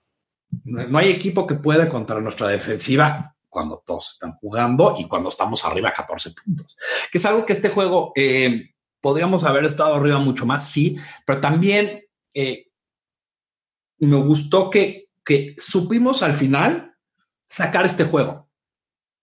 No, 0.63 0.87
no 0.87 0.97
hay 0.97 1.11
equipo 1.11 1.45
que 1.45 1.55
pueda 1.55 1.87
contra 1.89 2.19
nuestra 2.19 2.47
defensiva 2.47 3.35
cuando 3.55 3.81
todos 3.85 4.13
están 4.13 4.33
jugando 4.33 4.97
y 4.99 5.07
cuando 5.07 5.29
estamos 5.29 5.63
arriba 5.63 5.89
a 5.89 5.93
14 5.93 6.31
puntos. 6.43 6.75
Que 7.09 7.17
es 7.17 7.25
algo 7.25 7.45
que 7.45 7.53
este 7.53 7.69
juego 7.69 8.11
eh, 8.13 8.71
podríamos 8.99 9.45
haber 9.45 9.63
estado 9.63 9.95
arriba 9.95 10.19
mucho 10.19 10.45
más, 10.45 10.67
sí, 10.69 10.97
pero 11.25 11.39
también 11.39 12.03
eh, 12.33 12.67
me 13.99 14.17
gustó 14.17 14.69
que, 14.69 15.09
que 15.23 15.55
supimos 15.57 16.21
al 16.21 16.33
final 16.33 16.97
sacar 17.47 17.85
este 17.85 18.03
juego, 18.03 18.44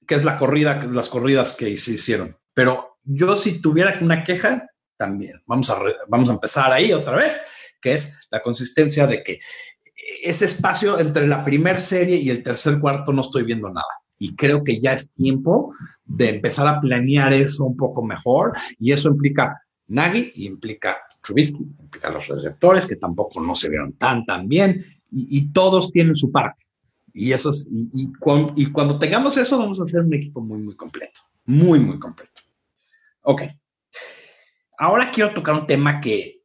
que 0.06 0.14
es 0.14 0.24
la 0.24 0.38
corrida, 0.38 0.82
las 0.90 1.08
corridas 1.08 1.54
que 1.54 1.76
se 1.76 1.92
hicieron. 1.92 2.36
Pero 2.54 2.98
yo 3.04 3.36
si 3.36 3.60
tuviera 3.60 3.98
una 4.00 4.24
queja, 4.24 4.66
también 4.96 5.42
vamos 5.46 5.70
a, 5.70 5.78
vamos 6.08 6.28
a 6.30 6.34
empezar 6.34 6.72
ahí 6.72 6.92
otra 6.92 7.16
vez, 7.16 7.40
que 7.80 7.94
es 7.94 8.28
la 8.30 8.42
consistencia 8.42 9.06
de 9.06 9.22
que 9.22 9.40
ese 10.22 10.44
espacio 10.44 10.98
entre 10.98 11.26
la 11.26 11.44
primera 11.44 11.78
serie 11.78 12.16
y 12.16 12.30
el 12.30 12.42
tercer 12.42 12.78
cuarto 12.78 13.12
no 13.12 13.22
estoy 13.22 13.44
viendo 13.44 13.68
nada. 13.68 13.86
Y 14.18 14.36
creo 14.36 14.62
que 14.62 14.80
ya 14.80 14.92
es 14.92 15.10
tiempo 15.10 15.74
de 16.04 16.28
empezar 16.28 16.66
a 16.68 16.80
planear 16.80 17.32
eso 17.32 17.64
un 17.64 17.76
poco 17.76 18.04
mejor. 18.04 18.52
Y 18.78 18.92
eso 18.92 19.08
implica 19.08 19.60
Nagy 19.88 20.32
implica 20.36 20.96
Trubisky, 21.20 21.58
implica 21.58 22.08
los 22.10 22.28
receptores 22.28 22.86
que 22.86 22.96
tampoco 22.96 23.40
no 23.40 23.54
se 23.54 23.68
vieron 23.68 23.94
tan, 23.94 24.24
tan 24.24 24.48
bien. 24.48 24.84
Y 25.10 25.52
todos 25.52 25.90
tienen 25.92 26.16
su 26.16 26.30
parte. 26.30 26.64
Y 27.14 27.32
eso 27.32 27.50
es, 27.50 27.66
y, 27.70 27.88
y 27.94 28.12
cuan- 28.14 28.52
y 28.56 28.70
cuando 28.72 28.98
tengamos 28.98 29.36
eso, 29.36 29.58
vamos 29.58 29.78
a 29.80 29.84
hacer 29.84 30.00
un 30.00 30.14
equipo 30.14 30.40
muy, 30.40 30.58
muy 30.58 30.74
completo. 30.76 31.20
Muy, 31.44 31.78
muy 31.78 31.98
completo. 31.98 32.40
Ok. 33.22 33.42
Ahora 34.78 35.10
quiero 35.12 35.32
tocar 35.34 35.54
un 35.54 35.66
tema 35.66 36.00
que, 36.00 36.42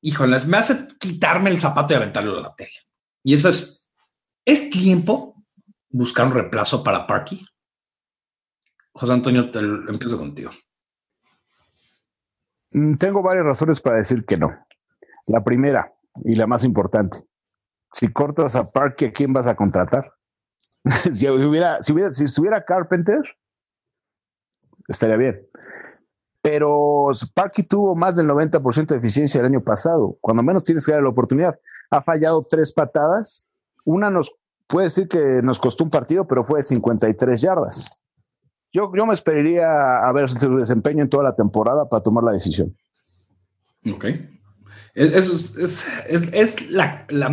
híjoles, 0.00 0.46
me 0.46 0.56
hace 0.58 0.74
quitarme 0.98 1.50
el 1.50 1.60
zapato 1.60 1.92
y 1.92 1.96
aventarlo 1.96 2.36
a 2.38 2.42
la 2.42 2.54
tele. 2.54 2.72
Y 3.22 3.34
eso 3.34 3.48
es, 3.48 3.88
¿es 4.44 4.70
tiempo 4.70 5.34
buscar 5.90 6.26
un 6.26 6.32
reemplazo 6.34 6.82
para 6.82 7.06
Parky? 7.06 7.46
José 8.92 9.12
Antonio, 9.12 9.50
te 9.50 9.62
lo- 9.62 9.88
empiezo 9.90 10.18
contigo. 10.18 10.50
Mm, 12.72 12.94
Tengo 12.94 13.22
varias 13.22 13.44
razones 13.46 13.80
para 13.80 13.96
decir 13.98 14.24
que 14.24 14.36
no. 14.36 14.50
La 15.26 15.42
primera 15.44 15.92
y 16.24 16.34
la 16.34 16.46
más 16.46 16.64
importante. 16.64 17.22
Si 17.92 18.12
cortas 18.12 18.56
a 18.56 18.70
Parky, 18.70 19.06
¿a 19.06 19.12
quién 19.12 19.32
vas 19.32 19.46
a 19.46 19.56
contratar? 19.56 20.04
si, 21.12 21.28
hubiera, 21.28 21.82
si, 21.82 21.92
hubiera, 21.92 22.12
si 22.12 22.24
estuviera 22.24 22.64
Carpenter, 22.64 23.22
estaría 24.86 25.16
bien. 25.16 25.46
Pero 26.42 27.10
Parky 27.34 27.62
tuvo 27.64 27.94
más 27.94 28.16
del 28.16 28.28
90% 28.28 28.86
de 28.86 28.96
eficiencia 28.96 29.40
el 29.40 29.46
año 29.46 29.62
pasado. 29.62 30.16
Cuando 30.20 30.42
menos 30.42 30.64
tienes 30.64 30.86
que 30.86 30.92
dar 30.92 31.02
la 31.02 31.08
oportunidad. 31.08 31.58
Ha 31.90 32.02
fallado 32.02 32.46
tres 32.48 32.72
patadas. 32.72 33.46
Una 33.84 34.10
nos 34.10 34.34
puede 34.66 34.84
decir 34.84 35.08
que 35.08 35.42
nos 35.42 35.58
costó 35.58 35.84
un 35.84 35.90
partido, 35.90 36.26
pero 36.26 36.44
fue 36.44 36.60
de 36.60 36.62
53 36.64 37.40
yardas. 37.40 38.00
Yo, 38.72 38.92
yo 38.94 39.06
me 39.06 39.14
esperaría 39.14 39.70
a 40.06 40.12
ver 40.12 40.28
su 40.28 40.56
desempeño 40.56 41.02
en 41.02 41.08
toda 41.08 41.24
la 41.24 41.34
temporada 41.34 41.88
para 41.88 42.02
tomar 42.02 42.22
la 42.22 42.32
decisión. 42.32 42.76
Ok. 43.90 44.04
Es, 44.94 45.12
es, 45.12 45.56
es, 45.56 45.86
es, 46.08 46.22
es 46.32 46.70
la, 46.70 47.06
la 47.08 47.28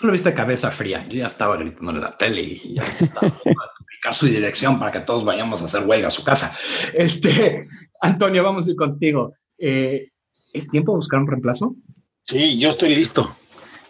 Tú 0.00 0.06
lo 0.06 0.14
viste 0.14 0.32
cabeza 0.32 0.70
fría. 0.70 1.06
Yo 1.08 1.16
ya 1.18 1.26
estaba 1.26 1.58
gritando 1.58 1.90
en 1.90 2.00
la 2.00 2.16
tele 2.16 2.40
y 2.40 2.74
ya 2.74 2.82
estaba 2.82 3.26
explicar 3.28 4.14
su 4.14 4.26
dirección 4.26 4.78
para 4.78 4.90
que 4.90 5.00
todos 5.00 5.26
vayamos 5.26 5.60
a 5.60 5.66
hacer 5.66 5.86
huelga 5.86 6.08
a 6.08 6.10
su 6.10 6.24
casa. 6.24 6.56
Este, 6.94 7.66
Antonio, 8.00 8.42
vamos 8.42 8.66
a 8.66 8.70
ir 8.70 8.76
contigo. 8.76 9.34
Eh, 9.58 10.08
¿Es 10.54 10.68
tiempo 10.68 10.92
de 10.92 10.96
buscar 10.96 11.20
un 11.20 11.26
reemplazo? 11.26 11.76
Sí, 12.24 12.58
yo 12.58 12.70
estoy 12.70 12.94
listo. 12.94 13.36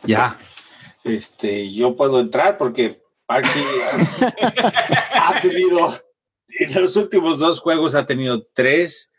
Ya. 0.03 0.37
Este, 1.05 1.73
yo 1.73 1.95
puedo 1.95 2.19
entrar 2.19 2.59
porque 2.59 3.01
Parky 3.25 3.61
ha, 3.93 5.29
ha 5.29 5.41
tenido, 5.41 5.95
en 6.59 6.83
los 6.83 6.97
últimos 6.97 7.39
dos 7.39 7.61
juegos 7.61 7.95
ha 7.95 8.05
tenido 8.05 8.49
tres, 8.53 9.13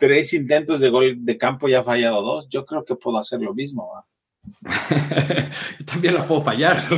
tres 0.00 0.34
intentos 0.34 0.80
de 0.80 0.90
gol 0.90 1.24
de 1.24 1.38
campo 1.38 1.68
y 1.68 1.74
ha 1.74 1.84
fallado 1.84 2.22
dos. 2.22 2.48
Yo 2.48 2.66
creo 2.66 2.84
que 2.84 2.96
puedo 2.96 3.18
hacer 3.18 3.40
lo 3.40 3.54
mismo. 3.54 3.92
¿va? 3.94 4.07
También 5.86 6.14
la 6.14 6.26
puedo 6.26 6.42
fallar. 6.42 6.76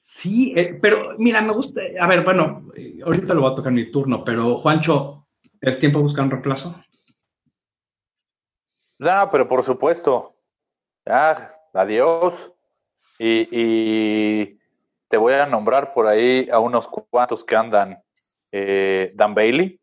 sí, 0.00 0.54
eh, 0.56 0.78
pero 0.80 1.14
mira, 1.18 1.40
me 1.42 1.52
gusta. 1.52 1.80
A 2.00 2.06
ver, 2.06 2.24
bueno, 2.24 2.68
eh, 2.76 3.00
ahorita 3.04 3.34
lo 3.34 3.42
voy 3.42 3.52
a 3.52 3.54
tocar 3.54 3.72
mi 3.72 3.90
turno, 3.90 4.24
pero 4.24 4.56
Juancho, 4.58 5.26
¿es 5.60 5.78
tiempo 5.78 5.98
de 5.98 6.04
buscar 6.04 6.24
un 6.24 6.30
reemplazo? 6.30 6.82
No, 8.98 9.30
pero 9.30 9.48
por 9.48 9.64
supuesto. 9.64 10.36
Adiós. 11.72 12.52
Y, 13.18 13.48
y 13.50 14.58
te 15.08 15.16
voy 15.16 15.34
a 15.34 15.46
nombrar 15.46 15.92
por 15.92 16.06
ahí 16.06 16.48
a 16.50 16.58
unos 16.58 16.88
cuantos 16.88 17.44
que 17.44 17.56
andan. 17.56 18.02
Eh, 18.52 19.12
Dan 19.14 19.34
Bailey, 19.34 19.80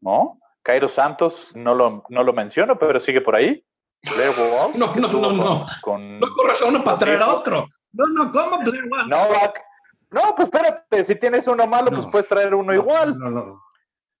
¿no? 0.00 0.38
Cairo 0.62 0.88
Santos, 0.88 1.54
no 1.54 1.74
lo, 1.74 2.04
no 2.08 2.22
lo 2.22 2.32
menciono, 2.32 2.78
pero 2.78 3.00
sigue 3.00 3.20
por 3.20 3.34
ahí. 3.34 3.64
Blair 4.02 4.30
Walsh, 4.30 4.76
No, 4.76 4.94
no, 4.94 5.08
no, 5.08 5.20
con- 5.20 5.36
no. 5.36 5.66
con- 5.82 6.20
No 6.20 6.26
corres 6.34 6.62
a 6.62 6.66
uno 6.66 6.82
para 6.82 6.98
traer 6.98 7.22
a 7.22 7.28
otro. 7.34 7.68
No, 7.92 8.06
no, 8.06 8.32
¿cómo? 8.32 8.58
Blair 8.58 8.84
Walsh? 8.90 9.08
Novak. 9.08 9.62
No, 10.10 10.34
pues 10.34 10.48
espérate, 10.48 11.04
si 11.04 11.14
tienes 11.16 11.46
uno 11.46 11.66
malo, 11.66 11.90
No. 11.90 11.98
pues 11.98 12.08
puedes 12.10 12.28
traer 12.28 12.54
uno 12.54 12.72
igual, 12.74 13.18
No, 13.18 13.30
no, 13.30 13.44
no. 13.44 13.62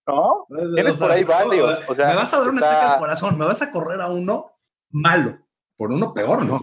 ¿no? 0.06 0.46
Tienes 0.74 0.94
O 0.94 0.96
sea, 0.98 1.06
por 1.06 1.10
ahí 1.16 1.22
no, 1.24 1.28
varios. 1.30 1.88
O 1.90 1.94
sea, 1.94 2.08
me 2.08 2.14
vas 2.16 2.32
a 2.34 2.38
dar 2.38 2.48
un 2.48 2.54
está- 2.56 2.70
ataque 2.76 2.92
al 2.92 2.98
corazón, 2.98 3.38
me 3.38 3.44
vas 3.46 3.62
a 3.62 3.70
correr 3.70 4.00
a 4.00 4.08
uno 4.08 4.52
malo. 4.90 5.38
Por 5.76 5.90
uno 5.92 6.12
peor, 6.12 6.44
¿no? 6.44 6.60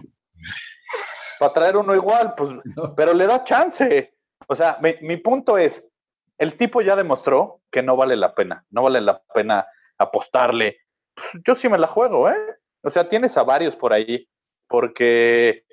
para 1.40 1.52
traer 1.52 1.76
uno 1.76 1.94
igual, 1.94 2.34
pues, 2.36 2.50
No. 2.76 2.94
pero 2.96 3.14
le 3.14 3.26
da 3.26 3.44
chance. 3.44 4.12
O 4.48 4.54
sea, 4.56 4.78
mi, 4.82 4.94
mi 5.02 5.16
punto 5.18 5.56
es, 5.56 5.84
el 6.36 6.56
tipo 6.56 6.80
ya 6.80 6.96
demostró 6.96 7.60
que 7.70 7.80
no 7.82 7.96
vale 7.96 8.16
la 8.16 8.34
pena, 8.34 8.64
no 8.70 8.82
vale 8.82 9.00
la 9.00 9.22
pena 9.34 9.66
apostarle. 9.98 10.78
Pues, 11.14 11.42
Yo 11.46 11.54
sí 11.54 11.68
me 11.68 11.78
la 11.78 11.86
juego, 11.86 12.28
¿eh? 12.28 12.56
O 12.82 12.90
sea, 12.90 13.08
tienes 13.08 13.36
a 13.36 13.42
varios 13.42 13.76
por 13.76 13.92
ahí, 13.92 14.28
porque, 14.68 15.64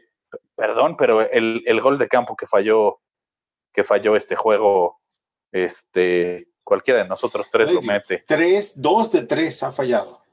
perdón, 0.55 0.95
pero 0.97 1.21
el, 1.21 1.63
el 1.65 1.81
gol 1.81 1.97
de 1.97 2.07
campo 2.07 2.35
que 2.35 2.47
falló, 2.47 2.99
que 3.73 3.83
falló 3.83 4.15
este 4.15 4.35
juego, 4.35 4.99
este, 5.51 6.47
cualquiera 6.63 7.03
de 7.03 7.07
nosotros 7.07 7.47
tres 7.51 7.71
lo 7.71 7.81
mete. 7.81 8.23
Tres, 8.27 8.81
dos 8.81 9.11
de 9.11 9.23
tres 9.23 9.61
ha 9.63 9.71
fallado 9.71 10.23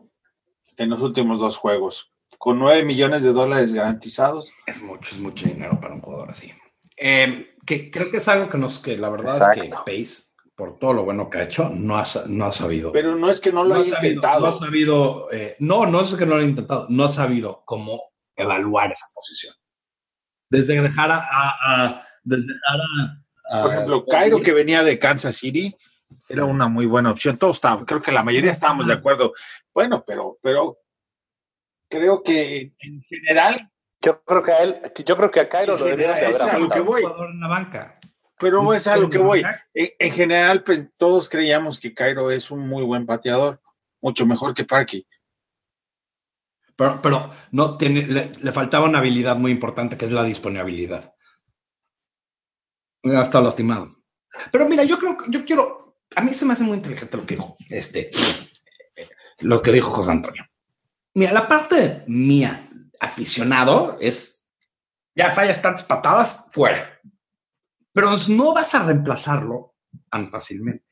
en 0.76 0.90
los 0.90 1.00
últimos 1.00 1.38
dos 1.38 1.56
juegos, 1.58 2.10
con 2.38 2.58
nueve 2.58 2.82
millones 2.84 3.22
de 3.22 3.32
dólares 3.32 3.74
garantizados. 3.74 4.52
Es 4.66 4.80
mucho, 4.82 5.14
es 5.14 5.20
mucho 5.20 5.46
dinero 5.46 5.78
para 5.80 5.94
un 5.94 6.00
jugador 6.00 6.30
así. 6.30 6.52
Eh, 6.96 7.54
que 7.66 7.90
creo 7.90 8.10
que 8.10 8.16
es 8.16 8.28
algo 8.28 8.48
que 8.48 8.58
nos, 8.58 8.78
que 8.78 8.96
la 8.96 9.10
verdad 9.10 9.54
es 9.54 9.62
que 9.62 9.68
Pace, 9.70 10.31
por 10.54 10.78
todo 10.78 10.92
lo 10.92 11.04
bueno 11.04 11.30
que 11.30 11.38
ha 11.38 11.44
hecho, 11.44 11.70
no 11.70 11.96
ha, 11.96 12.04
no 12.28 12.44
ha 12.44 12.52
sabido. 12.52 12.92
Pero 12.92 13.16
no 13.16 13.30
es 13.30 13.40
que 13.40 13.52
no 13.52 13.62
lo 13.64 13.70
no 13.70 13.74
ha 13.76 13.78
haya 13.80 13.94
sabido, 13.96 14.14
intentado. 14.14 14.40
no 14.40 14.46
ha 14.46 14.52
sabido, 14.52 15.32
eh, 15.32 15.56
no, 15.60 15.86
no 15.86 16.00
es 16.02 16.14
que 16.14 16.26
no 16.26 16.36
lo 16.36 16.42
ha 16.42 16.44
intentado, 16.44 16.86
no 16.90 17.04
ha 17.04 17.08
sabido 17.08 17.62
cómo 17.64 18.02
evaluar 18.36 18.92
esa 18.92 19.06
posición. 19.14 19.54
Desde 20.50 20.80
dejar 20.80 21.10
a, 21.10 21.16
a- 21.18 21.54
a- 21.86 22.06
desde 22.22 22.52
dejar 22.52 22.80
a, 22.80 23.58
a- 23.58 23.62
Por 23.62 23.72
ejemplo, 23.72 24.04
Cairo, 24.06 24.40
que 24.42 24.52
venía 24.52 24.82
de 24.82 24.98
Kansas 24.98 25.36
City, 25.36 25.74
era 26.28 26.44
una 26.44 26.68
muy 26.68 26.84
buena 26.86 27.10
opción. 27.10 27.38
Todos 27.38 27.56
estábamos, 27.56 27.86
creo 27.86 28.02
que 28.02 28.12
la 28.12 28.22
mayoría 28.22 28.50
estábamos 28.50 28.86
de 28.86 28.92
acuerdo. 28.92 29.32
Bueno, 29.72 30.04
pero, 30.06 30.38
pero 30.42 30.78
creo 31.88 32.22
que 32.22 32.74
en 32.78 33.02
general, 33.08 33.70
Yo 34.04 34.22
creo 34.24 34.42
que 34.42 34.52
a 34.52 34.58
él, 34.62 34.80
yo 35.06 35.16
creo 35.16 35.30
que 35.30 35.40
a 35.40 35.48
Cairo 35.48 35.76
lo 35.78 35.84
deberían 35.84 36.10
de 36.10 36.14
general, 36.16 36.34
haber 36.34 36.48
es 36.48 36.54
a 36.54 36.58
lo 36.58 36.68
que 36.68 36.78
apuntado. 36.78 36.84
voy. 36.84 37.02
jugador 37.02 37.30
en 37.30 37.40
la 37.40 37.48
banca. 37.48 38.00
Pero 38.42 38.74
es 38.74 38.88
a 38.88 38.96
lo 38.96 39.08
que 39.08 39.18
voy. 39.18 39.44
En, 39.72 39.90
en 39.98 40.12
general, 40.12 40.64
pues, 40.64 40.84
todos 40.96 41.28
creíamos 41.28 41.78
que 41.78 41.94
Cairo 41.94 42.30
es 42.30 42.50
un 42.50 42.66
muy 42.68 42.82
buen 42.82 43.06
pateador, 43.06 43.62
mucho 44.00 44.26
mejor 44.26 44.52
que 44.52 44.64
Parky. 44.64 45.06
Pero, 46.74 47.00
pero 47.00 47.32
no 47.52 47.76
tiene, 47.76 48.02
le, 48.02 48.32
le 48.38 48.52
faltaba 48.52 48.86
una 48.88 48.98
habilidad 48.98 49.36
muy 49.36 49.52
importante 49.52 49.96
que 49.96 50.06
es 50.06 50.10
la 50.10 50.24
disponibilidad. 50.24 51.14
Ha 53.04 53.22
estado 53.22 53.44
lastimado. 53.44 53.96
Pero 54.50 54.68
mira, 54.68 54.82
yo 54.82 54.98
creo 54.98 55.16
que 55.16 55.24
yo 55.28 55.44
quiero. 55.44 55.98
A 56.16 56.20
mí 56.20 56.34
se 56.34 56.44
me 56.44 56.54
hace 56.54 56.64
muy 56.64 56.76
inteligente 56.76 57.16
lo 57.16 57.24
que 57.24 57.36
dijo 57.36 57.56
este, 57.68 58.10
lo 59.38 59.62
que 59.62 59.72
dijo 59.72 59.90
José 59.90 60.10
Antonio. 60.10 60.44
Mira, 61.14 61.32
la 61.32 61.46
parte 61.46 62.02
mía, 62.08 62.68
aficionado, 62.98 63.98
es 64.00 64.48
ya 65.14 65.30
fallas 65.30 65.62
tantas 65.62 65.84
patadas, 65.84 66.48
fuera. 66.52 66.91
Pero 67.92 68.16
no 68.28 68.54
vas 68.54 68.74
a 68.74 68.84
reemplazarlo 68.84 69.74
tan 70.10 70.30
fácilmente. 70.30 70.84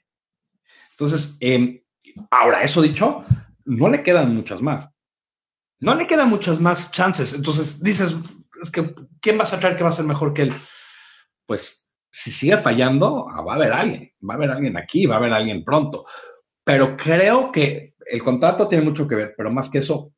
Entonces, 0.92 1.38
eh, 1.40 1.80
Ahora, 2.30 2.62
eso 2.62 2.82
dicho, 2.82 3.24
no 3.64 3.88
le 3.88 4.02
quedan 4.02 4.34
muchas 4.34 4.62
más. 4.62 4.90
No 5.78 5.94
le 5.94 6.06
quedan 6.06 6.28
muchas 6.28 6.60
más 6.60 6.90
chances. 6.90 7.32
Entonces 7.32 7.82
dices, 7.82 8.16
es 8.60 8.70
que, 8.70 8.94
¿quién 9.20 9.38
vas 9.38 9.52
a 9.52 9.60
traer 9.60 9.76
que 9.76 9.82
va 9.82 9.90
a 9.90 9.92
ser 9.92 10.04
mejor 10.04 10.34
que 10.34 10.42
él? 10.42 10.52
Pues 11.46 11.88
si 12.10 12.30
sigue 12.30 12.56
fallando, 12.58 13.28
ah, 13.30 13.42
va 13.42 13.52
a 13.52 13.56
haber 13.56 13.72
alguien, 13.72 14.12
va 14.28 14.34
a 14.34 14.36
haber 14.36 14.50
alguien 14.50 14.76
aquí, 14.76 15.06
va 15.06 15.16
a 15.16 15.18
haber 15.18 15.32
alguien 15.32 15.64
pronto. 15.64 16.06
Pero 16.64 16.96
creo 16.96 17.50
que 17.50 17.94
el 18.06 18.22
contrato 18.22 18.68
tiene 18.68 18.84
mucho 18.84 19.06
que 19.06 19.14
ver, 19.14 19.34
pero 19.36 19.50
más 19.50 19.70
que 19.70 19.78
eso, 19.78 20.12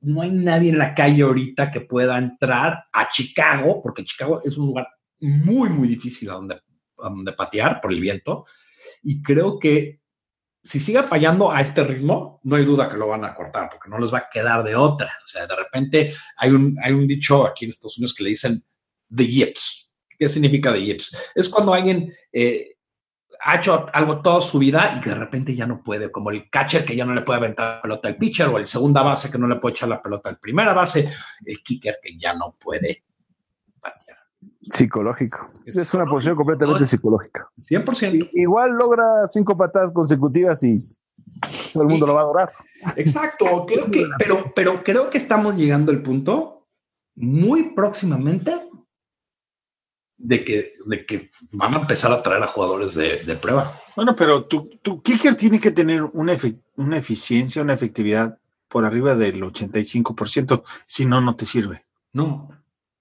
no 0.00 0.22
hay 0.22 0.30
nadie 0.30 0.70
en 0.70 0.78
la 0.78 0.94
calle 0.94 1.22
ahorita 1.22 1.70
que 1.70 1.82
pueda 1.82 2.16
entrar 2.16 2.84
a 2.90 3.08
Chicago, 3.08 3.80
porque 3.82 4.02
Chicago 4.02 4.40
es 4.42 4.56
un 4.56 4.66
lugar 4.66 4.88
muy, 5.20 5.68
muy 5.68 5.88
difícil 5.88 6.30
a 6.30 6.34
donde, 6.34 6.54
a 6.54 7.08
donde 7.08 7.32
patear 7.32 7.80
por 7.80 7.92
el 7.92 8.00
viento. 8.00 8.44
Y 9.02 9.22
creo 9.22 9.58
que 9.58 10.00
si 10.62 10.78
sigue 10.78 11.02
fallando 11.02 11.50
a 11.50 11.60
este 11.60 11.84
ritmo, 11.84 12.40
no 12.44 12.56
hay 12.56 12.64
duda 12.64 12.88
que 12.88 12.96
lo 12.96 13.08
van 13.08 13.24
a 13.24 13.34
cortar, 13.34 13.68
porque 13.70 13.88
no 13.88 13.98
les 13.98 14.12
va 14.12 14.18
a 14.18 14.28
quedar 14.30 14.62
de 14.62 14.76
otra. 14.76 15.10
O 15.24 15.28
sea, 15.28 15.46
de 15.46 15.56
repente 15.56 16.12
hay 16.36 16.50
un, 16.50 16.76
hay 16.82 16.92
un 16.92 17.06
dicho 17.06 17.46
aquí 17.46 17.64
en 17.64 17.70
Estados 17.70 17.98
Unidos 17.98 18.14
que 18.14 18.24
le 18.24 18.30
dicen 18.30 18.62
the 19.14 19.26
yips. 19.26 19.90
¿Qué 20.18 20.28
significa 20.28 20.72
the 20.72 20.84
yips? 20.84 21.16
Es 21.34 21.48
cuando 21.48 21.72
alguien 21.72 22.14
eh, 22.30 22.76
ha 23.42 23.56
hecho 23.56 23.86
algo 23.92 24.20
toda 24.20 24.42
su 24.42 24.58
vida 24.58 24.94
y 24.96 25.00
que 25.00 25.10
de 25.10 25.14
repente 25.14 25.54
ya 25.54 25.66
no 25.66 25.82
puede, 25.82 26.10
como 26.10 26.30
el 26.30 26.50
catcher 26.50 26.84
que 26.84 26.94
ya 26.94 27.06
no 27.06 27.14
le 27.14 27.22
puede 27.22 27.38
aventar 27.38 27.76
la 27.76 27.82
pelota 27.82 28.08
al 28.08 28.16
pitcher, 28.16 28.48
o 28.48 28.58
el 28.58 28.66
segunda 28.66 29.02
base 29.02 29.30
que 29.30 29.38
no 29.38 29.48
le 29.48 29.56
puede 29.56 29.72
echar 29.72 29.88
la 29.88 30.02
pelota 30.02 30.28
al 30.28 30.38
primera 30.38 30.74
base, 30.74 31.10
el 31.44 31.62
kicker 31.62 31.98
que 32.02 32.18
ya 32.18 32.34
no 32.34 32.56
puede. 32.60 33.04
Psicológico. 34.60 35.46
Es 35.64 35.94
una 35.94 36.04
posición 36.04 36.36
completamente 36.36 36.84
psicológica. 36.84 37.48
100%. 37.56 38.30
Igual 38.34 38.72
logra 38.72 39.26
cinco 39.26 39.56
patadas 39.56 39.90
consecutivas 39.90 40.62
y 40.62 40.74
todo 41.72 41.84
el 41.84 41.88
mundo 41.88 42.06
lo 42.06 42.14
va 42.14 42.20
a 42.20 42.24
adorar. 42.24 42.52
Exacto, 42.96 43.64
creo 43.66 43.90
que, 43.90 44.06
pero, 44.18 44.50
pero 44.54 44.82
creo 44.82 45.08
que 45.08 45.18
estamos 45.18 45.56
llegando 45.56 45.92
al 45.92 46.02
punto 46.02 46.66
muy 47.14 47.70
próximamente 47.70 48.54
de 50.18 50.44
que, 50.44 50.74
de 50.84 51.06
que 51.06 51.30
van 51.52 51.74
a 51.74 51.80
empezar 51.80 52.12
a 52.12 52.22
traer 52.22 52.42
a 52.42 52.46
jugadores 52.46 52.94
de, 52.94 53.16
de 53.22 53.34
prueba. 53.36 53.72
Bueno, 53.96 54.14
pero 54.14 54.44
tu, 54.44 54.68
tu 54.82 55.02
kicker 55.02 55.34
tiene 55.34 55.58
que 55.58 55.70
tener 55.70 56.02
una, 56.02 56.36
una 56.76 56.98
eficiencia, 56.98 57.62
una 57.62 57.74
efectividad 57.74 58.38
por 58.68 58.84
arriba 58.84 59.16
del 59.16 59.42
85%, 59.42 60.62
si 60.86 61.06
no, 61.06 61.20
no 61.20 61.34
te 61.34 61.46
sirve. 61.46 61.84
No, 62.12 62.50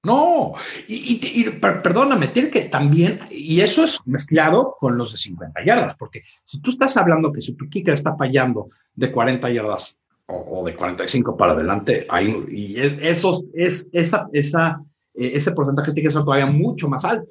no. 0.03 0.53
Y, 0.87 0.95
y- 0.95 1.41
y 1.41 1.49
per- 1.51 1.81
perdóname, 1.81 2.27
tiene 2.29 2.49
que 2.49 2.61
también, 2.61 3.19
y 3.31 3.61
eso 3.61 3.83
es 3.83 3.99
mezclado 4.05 4.75
con 4.79 4.97
los 4.97 5.11
de 5.11 5.17
50 5.17 5.63
yardas, 5.65 5.95
porque 5.95 6.23
si 6.45 6.61
tú 6.61 6.71
estás 6.71 6.95
hablando 6.97 7.31
que 7.33 7.41
si 7.41 7.53
tu 7.53 7.67
kicker 7.69 7.93
está 7.93 8.15
fallando 8.15 8.69
de 8.95 9.11
40 9.11 9.49
yardas 9.51 9.97
o, 10.27 10.59
o 10.61 10.65
de 10.65 10.75
45 10.75 11.35
para 11.35 11.53
adelante, 11.53 12.05
hay, 12.09 12.45
y 12.49 12.79
es, 12.79 12.97
esos, 13.01 13.43
es, 13.53 13.89
esa, 13.91 14.27
esa, 14.31 14.81
eh, 15.15 15.31
ese 15.35 15.51
porcentaje 15.51 15.91
tiene 15.91 16.07
que 16.07 16.13
ser 16.13 16.23
todavía 16.23 16.45
mucho 16.45 16.87
más 16.87 17.03
alto. 17.05 17.29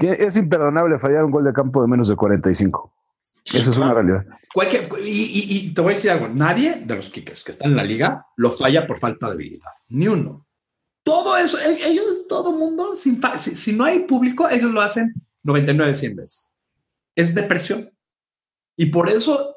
Es 0.00 0.36
imperdonable 0.36 0.98
fallar 0.98 1.24
un 1.24 1.30
gol 1.30 1.44
de 1.44 1.52
campo 1.52 1.80
de 1.82 1.88
menos 1.88 2.08
de 2.08 2.16
45. 2.16 2.92
Eso 3.44 3.70
es 3.70 3.76
una 3.78 3.94
realidad. 3.94 4.24
Cualquier, 4.52 4.88
y, 5.04 5.08
y- 5.10 5.56
y 5.68 5.74
te 5.74 5.80
voy 5.80 5.92
a 5.92 5.94
decir 5.96 6.10
algo, 6.10 6.28
nadie 6.28 6.76
de 6.84 6.96
los 6.96 7.08
kickers 7.08 7.42
que 7.44 7.52
están 7.52 7.70
en 7.72 7.76
la 7.76 7.84
liga 7.84 8.26
lo 8.36 8.50
falla 8.50 8.86
por 8.86 8.98
falta 8.98 9.26
de 9.26 9.32
habilidad, 9.34 9.70
ni 9.88 10.08
uno. 10.08 10.45
Todo 11.06 11.36
eso, 11.36 11.56
e- 11.60 11.86
ellos, 11.88 12.26
todo 12.28 12.50
mundo, 12.50 12.96
sin 12.96 13.20
si, 13.38 13.54
si 13.54 13.72
no 13.76 13.84
hay 13.84 14.00
público, 14.00 14.48
ellos 14.50 14.72
lo 14.72 14.80
hacen 14.80 15.14
99, 15.44 15.94
100 15.94 16.16
veces. 16.16 16.50
Es 17.14 17.32
depresión. 17.32 17.88
Y 18.76 18.86
por 18.86 19.08
eso 19.08 19.54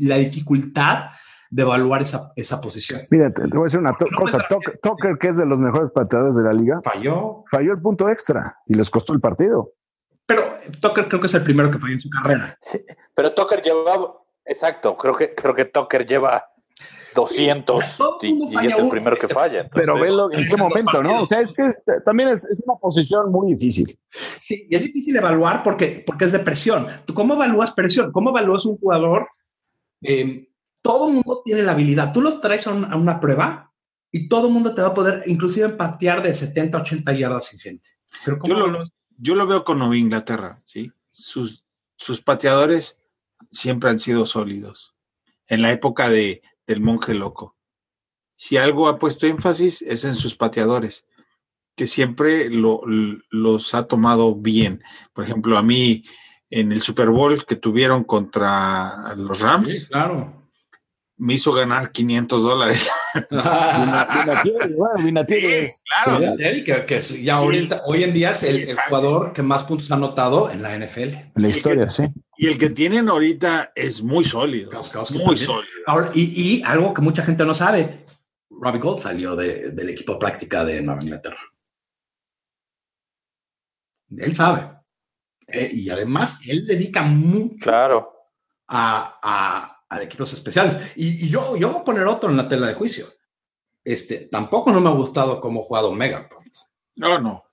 la 0.00 0.14
dificultad 0.16 1.06
de 1.50 1.62
evaluar 1.62 2.02
esa, 2.02 2.32
esa 2.36 2.60
posición. 2.60 3.00
Mira, 3.10 3.30
te, 3.32 3.42
te 3.42 3.48
voy 3.48 3.62
a 3.62 3.64
decir 3.64 3.80
una 3.80 3.94
to- 3.96 4.06
No, 4.12 4.16
cosa. 4.18 4.46
Tucker, 4.48 4.78
Tucker, 4.80 5.18
que 5.18 5.28
es 5.28 5.36
de 5.38 5.44
los 5.44 5.58
mejores 5.58 5.90
pateadores 5.92 6.36
de 6.36 6.44
la 6.44 6.52
liga, 6.52 6.80
Falló, 6.84 7.42
falló 7.50 7.72
el 7.72 7.82
punto 7.82 8.08
extra 8.08 8.54
y 8.66 8.74
les 8.74 8.88
costó 8.88 9.12
el 9.12 9.20
partido. 9.20 9.72
pero 10.24 10.54
Tucker 10.80 11.08
creo 11.08 11.20
que 11.20 11.26
es 11.26 11.34
el 11.34 11.42
primero 11.42 11.68
que 11.70 11.78
falló 11.80 11.94
en 11.94 12.00
su 12.00 12.08
carrera. 12.10 12.56
Sí, 12.62 12.78
pero 13.12 13.34
Tucker 13.34 13.60
lleva, 13.60 14.14
exacto, 14.44 14.96
creo 14.96 15.14
que, 15.14 15.34
creo 15.34 15.52
que 15.54 15.64
Tucker 15.64 16.06
lleva 16.06 16.46
200 17.14 17.76
O 17.78 17.80
sea, 17.80 17.96
todo 17.96 18.18
el 18.22 18.30
y, 18.30 18.66
es 18.68 18.78
el 18.78 18.88
primero 18.88 19.16
que 19.16 19.28
falla. 19.28 19.60
entonces- 19.60 19.86
Pero 19.86 20.00
velo 20.00 20.30
en 20.32 20.46
qué 20.48 20.56
momento, 20.56 21.02
¿no? 21.02 21.22
O 21.22 21.26
sea, 21.26 21.40
es 21.40 21.52
que 21.52 21.66
es- 21.68 21.78
también 22.04 22.28
es, 22.30 22.44
es 22.44 22.58
una 22.64 22.76
posición 22.76 23.30
muy 23.30 23.52
difícil. 23.54 23.98
Sí, 24.40 24.66
y 24.70 24.74
es 24.76 24.82
difícil 24.82 25.16
evaluar 25.16 25.62
porque, 25.62 26.02
porque 26.06 26.24
es 26.26 26.32
de 26.32 26.38
presión. 26.40 26.86
¿Tú 27.06 27.14
cómo 27.14 27.34
evalúas 27.34 27.72
presión? 27.72 28.12
¿Cómo 28.12 28.30
evalúas 28.30 28.64
un 28.64 28.76
jugador? 28.78 29.28
Eh, 30.02 30.48
todo 30.82 31.08
el 31.08 31.14
mundo 31.14 31.42
tiene 31.44 31.62
la 31.62 31.72
habilidad. 31.72 32.12
Tú 32.12 32.20
los 32.20 32.40
traes 32.40 32.66
a, 32.66 32.72
un- 32.72 32.84
a 32.84 32.96
una 32.96 33.20
prueba 33.20 33.72
y 34.10 34.28
todo 34.28 34.48
el 34.48 34.52
mundo 34.52 34.74
te 34.74 34.82
va 34.82 34.88
a 34.88 34.94
poder 34.94 35.22
inclusive 35.26 35.68
patear 35.70 36.22
de 36.22 36.34
70, 36.34 36.78
80 36.78 37.12
yardas 37.12 37.46
sin 37.46 37.60
gente. 37.60 37.90
Pero 38.24 38.38
¿cómo 38.38 38.52
Yo 38.54 38.66
lo, 38.66 38.84
yo 39.18 39.34
lo 39.34 39.46
veo 39.46 39.64
con 39.64 39.78
Nueva 39.78 39.96
Inglaterra, 39.96 40.60
¿sí? 40.64 40.90
Sus, 41.10 41.64
sus 41.96 42.20
pateadores 42.20 42.98
siempre 43.50 43.90
han 43.90 43.98
sido 43.98 44.26
sólidos. 44.26 44.94
En 45.46 45.62
la 45.62 45.70
época 45.72 46.08
de, 46.08 46.42
del 46.66 46.80
monje 46.80 47.14
loco. 47.14 47.56
Si 48.34 48.56
algo 48.56 48.88
ha 48.88 48.98
puesto 48.98 49.26
énfasis 49.26 49.82
es 49.82 50.04
en 50.04 50.14
sus 50.14 50.36
pateadores, 50.36 51.06
que 51.76 51.86
siempre 51.86 52.48
lo- 52.50 52.82
los 53.30 53.74
ha 53.74 53.86
tomado 53.86 54.34
bien. 54.34 54.82
Por 55.12 55.24
ejemplo, 55.24 55.56
a 55.56 55.62
mí 55.62 56.04
en 56.50 56.72
el 56.72 56.82
Super 56.82 57.08
Bowl 57.10 57.44
que 57.46 57.56
tuvieron 57.56 58.04
contra 58.04 59.14
los 59.16 59.40
Rams, 59.40 59.80
Sí, 59.82 59.86
claro. 59.88 60.41
Me 61.24 61.34
hizo 61.34 61.52
ganar 61.52 61.92
500 61.92 62.42
dólares. 62.42 62.90
Claro. 63.30 64.42
Vinatieri, 66.18 66.64
que, 66.64 66.84
que 66.86 66.96
es- 66.96 67.22
ya 67.22 67.36
ahorita, 67.36 67.82
hoy 67.86 68.04
en 68.04 68.12
día 68.12 68.30
es 68.30 68.42
el, 68.42 68.68
el 68.68 68.76
jugador 68.76 69.32
que 69.32 69.42
más 69.42 69.62
puntos 69.64 69.90
ha 69.92 69.94
anotado 69.94 70.50
en 70.50 70.62
la 70.62 70.76
NFL. 70.76 71.00
en 71.00 71.20
la 71.34 71.48
historia, 71.48 71.88
sí. 71.88 72.04
Y 72.36 72.46
el 72.48 72.58
que 72.58 72.70
tienen 72.70 73.08
ahorita 73.08 73.72
es 73.74 74.02
muy 74.02 74.24
sólido. 74.24 74.70
Muy 74.72 74.82
también. 74.90 75.38
sólido. 75.38 75.62
Ahora, 75.86 76.10
y, 76.14 76.22
y 76.58 76.62
algo 76.62 76.92
que 76.94 77.02
mucha 77.02 77.22
gente 77.22 77.44
no 77.44 77.54
sabe, 77.54 78.06
Robbie 78.50 78.80
Gold 78.80 79.00
salió 79.00 79.36
de- 79.36 79.70
del 79.70 79.88
equipo 79.90 80.18
práctica 80.18 80.64
de 80.64 80.82
Nueva 80.82 81.02
Inglaterra. 81.02 81.38
Él 84.16 84.34
sabe. 84.34 84.70
Eh, 85.48 85.70
y 85.72 85.90
además, 85.90 86.40
él 86.46 86.66
dedica 86.66 87.02
mucho 87.02 87.56
Claro. 87.60 88.12
a, 88.68 89.18
a- 89.22 89.81
a 89.92 90.02
equipos 90.02 90.32
especiales. 90.32 90.92
Y, 90.96 91.26
y 91.26 91.28
yo, 91.28 91.56
yo 91.56 91.70
voy 91.70 91.80
a 91.80 91.84
poner 91.84 92.06
otro 92.06 92.30
en 92.30 92.36
la 92.36 92.48
tela 92.48 92.66
de 92.66 92.74
juicio. 92.74 93.06
Este, 93.84 94.26
tampoco 94.28 94.70
no 94.72 94.80
me 94.80 94.88
ha 94.88 94.92
gustado 94.92 95.40
cómo 95.40 95.60
ha 95.60 95.64
jugado 95.64 95.92
Megapont. 95.92 96.54
No, 96.96 97.18
no. 97.18 97.44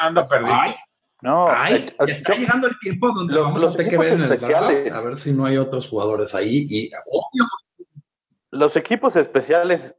Anda 0.00 0.26
perdido. 0.28 0.52
Ay, 0.54 0.74
No, 1.22 1.48
ay, 1.48 1.74
eh, 1.74 2.04
está 2.08 2.34
yo- 2.34 2.40
llegando 2.40 2.66
el 2.66 2.76
tiempo 2.80 3.12
donde 3.12 3.32
Los- 3.34 3.44
vamos 3.44 3.62
los 3.62 3.72
a 3.74 3.76
tener 3.76 3.90
que 3.92 3.98
ver 3.98 4.12
en 4.14 4.22
el 4.22 4.28
draft, 4.28 4.90
a 4.92 5.00
ver 5.00 5.16
si 5.16 5.32
no 5.32 5.44
hay 5.46 5.56
otros 5.56 5.88
jugadores 5.88 6.34
ahí. 6.34 6.66
Y 6.68 6.90
obvio, 7.10 7.46
los 8.50 8.76
equipos 8.76 9.14
especiales 9.16 9.94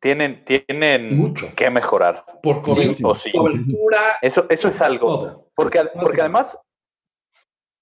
tienen, 0.00 0.44
tienen 0.44 1.16
Mucho. 1.16 1.46
que 1.56 1.70
mejorar. 1.70 2.24
por 2.42 2.60
cobertura, 2.62 3.18
sí. 3.20 3.30
cobertura, 3.32 4.18
Eso, 4.20 4.46
eso 4.50 4.68
es 4.68 4.80
algo. 4.80 5.06
todo. 5.06 5.50
Porque, 5.54 5.84
porque 6.00 6.20
además, 6.20 6.58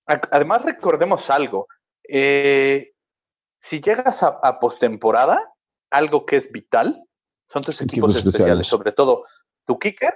además 0.07 0.63
recordemos 0.63 1.29
algo. 1.31 1.67
Eh, 2.09 2.93
si 3.63 3.81
llegas 3.81 4.23
a, 4.23 4.39
a 4.43 4.59
postemporada, 4.61 5.53
algo 5.91 6.27
que 6.27 6.37
es 6.37 6.51
vital 6.53 7.03
son 7.49 7.63
tus 7.63 7.81
equipos, 7.81 8.11
Equipos 8.11 8.17
especiales. 8.17 8.33
especiales. 8.33 8.67
sobre 8.69 8.93
todo 8.93 9.25
tu 9.67 9.79
kicker, 9.79 10.15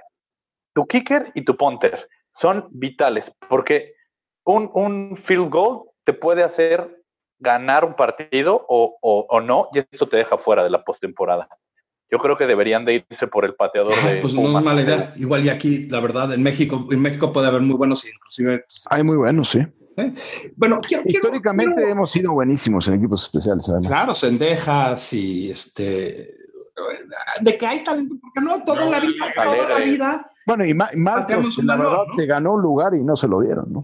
tu 0.73 0.85
kicker 0.87 1.31
y 1.35 1.43
tu 1.43 1.55
punter. 1.55 2.07
Son 2.31 2.67
vitales 2.71 3.31
porque 3.49 3.93
un, 4.45 4.69
un 4.73 5.17
field 5.17 5.49
goal 5.49 5.83
te 6.03 6.13
puede 6.13 6.43
hacer 6.43 7.03
ganar 7.39 7.85
un 7.85 7.95
partido 7.95 8.65
o, 8.67 8.97
o- 9.01 9.25
o 9.29 9.41
no, 9.41 9.69
y 9.73 9.79
esto 9.79 10.07
te 10.09 10.17
deja 10.17 10.37
fuera 10.37 10.63
de 10.63 10.69
la 10.69 10.83
postemporada. 10.83 11.47
Yo 12.11 12.17
creo 12.17 12.35
que 12.35 12.47
deberían 12.47 12.85
de 12.85 13.05
irse 13.09 13.27
por 13.27 13.45
el 13.45 13.53
pateador 13.55 13.93
Ah, 14.03 14.09
de 14.09 14.21
pues 14.21 14.33
no 14.33 14.57
es 14.57 14.63
mala 14.63 14.81
idea. 14.81 15.13
Igual 15.15 15.45
y 15.45 15.49
aquí, 15.49 15.85
la 15.87 15.99
verdad, 15.99 16.33
en 16.33 16.41
México, 16.43 16.87
en 16.91 17.01
México 17.01 17.31
puede 17.31 17.47
haber 17.47 17.61
muy 17.61 17.75
buenos, 17.75 18.03
inclusive. 18.05 18.59
pues, 18.59 18.83
Hay 18.89 19.03
muy 19.03 19.15
buenos, 19.15 19.49
sí. 19.49 19.59
Bueno, 20.55 20.79
quiero, 20.81 21.03
quiero- 21.03 21.19
Históricamente 21.27 21.75
quiero- 21.75 21.89
hemos 21.91 22.11
sido 22.11 22.31
buenísimos 22.33 22.87
en 22.87 22.93
equipos 22.95 23.25
especiales, 23.25 23.67
además. 23.69 23.87
claro, 23.87 24.15
Sendejas 24.15 25.13
y 25.13 25.51
este. 25.51 26.35
De 27.41 27.57
que 27.57 27.67
hay 27.67 27.83
talento, 27.83 28.15
porque 28.21 28.39
no 28.41 28.63
toda 28.63 28.85
No, 28.85 28.91
la 28.91 28.99
vida, 29.01 29.33
toda 29.35 29.67
la 29.69 29.79
vida. 29.79 30.31
Bueno, 30.45 30.65
y 30.65 30.73
Ma- 30.73 30.89
Marcos, 30.95 31.55
que 31.55 31.63
la 31.63 31.75
verdad 31.75 32.03
¿no? 32.07 32.13
se 32.15 32.25
ganó 32.25 32.53
un 32.53 32.61
lugar 32.61 32.93
y 32.95 33.03
no 33.03 33.15
se 33.15 33.27
lo 33.27 33.41
dieron, 33.41 33.65
¿no? 33.69 33.83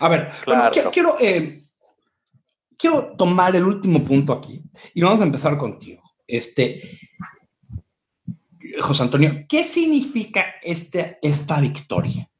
A 0.00 0.08
ver, 0.08 0.30
bueno, 0.46 0.70
Claro. 0.70 0.90
quiero, 0.92 1.16
eh, 1.20 1.66
quiero 2.78 3.14
tomar 3.16 3.54
el 3.56 3.64
último 3.64 4.02
punto 4.04 4.32
aquí 4.32 4.62
y 4.94 5.02
vamos 5.02 5.20
a 5.20 5.24
empezar 5.24 5.58
contigo. 5.58 6.02
Este, 6.26 6.80
José 8.80 9.02
Antonio, 9.02 9.44
¿qué 9.48 9.62
significa 9.62 10.44
este, 10.62 11.18
esta 11.20 11.60
victoria? 11.60 12.30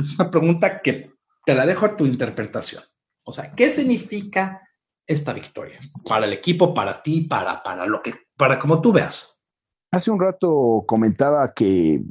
Es 0.00 0.18
una 0.18 0.30
pregunta 0.30 0.80
que 0.82 1.12
te 1.44 1.54
la 1.54 1.66
dejo 1.66 1.86
a 1.86 1.96
tu 1.96 2.06
interpretación. 2.06 2.82
O 3.24 3.32
sea, 3.32 3.54
¿qué 3.54 3.70
significa 3.70 4.62
esta 5.06 5.32
victoria 5.32 5.80
para 6.08 6.26
el 6.26 6.32
equipo, 6.32 6.72
para 6.72 7.02
ti, 7.02 7.22
para, 7.22 7.62
para 7.62 7.86
lo 7.86 8.02
que, 8.02 8.14
para 8.36 8.58
como 8.58 8.80
tú 8.80 8.92
veas? 8.92 9.38
Hace 9.92 10.10
un 10.10 10.20
rato 10.20 10.82
comentaba 10.86 11.52
que 11.52 12.02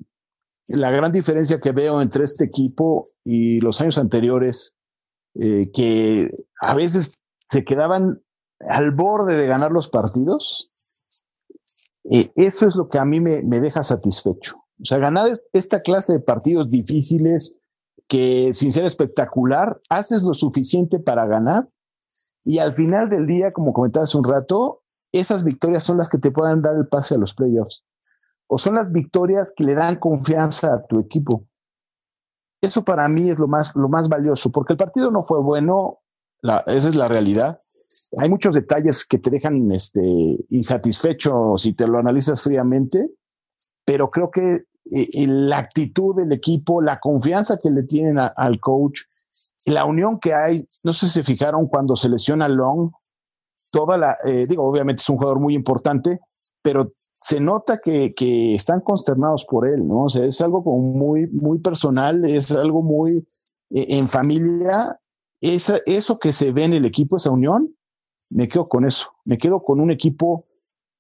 la 0.68 0.92
gran 0.92 1.12
diferencia 1.12 1.60
que 1.60 1.72
veo 1.72 2.02
entre 2.02 2.24
este 2.24 2.46
equipo 2.46 3.04
y 3.24 3.60
los 3.62 3.80
años 3.82 3.98
anteriores, 3.98 4.76
eh, 5.36 5.72
que 5.74 6.30
a 6.62 6.76
veces 6.76 7.22
se 7.50 7.64
quedaban 7.64 8.22
al 8.60 8.92
borde 8.92 9.36
de 9.36 9.48
ganar 9.48 9.72
los 9.72 9.90
partidos, 9.90 11.24
eh, 12.12 12.32
eso 12.36 12.68
es 12.68 12.76
lo 12.76 12.86
que 12.86 12.98
a 12.98 13.06
mí 13.06 13.20
me, 13.20 13.42
me, 13.42 13.60
deja 13.60 13.84
satisfecho. 13.84 14.56
O 14.82 14.86
sea, 14.86 14.98
ganar 14.98 15.32
esta 15.54 15.82
clase 15.82 16.14
de 16.14 16.20
partidos 16.20 16.70
difíciles, 16.70 17.56
que 18.08 18.52
sin 18.54 18.72
ser 18.72 18.86
espectacular, 18.86 19.80
haces 19.90 20.22
lo 20.22 20.34
suficiente 20.34 21.00
para 21.00 21.26
ganar 21.26 21.68
y 22.46 22.60
al 22.60 22.74
final 22.74 23.10
del 23.10 23.28
día, 23.28 23.52
como 23.52 23.74
comentabas 23.74 24.16
un 24.16 24.24
rato, 24.24 24.82
esas 25.12 25.44
victorias 25.44 25.84
son 25.84 25.98
las 25.98 26.10
que 26.10 26.18
te 26.18 26.32
puedan 26.32 26.62
dar 26.62 26.76
el 26.76 26.88
pase 26.90 27.16
a 27.16 27.18
los 27.18 27.34
playoffs 27.34 27.84
o 28.50 28.58
son 28.58 28.76
las 28.76 28.92
victorias 28.92 29.54
que 29.56 29.64
le 29.64 29.76
dan 29.76 29.98
confianza 29.98 30.74
a 30.74 30.86
tu 30.86 31.00
equipo. 31.00 31.46
Eso 32.62 32.84
para 32.84 33.08
mí 33.08 33.30
es 33.30 33.38
lo 33.38 33.48
más, 33.48 33.76
lo 33.76 33.88
más 33.88 34.10
valioso, 34.10 34.52
porque 34.52 34.74
el 34.74 34.78
partido 34.78 35.12
no 35.12 35.24
fue 35.24 35.40
bueno, 35.40 36.00
esa 36.42 36.90
es 36.90 36.96
la 36.96 37.08
realidad. 37.08 37.56
Hay 38.18 38.30
muchos 38.30 38.56
detalles 38.56 39.06
que 39.06 39.20
te 39.20 39.30
dejan 39.30 39.72
este, 39.72 40.02
insatisfecho 40.50 41.58
si 41.58 41.74
te 41.74 41.88
lo 41.88 42.00
analizas 42.00 42.42
fríamente, 42.42 43.12
pero 43.86 44.10
creo 44.10 44.32
que 44.32 44.64
eh, 44.92 45.28
la 45.28 45.60
actitud 45.60 46.16
del 46.16 46.34
equipo, 46.34 46.82
la 46.82 47.00
confianza 47.00 47.60
que 47.62 47.70
le 47.70 47.84
tienen 47.84 48.18
al 48.18 48.60
coach, 48.60 49.02
la 49.68 49.86
unión 49.86 50.20
que 50.20 50.34
hay, 50.34 50.66
no 50.84 50.94
sé 50.94 51.08
si 51.08 51.14
se 51.14 51.24
fijaron 51.24 51.68
cuando 51.68 51.96
se 51.96 52.10
lesiona 52.10 52.48
Long, 52.48 52.92
toda 53.72 53.98
la, 53.98 54.16
eh, 54.26 54.46
digo, 54.48 54.64
obviamente 54.64 55.02
es 55.02 55.10
un 55.10 55.18
jugador 55.18 55.40
muy 55.40 55.54
importante, 55.54 56.20
pero 56.64 56.84
se 56.96 57.40
nota 57.40 57.80
que, 57.84 58.14
que, 58.16 58.54
están 58.54 58.82
consternados 58.82 59.46
por 59.46 59.68
él, 59.68 59.84
¿no? 59.84 60.04
O 60.04 60.10
sea, 60.10 60.26
es 60.26 60.42
algo 60.42 60.64
como 60.64 60.80
muy, 60.80 61.28
muy 61.28 61.60
personal, 61.60 62.26
es 62.26 62.52
algo 62.52 62.82
muy 62.82 63.28
eh, 63.70 63.86
en 63.90 64.08
familia. 64.08 64.98
Esa, 65.42 65.78
eso 65.86 66.20
que 66.20 66.34
se 66.34 66.52
ve 66.52 66.66
en 66.66 66.74
el 66.74 66.86
equipo, 66.86 67.18
esa 67.18 67.32
unión, 67.32 67.76
me 68.32 68.48
quedo 68.48 68.68
con 68.68 68.86
eso. 68.86 69.12
Me 69.26 69.38
quedo 69.38 69.62
con 69.62 69.80
un 69.80 69.92
equipo 69.92 70.42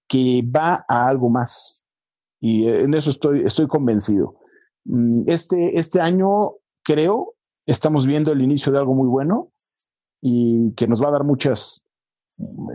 que 0.07 0.43
va 0.43 0.83
a 0.87 1.07
algo 1.07 1.29
más. 1.29 1.85
Y 2.39 2.67
eh, 2.67 2.81
en 2.83 2.93
eso 2.93 3.09
estoy, 3.09 3.45
estoy 3.45 3.67
convencido. 3.67 4.35
Mm, 4.85 5.23
este, 5.27 5.77
este 5.77 6.01
año, 6.01 6.53
creo, 6.83 7.35
estamos 7.67 8.05
viendo 8.05 8.31
el 8.31 8.41
inicio 8.41 8.71
de 8.71 8.79
algo 8.79 8.95
muy 8.95 9.07
bueno 9.07 9.51
y 10.21 10.73
que 10.75 10.87
nos 10.87 11.03
va 11.03 11.09
a 11.09 11.11
dar 11.11 11.23
muchas, 11.23 11.85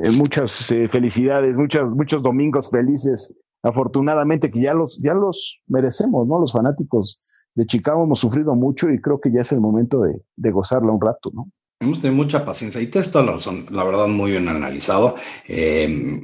eh, 0.05 0.11
muchas 0.17 0.71
eh, 0.71 0.89
felicidades, 0.89 1.57
muchas, 1.57 1.89
muchos 1.91 2.23
domingos 2.23 2.71
felices. 2.71 3.35
Afortunadamente 3.63 4.51
que 4.51 4.61
ya 4.61 4.75
los, 4.75 4.99
ya 5.03 5.15
los 5.15 5.63
merecemos, 5.67 6.29
¿no? 6.29 6.39
Los 6.39 6.53
fanáticos 6.53 7.19
de 7.55 7.65
Chicago 7.65 8.05
hemos 8.05 8.19
sufrido 8.19 8.55
mucho 8.55 8.91
y 8.91 9.01
creo 9.01 9.21
que 9.21 9.33
ya 9.33 9.41
es 9.41 9.53
el 9.53 9.61
momento 9.63 10.03
de, 10.03 10.21
de 10.37 10.51
gozarla 10.51 10.93
un 10.93 11.01
rato, 11.01 11.31
¿no? 11.33 11.51
Hemos 11.81 12.01
tenido 12.01 12.23
mucha 12.23 12.45
paciencia 12.45 12.81
y 12.81 12.87
toda 12.87 13.23
la 13.71 13.85
verdad, 13.85 14.07
muy 14.07 14.33
bien 14.33 14.49
analizado. 14.49 15.17
Eh, 15.49 16.17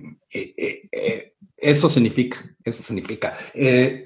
eso 1.57 1.89
significa, 1.89 2.39
eso 2.65 2.83
significa. 2.83 3.37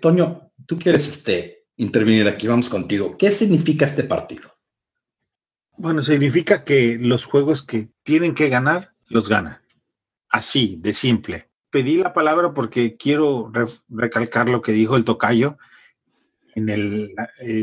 Toño, 0.00 0.50
tú 0.66 0.78
quieres 0.78 1.08
este, 1.08 1.66
intervenir 1.76 2.28
aquí, 2.28 2.46
vamos 2.46 2.68
contigo. 2.68 3.16
¿Qué 3.18 3.30
significa 3.30 3.84
este 3.84 4.04
partido? 4.04 4.54
Bueno, 5.76 6.02
significa 6.02 6.64
que 6.64 6.98
los 7.00 7.24
juegos 7.24 7.62
que 7.62 7.88
tienen 8.02 8.34
que 8.34 8.48
ganar 8.48 8.92
los 9.08 9.28
gana. 9.28 9.62
Así, 10.28 10.78
de 10.80 10.92
simple. 10.92 11.48
Pedí 11.70 11.96
la 11.96 12.12
palabra 12.12 12.54
porque 12.54 12.96
quiero 12.96 13.52
recalcar 13.88 14.48
lo 14.48 14.62
que 14.62 14.72
dijo 14.72 14.96
el 14.96 15.04
tocayo. 15.04 15.58
En 16.54 16.68
el, 16.68 17.14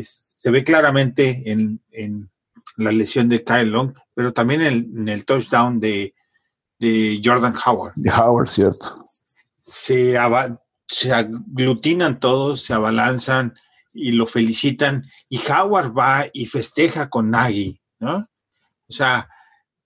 se 0.03 0.51
ve 0.51 0.63
claramente 0.63 1.43
en, 1.45 2.29
la 2.77 2.91
lesión 2.91 3.29
de 3.29 3.43
Kyle 3.43 3.69
Long, 3.69 3.93
pero 4.13 4.33
también 4.33 4.61
en, 4.61 5.07
el 5.07 5.25
touchdown 5.25 5.79
de, 5.79 6.13
Jordan 7.23 7.53
Howard. 7.65 7.93
De 7.95 8.11
Howard, 8.11 8.47
cierto. 8.47 8.87
Se, 9.59 10.17
se 10.91 11.13
aglutinan 11.13 12.19
todos, 12.19 12.63
se 12.63 12.73
abalanzan 12.73 13.55
y 13.93 14.11
lo 14.11 14.27
felicitan. 14.27 15.05
Y 15.29 15.39
Howard 15.49 15.97
va 15.97 16.25
y 16.33 16.47
festeja 16.47 17.09
con 17.09 17.29
Nagy, 17.29 17.79
¿no? 17.99 18.27
O 18.89 18.93
sea, 18.93 19.29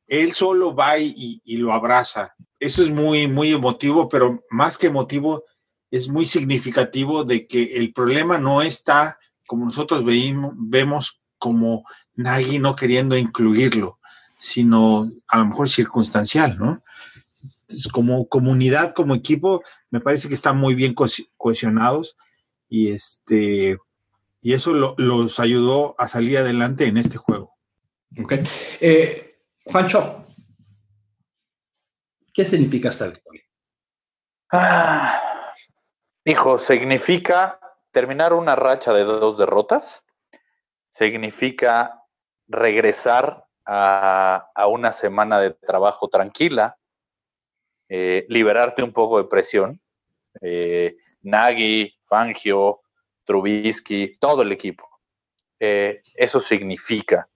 él 0.07 0.33
solo 0.33 0.73
va 0.73 0.97
y, 0.97 1.41
lo 1.45 1.73
abraza. 1.73 2.33
Eso 2.59 2.81
es 2.81 2.89
muy, 2.89 3.27
muy 3.27 3.51
emotivo, 3.51 4.09
pero 4.09 4.43
más 4.49 4.79
que 4.79 4.87
emotivo, 4.87 5.43
es 5.91 6.09
muy 6.09 6.25
significativo 6.25 7.23
de 7.23 7.45
que 7.45 7.77
el 7.77 7.93
problema 7.93 8.39
no 8.39 8.63
está 8.63 9.19
como 9.45 9.65
nosotros 9.65 10.03
vemos 10.03 11.21
como 11.37 11.83
Nagy 12.15 12.57
no 12.57 12.75
queriendo 12.75 13.15
incluirlo, 13.15 13.99
sino 14.39 15.11
a 15.27 15.37
lo 15.37 15.45
mejor 15.45 15.69
circunstancial, 15.69 16.57
¿no? 16.57 16.81
Como 17.91 18.27
comunidad, 18.27 18.93
como 18.93 19.15
equipo, 19.15 19.63
me 19.89 20.01
parece 20.01 20.27
que 20.27 20.33
están 20.35 20.57
muy 20.57 20.75
bien 20.75 20.93
cohesionados 21.37 22.17
y 22.67 22.91
este 22.91 23.77
y 24.41 24.53
eso 24.53 24.73
los 24.73 25.39
ayudó 25.39 25.95
a 25.97 26.07
salir 26.07 26.37
adelante 26.37 26.85
en 26.85 26.97
este 26.97 27.17
juego. 27.17 27.55
Ok. 28.21 28.33
Eh, 28.79 29.39
Juancho, 29.65 30.27
¿qué 32.31 32.45
significa 32.45 32.89
esta 32.89 33.07
victoria? 33.07 33.41
Ah, 34.51 35.19
hijo, 36.23 36.59
significa 36.59 37.59
terminar 37.91 38.33
una 38.33 38.55
racha 38.55 38.93
de 38.93 39.03
dos 39.03 39.37
derrotas, 39.37 40.03
significa 40.91 42.03
regresar 42.47 43.45
a, 43.65 44.51
una 44.69 44.93
semana 44.93 45.39
de 45.39 45.51
trabajo 45.51 46.07
tranquila, 46.07 46.77
eh, 47.89 48.25
liberarte 48.29 48.83
un 48.83 48.93
poco 48.93 49.17
de 49.17 49.25
presión. 49.25 49.79
Eh, 50.41 50.97
Nagy, 51.21 51.95
Fangio, 52.05 52.81
Trubisky, 53.23 54.15
todo 54.19 54.41
el 54.41 54.51
equipo. 54.51 54.87
Eh, 55.59 56.01
eso 56.15 56.41
significa 56.41 57.27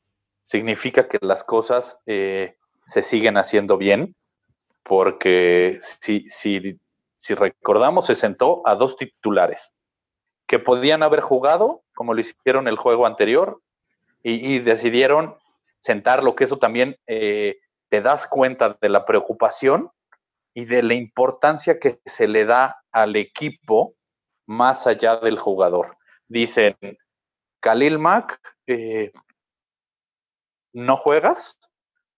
significa 0.49 1.07
que 1.07 1.19
las 1.21 1.43
cosas 1.43 1.99
eh, 2.07 2.55
se 2.83 3.03
siguen 3.03 3.37
haciendo 3.37 3.77
bien, 3.77 4.15
porque 4.81 5.79
si, 6.01 6.27
si, 6.31 6.79
si 7.19 7.35
recordamos, 7.35 8.07
se 8.07 8.15
sentó 8.15 8.63
a 8.65 8.73
dos 8.73 8.97
titulares 8.97 9.71
que 10.47 10.57
podían 10.57 11.03
haber 11.03 11.21
jugado, 11.21 11.83
como 11.93 12.15
lo 12.15 12.21
hicieron 12.21 12.67
el 12.67 12.77
juego 12.77 13.05
anterior, 13.05 13.61
y, 14.23 14.59
decidieron 14.59 15.37
sentarlo, 15.81 16.35
que 16.35 16.45
eso 16.45 16.57
también 16.57 16.97
eh, 17.05 17.57
te 17.87 18.01
das 18.01 18.25
cuenta 18.25 18.77
de 18.81 18.89
la 18.89 19.05
preocupación 19.05 19.91
y 20.53 20.65
de 20.65 20.83
la 20.83 20.93
importancia 20.93 21.79
que 21.79 21.99
se 22.05 22.27
le 22.27 22.45
da 22.45 22.83
al 22.91 23.15
equipo 23.15 23.95
más 24.47 24.87
allá 24.87 25.17
del 25.17 25.37
jugador. 25.37 25.97
Dicen, 26.27 26.75
Khalil 27.61 27.99
Mack 27.99 28.39
eh, 28.67 29.11
no 30.73 30.95
juegas 30.95 31.59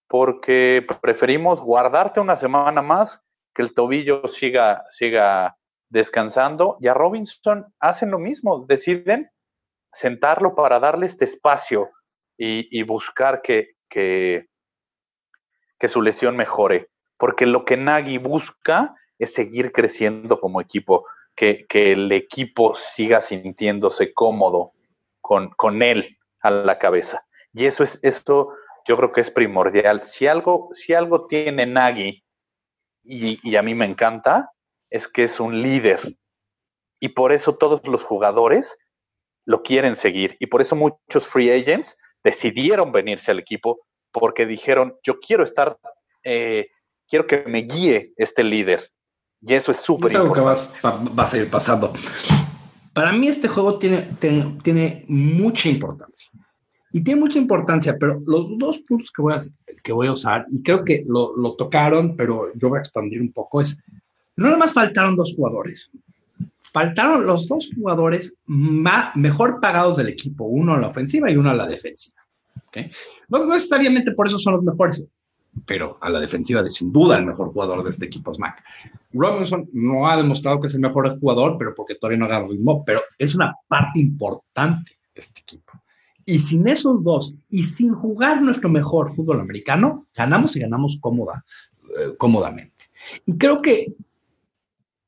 porque 0.07 0.85
preferimos 1.01 1.61
guardarte 1.61 2.19
una 2.19 2.35
semana 2.35 2.81
más 2.81 3.23
que 3.53 3.61
el 3.61 3.73
tobillo 3.73 4.27
siga, 4.27 4.85
siga 4.91 5.57
descansando. 5.89 6.77
Y 6.79 6.87
a 6.87 6.93
Robinson 6.93 7.65
hacen 7.79 8.11
lo 8.11 8.19
mismo, 8.19 8.65
deciden 8.65 9.29
sentarlo 9.93 10.55
para 10.55 10.79
darle 10.79 11.05
este 11.05 11.25
espacio 11.25 11.89
y, 12.37 12.81
buscar 12.83 13.41
que, 13.43 13.75
que, 13.87 14.47
que, 15.77 15.87
su 15.87 16.01
lesión 16.01 16.35
mejore. 16.35 16.89
Porque 17.21 17.45
lo 17.45 17.65
que 17.65 17.77
Nagy 17.77 18.17
busca 18.17 18.95
es 19.19 19.31
seguir 19.35 19.71
creciendo 19.71 20.39
como 20.39 20.59
equipo, 20.59 21.05
que, 21.35 21.67
el 21.69 22.11
equipo 22.11 22.73
siga 22.75 23.21
sintiéndose 23.21 24.11
cómodo 24.11 24.71
con, 25.21 25.51
con 25.51 25.83
él 25.83 26.17
a 26.39 26.49
la 26.49 26.79
cabeza. 26.79 27.23
Y 27.53 27.67
eso 27.67 27.83
es, 27.83 27.99
esto 28.01 28.55
yo 28.87 28.97
creo 28.97 29.11
que 29.11 29.21
es 29.21 29.29
primordial. 29.29 30.01
Si 30.07 30.25
algo, 30.25 30.69
si 30.71 30.95
algo 30.95 31.27
tiene 31.27 31.67
Nagy, 31.67 32.23
y, 33.03 33.55
a 33.55 33.61
mí 33.61 33.75
me 33.75 33.85
encanta, 33.85 34.51
es 34.89 35.07
que 35.07 35.25
es 35.25 35.39
un 35.39 35.61
líder. 35.61 35.99
Y 36.99 37.09
por 37.09 37.33
eso 37.33 37.55
todos 37.55 37.81
los 37.85 38.03
jugadores 38.03 38.79
lo 39.45 39.61
quieren 39.61 39.95
seguir. 39.95 40.37
Y 40.39 40.47
por 40.47 40.61
eso 40.61 40.75
muchos 40.75 41.27
free 41.27 41.51
agents 41.51 41.99
decidieron 42.23 42.91
venirse 42.91 43.29
al 43.29 43.37
equipo 43.37 43.85
porque 44.11 44.47
dijeron, 44.47 44.97
yo 45.03 45.19
quiero 45.19 45.43
estar, 45.43 45.77
eh, 46.23 46.69
quiero 47.11 47.27
que 47.27 47.43
me 47.45 47.59
guíe 47.59 48.13
este 48.17 48.43
líder. 48.43 48.89
Y 49.41 49.53
eso 49.53 49.71
es 49.71 49.77
súper 49.77 50.11
importante. 50.11 50.61
Es 50.61 50.75
algo 50.85 51.03
que 51.03 51.09
va, 51.09 51.13
va, 51.13 51.23
a 51.23 51.27
seguir 51.27 51.49
pasando. 51.49 51.93
Para 52.93 53.11
mí 53.11 53.27
este 53.27 53.47
juego 53.47 53.77
tiene, 53.77 54.09
tiene 54.63 55.03
mucha 55.07 55.69
importancia 55.69 56.29
y 56.91 57.03
tiene 57.03 57.21
mucha 57.21 57.37
importancia, 57.37 57.97
pero 57.97 58.21
los 58.25 58.57
dos 58.57 58.79
puntos 58.79 59.11
que 59.15 59.21
voy 59.21 59.33
a, 59.33 59.41
que 59.83 59.93
voy 59.93 60.07
a 60.07 60.13
usar, 60.13 60.45
y 60.51 60.61
creo 60.61 60.83
que 60.83 61.03
lo, 61.07 61.35
lo 61.37 61.55
tocaron, 61.55 62.15
pero 62.15 62.47
yo 62.55 62.69
voy 62.69 62.79
a 62.79 62.81
expandir 62.81 63.21
un 63.21 63.31
poco, 63.31 63.61
es, 63.61 63.77
no 64.35 64.45
nada 64.45 64.57
más 64.57 64.73
faltaron 64.73 65.15
dos 65.15 65.33
jugadores, 65.35 65.89
faltaron 66.73 67.25
los 67.25 67.47
dos 67.47 67.69
jugadores 67.73 68.35
más, 68.45 69.15
mejor 69.15 69.59
pagados 69.61 69.97
del 69.97 70.09
equipo, 70.09 70.45
uno 70.45 70.73
a 70.73 70.79
la 70.79 70.87
ofensiva 70.87 71.31
y 71.31 71.37
uno 71.37 71.49
a 71.49 71.55
la 71.55 71.67
defensiva. 71.67 72.21
¿okay? 72.67 72.91
No 73.29 73.45
necesariamente 73.45 74.11
por 74.11 74.27
eso 74.27 74.37
son 74.37 74.55
los 74.55 74.63
mejores, 74.63 75.03
pero 75.65 75.97
a 76.01 76.09
la 76.09 76.19
defensiva 76.19 76.63
de 76.63 76.69
sin 76.69 76.91
duda 76.91 77.17
el 77.17 77.25
mejor 77.25 77.51
jugador 77.51 77.83
de 77.83 77.89
este 77.89 78.05
equipo 78.05 78.31
es 78.31 78.39
Mac. 78.39 78.63
Robinson 79.13 79.69
no 79.73 80.07
ha 80.07 80.17
demostrado 80.17 80.59
que 80.59 80.67
es 80.67 80.73
el 80.73 80.81
mejor 80.81 81.19
jugador, 81.19 81.57
pero 81.57 81.75
porque 81.75 81.95
todavía 81.95 82.19
no 82.19 82.25
agarra 82.25 82.47
ritmo, 82.47 82.83
pero 82.85 83.01
es 83.17 83.35
una 83.35 83.53
parte 83.67 83.99
importante 83.99 84.97
de 85.13 85.21
este 85.21 85.41
equipo. 85.41 85.73
Y 86.25 86.39
sin 86.39 86.67
esos 86.67 87.03
dos, 87.03 87.35
y 87.49 87.63
sin 87.63 87.93
jugar 87.93 88.41
nuestro 88.41 88.69
mejor 88.69 89.13
fútbol 89.13 89.41
americano, 89.41 90.07
ganamos 90.15 90.55
y 90.55 90.61
ganamos 90.61 90.97
cómoda, 91.01 91.43
eh, 91.99 92.15
cómodamente. 92.17 92.85
Y 93.25 93.37
creo 93.37 93.61
que 93.61 93.95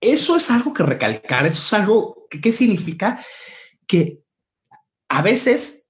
eso 0.02 0.36
es 0.36 0.52
algo 0.52 0.74
que 0.74 0.84
recalcar, 0.84 1.46
eso 1.46 1.62
es 1.62 1.74
algo 1.74 2.28
que 2.30 2.42
¿qué 2.42 2.52
significa 2.52 3.24
que 3.88 4.20
a 5.08 5.22
veces 5.22 5.83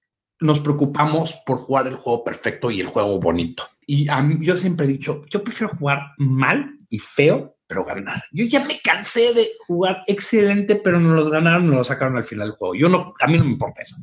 nos 0.44 0.60
preocupamos 0.60 1.34
por 1.46 1.58
jugar 1.58 1.88
el 1.88 1.96
juego 1.96 2.24
perfecto 2.26 2.70
y 2.70 2.82
el 2.82 2.88
juego 2.88 3.18
bonito. 3.18 3.64
Y 3.88 4.10
a 4.10 4.22
mí, 4.22 4.46
yo 4.46 4.58
siempre 4.58 4.86
he 4.86 4.89
dicho, 4.89 5.24
yo 5.32 5.41
prefiero 5.41 5.74
jugar 5.74 6.00
mal 6.18 6.80
y 6.89 7.00
feo, 7.00 7.56
pero 7.66 7.86
ganar. 7.86 8.26
Yo 8.34 8.46
ya 8.46 8.64
me 8.66 8.82
cansé 8.82 9.34
de 9.34 9.52
jugar 9.66 10.04
excelente, 10.06 10.76
pero 10.76 11.00
no 11.00 11.14
los 11.14 11.30
ganaron, 11.30 11.70
no 11.70 11.78
los 11.78 11.88
sacaron 11.88 12.18
al 12.18 12.26
final 12.26 12.50
del 12.50 12.58
juego. 12.58 12.76
Yo 12.76 12.89
no, 12.89 13.14
a 13.22 13.28
mí 13.28 13.38
no 13.38 13.46
me 13.46 13.52
importa 13.52 13.82
eso. 13.82 13.96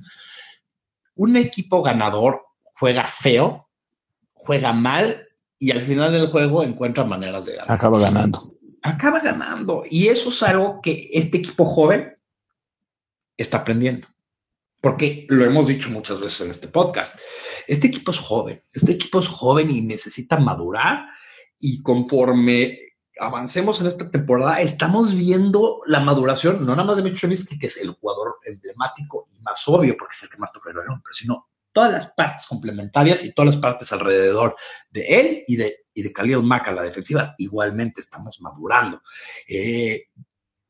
Un 1.15 1.37
equipo 1.37 1.83
ganador 1.83 2.43
juega 2.73 3.05
feo, 3.05 3.69
juega 4.33 4.73
mal 4.73 5.29
y 5.59 5.73
al 5.73 5.83
final 5.83 6.11
del 6.11 6.29
juego 6.29 6.65
encuentra 6.65 7.05
maneras 7.05 7.45
de 7.45 7.57
ganar. 7.57 7.71
Acaba 7.71 8.01
ganando. 8.01 8.41
Acaba 8.81 9.21
ganando. 9.21 9.85
Y 9.91 10.09
eso 10.09 10.31
es 10.31 10.43
algo 10.43 10.81
que 10.81 11.11
este 11.13 11.37
equipo 11.37 11.67
joven 11.67 12.17
está 13.37 13.59
aprendiendo. 13.59 14.09
Porque 14.81 15.27
lo 15.29 15.45
hemos 15.45 15.67
dicho 15.67 15.91
muchas 15.91 16.21
veces 16.21 16.41
en 16.43 16.51
este 16.51 16.69
podcast. 16.69 17.19
Este 17.67 17.89
equipo 17.89 18.11
es 18.11 18.19
joven. 18.19 18.63
Este 18.73 18.93
equipo 18.93 19.21
es 19.21 19.29
joven 19.29 19.71
y 19.71 19.83
necesita 19.83 20.39
madurar. 20.39 21.07
Y 21.59 21.83
conforme 21.83 22.79
avancemos 23.19 23.81
en 23.81 23.89
esta 23.89 24.11
temporada, 24.11 24.61
estamos 24.61 25.15
viendo 25.15 25.81
la 25.87 26.01
maduración, 26.01 26.65
no 26.65 26.73
nada 26.73 26.85
más 26.85 26.97
de 26.97 27.03
Mitch 27.03 27.21
que 27.59 27.67
es 27.67 27.77
el 27.77 27.91
jugador 27.91 28.39
emblemático 28.45 29.29
y 29.31 29.41
más 29.43 29.63
obvio, 29.69 29.97
porque 29.99 30.13
es 30.13 30.23
el 30.23 30.31
que 30.31 30.39
más 30.39 30.53
toca 30.53 30.71
el 30.71 30.77
balón, 30.77 31.03
pero 31.03 31.13
sino 31.13 31.49
todas 31.73 31.93
las 31.93 32.07
partes 32.13 32.47
complementarias 32.47 33.25
y 33.25 33.33
todas 33.33 33.55
las 33.55 33.63
partes 33.63 33.93
alrededor 33.93 34.57
de 34.91 35.07
él 35.07 35.45
y 35.47 35.57
de, 35.57 35.85
y 35.95 36.03
de 36.03 36.13
Khalil 36.13 36.43
Mack 36.43 36.73
la 36.73 36.83
defensiva, 36.83 37.35
igualmente 37.39 38.01
estamos 38.01 38.41
madurando. 38.41 39.03
Eh, 39.47 40.09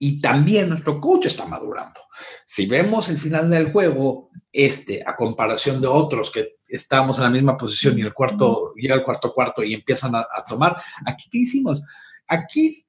y 0.03 0.19
también 0.19 0.71
nuestro 0.71 0.99
coach 0.99 1.27
está 1.27 1.45
madurando. 1.45 2.01
Si 2.47 2.67
vemos 2.67 3.11
el 3.11 3.19
final 3.19 3.51
del 3.51 3.71
juego, 3.71 4.31
este, 4.51 5.05
a 5.07 5.15
comparación 5.15 5.79
de 5.79 5.89
otros 5.89 6.31
que 6.31 6.57
estamos 6.67 7.19
en 7.19 7.25
la 7.25 7.31
misma 7.31 7.57
posición 7.59 7.99
y 7.99 8.03
el 8.03 8.15
cuarto, 8.15 8.73
llega 8.77 8.95
el 8.95 9.05
cuarto 9.05 9.35
cuarto 9.35 9.63
y 9.63 9.75
empiezan 9.75 10.15
a, 10.15 10.21
a 10.21 10.43
tomar, 10.47 10.83
aquí, 11.05 11.29
¿qué 11.31 11.39
hicimos? 11.39 11.83
Aquí 12.27 12.87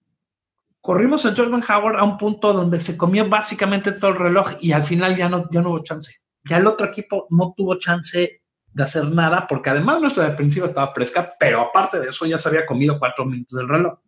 corrimos 0.79 1.25
a 1.25 1.35
Jordan 1.35 1.61
Howard 1.69 1.97
a 1.97 2.03
un 2.03 2.17
punto 2.17 2.53
donde 2.53 2.79
se 2.79 2.95
comió 2.95 3.27
básicamente 3.27 3.91
todo 3.91 4.11
el 4.11 4.17
reloj 4.17 4.53
y 4.61 4.71
al 4.71 4.83
final 4.83 5.17
ya 5.17 5.27
no, 5.27 5.49
ya 5.51 5.61
no 5.61 5.71
hubo 5.71 5.83
chance. 5.83 6.15
Ya 6.45 6.59
el 6.59 6.67
otro 6.67 6.87
equipo 6.87 7.27
no 7.29 7.53
tuvo 7.55 7.77
chance 7.77 8.41
de 8.73 8.83
hacer 8.83 9.03
nada 9.11 9.47
porque 9.47 9.69
además 9.69 9.99
nuestra 9.99 10.29
defensiva 10.29 10.65
estaba 10.65 10.93
fresca, 10.93 11.35
pero 11.37 11.59
aparte 11.59 11.99
de 11.99 12.07
eso 12.07 12.25
ya 12.25 12.37
se 12.37 12.47
había 12.47 12.65
comido 12.65 12.97
cuatro 12.97 13.25
minutos 13.25 13.59
del 13.59 13.67
reloj 13.67 13.99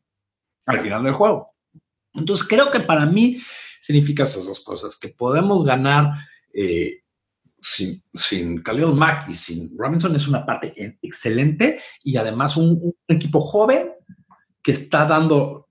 al 0.65 0.79
final 0.79 1.03
del 1.03 1.13
juego. 1.13 1.52
Entonces 2.13 2.47
creo 2.47 2.71
que 2.71 2.79
para 2.79 3.05
mí 3.05 3.41
significa 3.81 4.23
esas 4.23 4.45
dos 4.45 4.61
cosas, 4.61 4.95
que 4.95 5.09
podemos 5.09 5.63
ganar 5.63 6.13
eh, 6.53 7.01
sin, 7.59 8.03
sin 8.13 8.61
Khalil 8.61 8.93
Mack 8.93 9.29
y 9.29 9.35
sin 9.35 9.77
Robinson 9.77 10.15
es 10.15 10.27
una 10.27 10.45
parte 10.45 10.97
excelente 11.01 11.81
y 12.03 12.17
además 12.17 12.57
un, 12.57 12.95
equipo 13.07 13.41
joven 13.41 13.91
que 14.61 14.71
está 14.71 15.05
dando 15.05 15.69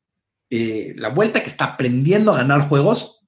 eh, 0.51 0.93
la 0.97 1.09
vuelta, 1.09 1.43
que 1.43 1.49
está 1.49 1.65
aprendiendo 1.65 2.33
a 2.33 2.39
ganar 2.39 2.69
juegos 2.69 3.21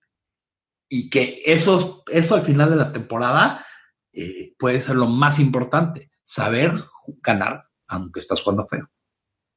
y 0.89 1.09
que 1.11 1.43
eso, 1.47 2.05
eso 2.13 2.35
al 2.35 2.43
final 2.43 2.71
de 2.71 2.77
la 2.77 2.93
temporada 2.93 3.65
eh, 4.13 4.55
puede 4.59 4.81
ser 4.81 4.97
lo 4.97 5.07
más 5.07 5.39
importante, 5.39 6.11
saber 6.23 6.73
ganar 7.23 7.69
aunque 7.87 8.21
estás 8.21 8.41
jugando 8.41 8.67
feo, 8.67 8.89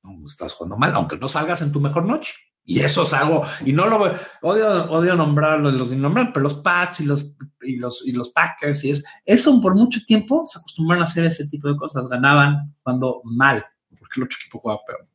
aunque 0.04 0.26
estás 0.28 0.54
jugando 0.54 0.78
mal, 0.78 0.96
aunque 0.96 1.18
no 1.18 1.28
salgas 1.28 1.62
en 1.62 1.72
tu 1.72 1.80
mejor 1.80 2.06
noche. 2.06 2.34
Y 2.70 2.82
eso 2.82 3.04
es 3.04 3.14
algo, 3.14 3.44
y 3.66 3.72
no 3.72 3.88
lo 3.88 4.14
odio, 4.42 4.92
odio 4.92 5.16
nombrarlo, 5.16 5.72
los 5.72 5.90
nombrar, 5.94 6.34
pero 6.34 6.44
los 6.44 6.56
Pats 6.56 7.00
y 7.00 7.06
los, 7.06 7.32
y 7.62 7.78
los, 7.78 8.06
y 8.06 8.12
los 8.12 8.28
Packers, 8.32 8.84
y 8.84 8.90
es, 8.90 9.06
eso 9.24 9.62
por 9.62 9.74
mucho 9.74 10.02
tiempo 10.06 10.46
se 10.46 10.60
acostumbraron 10.60 11.02
a 11.02 11.06
hacer 11.06 11.26
ese 11.26 11.48
tipo 11.48 11.70
de 11.70 11.78
cosas, 11.78 12.10
ganaban 12.10 12.76
jugando 12.84 13.22
mal, 13.24 13.66
porque 13.98 14.20
el 14.20 14.24
otro 14.24 14.38
equipo 14.42 14.60
jugaba 14.60 14.82
peor 14.86 15.08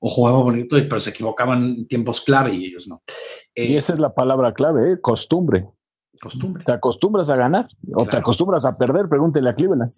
o 0.00 0.08
jugaba 0.08 0.38
bonito, 0.38 0.76
pero 0.76 0.98
se 0.98 1.10
equivocaban 1.10 1.62
en 1.62 1.86
tiempos 1.86 2.20
clave 2.22 2.52
y 2.52 2.64
ellos 2.64 2.88
no. 2.88 3.04
Eh, 3.54 3.66
y 3.66 3.76
esa 3.76 3.92
es 3.92 4.00
la 4.00 4.12
palabra 4.12 4.52
clave, 4.52 4.94
¿eh? 4.94 5.00
costumbre. 5.00 5.68
Costumbre. 6.20 6.64
Te 6.64 6.72
acostumbras 6.72 7.30
a 7.30 7.36
ganar 7.36 7.68
o 7.94 8.04
te 8.06 8.16
acostumbras 8.16 8.64
a 8.64 8.76
perder, 8.76 9.08
pregúntele 9.08 9.50
a 9.50 9.54
Cleveland. 9.54 9.88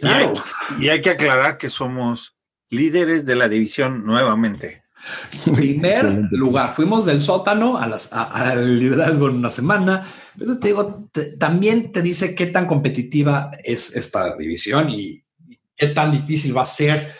Claro. 0.00 0.34
Y 0.34 0.36
hay, 0.36 0.86
y 0.86 0.88
hay 0.88 1.00
que 1.00 1.10
aclarar 1.10 1.56
que 1.56 1.70
somos 1.70 2.36
líderes 2.68 3.24
de 3.24 3.36
la 3.36 3.48
división 3.48 4.04
nuevamente. 4.04 4.85
Primer 5.54 5.92
Excelente. 5.92 6.36
lugar. 6.36 6.74
Fuimos 6.74 7.04
del 7.04 7.20
sótano 7.20 7.78
a 7.78 7.86
las, 7.86 8.12
a- 8.12 8.24
al 8.50 8.78
liderazgo 8.78 9.28
en 9.28 9.36
una 9.36 9.50
semana. 9.50 10.06
Pero 10.38 10.58
te 10.58 10.68
digo, 10.68 11.08
te- 11.12 11.36
también 11.36 11.92
te 11.92 12.02
dice 12.02 12.34
qué 12.34 12.46
tan 12.46 12.66
competitiva 12.66 13.50
es 13.64 13.94
esta 13.94 14.36
división 14.36 14.90
y, 14.90 15.24
y 15.48 15.58
qué 15.76 15.88
tan 15.88 16.12
difícil 16.12 16.56
va 16.56 16.62
a 16.62 16.66
ser 16.66 17.12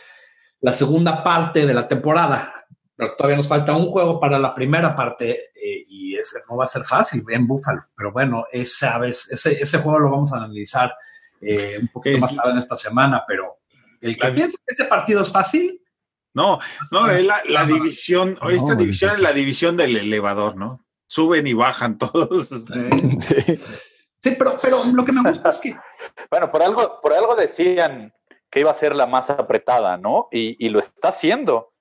la 0.61 0.73
segunda 0.73 1.23
parte 1.23 1.67
de 1.67 1.75
la 1.75 1.87
temporada. 1.89 2.53
Pero 2.97 3.15
todavía 3.17 3.37
nos 3.37 3.49
falta 3.49 3.77
un 3.77 3.87
juego 3.87 4.19
para 4.19 4.39
la 4.39 4.55
primera 4.55 4.97
parte 4.97 5.31
eh, 5.55 5.85
y 5.89 6.17
ese 6.17 6.39
no 6.49 6.57
va 6.57 6.65
a 6.65 6.69
ser 6.69 6.83
fácil 6.83 7.23
en 7.29 7.47
Buffalo. 7.47 7.85
Pero 7.97 8.11
bueno, 8.11 8.47
esa 8.51 8.99
vez, 8.99 9.31
ese, 9.31 9.53
ese 9.61 9.79
juego 9.79 9.99
lo 9.99 10.11
vamos 10.11 10.33
a 10.33 10.39
analizar 10.39 10.95
eh, 11.43 11.77
un 11.81 11.89
poquito 11.89 12.19
más 12.19 12.35
tarde 12.35 12.53
en 12.53 12.59
esta 12.59 12.77
semana. 12.77 13.23
Pero 13.29 13.59
el 14.01 14.17
que 14.19 14.29
piensa 14.29 14.57
que 14.67 14.73
ese 14.73 14.85
partido 14.85 15.21
es 15.21 15.31
fácil, 15.31 15.79
No, 16.37 16.61
no, 16.93 17.11
es 17.11 17.25
la, 17.25 17.41
la 17.49 17.63
No, 17.65 17.69
no. 17.71 17.75
división, 17.75 18.39
No, 18.41 18.51
esta 18.51 18.75
división 18.77 19.15
es 19.15 19.21
la 19.21 19.33
división 19.33 19.77
del 19.77 19.97
elevador, 19.97 20.57
¿no? 20.57 20.85
Suben 21.09 21.47
y 21.47 21.55
bajan 21.55 21.99
todos. 21.99 22.53
eh, 22.53 23.17
Sí. 23.19 23.37
Sí, 24.23 24.35
pero, 24.39 24.57
pero 24.61 24.83
lo 24.93 25.05
que 25.05 25.13
me 25.13 25.23
gusta 25.23 25.49
es 25.51 25.59
que 25.59 25.77
Bueno, 26.31 26.51
por 26.51 26.63
algo, 26.63 27.01
por 27.01 27.13
algo 27.13 27.35
decían 27.37 28.13
que 28.51 28.61
iba 28.61 28.71
a 28.71 28.75
ser 28.75 28.95
la 28.95 29.07
más 29.07 29.31
apretada, 29.31 29.97
¿no? 29.97 30.29
Y, 30.31 30.57
y 30.65 30.69
lo 30.69 30.81
está 30.81 31.09
haciendo. 31.09 31.55
O 31.57 31.73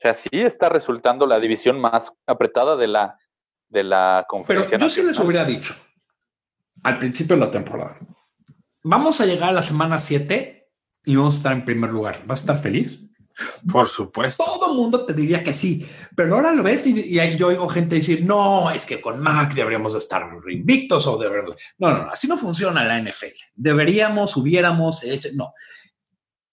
sea, 0.00 0.14
sí 0.14 0.28
está 0.32 0.68
resultando 0.68 1.26
la 1.26 1.38
división 1.40 1.80
más 1.80 2.12
apretada 2.26 2.76
de 2.76 2.88
la, 2.88 3.18
de 3.68 3.84
la 3.84 4.18
Pero 4.20 4.26
conferencia. 4.28 4.78
yo 4.78 4.90
sí 4.90 5.02
les 5.02 5.18
hubiera 5.18 5.44
dicho 5.44 5.74
al 6.82 6.98
principio 6.98 7.36
de 7.36 7.40
la 7.44 7.50
temporada, 7.50 7.96
vamos 8.82 9.20
a 9.20 9.26
llegar 9.26 9.50
a 9.50 9.52
la 9.52 9.62
semana 9.62 9.98
7 10.00 10.68
y 11.04 11.14
vamos 11.16 11.34
a 11.34 11.36
estar 11.38 11.52
en 11.52 11.64
primer 11.64 11.90
lugar. 11.90 12.22
¿Vas 12.26 12.40
a 12.40 12.42
estar 12.42 12.58
feliz? 12.58 12.98
Por 13.70 13.86
supuesto. 13.88 14.44
Todo 14.44 14.70
el 14.72 14.76
mundo 14.76 15.04
te 15.06 15.14
diría 15.14 15.42
que 15.42 15.52
sí, 15.52 15.86
pero 16.16 16.34
ahora 16.34 16.52
lo 16.52 16.62
ves 16.62 16.86
y, 16.86 16.98
y 17.18 17.36
yo 17.36 17.48
oigo 17.48 17.68
gente 17.68 17.96
decir, 17.96 18.24
no, 18.24 18.70
es 18.70 18.84
que 18.84 19.00
con 19.00 19.20
Mac 19.20 19.54
deberíamos 19.54 19.92
de 19.94 19.98
estar 20.00 20.28
invictos 20.48 21.06
o 21.06 21.16
deberíamos... 21.18 21.56
No, 21.78 21.90
no, 21.90 22.04
no, 22.04 22.10
así 22.10 22.26
no 22.28 22.36
funciona 22.36 22.84
la 22.84 22.98
NFL. 23.00 23.34
Deberíamos, 23.54 24.36
hubiéramos 24.36 25.02
hecho... 25.04 25.28
No, 25.34 25.54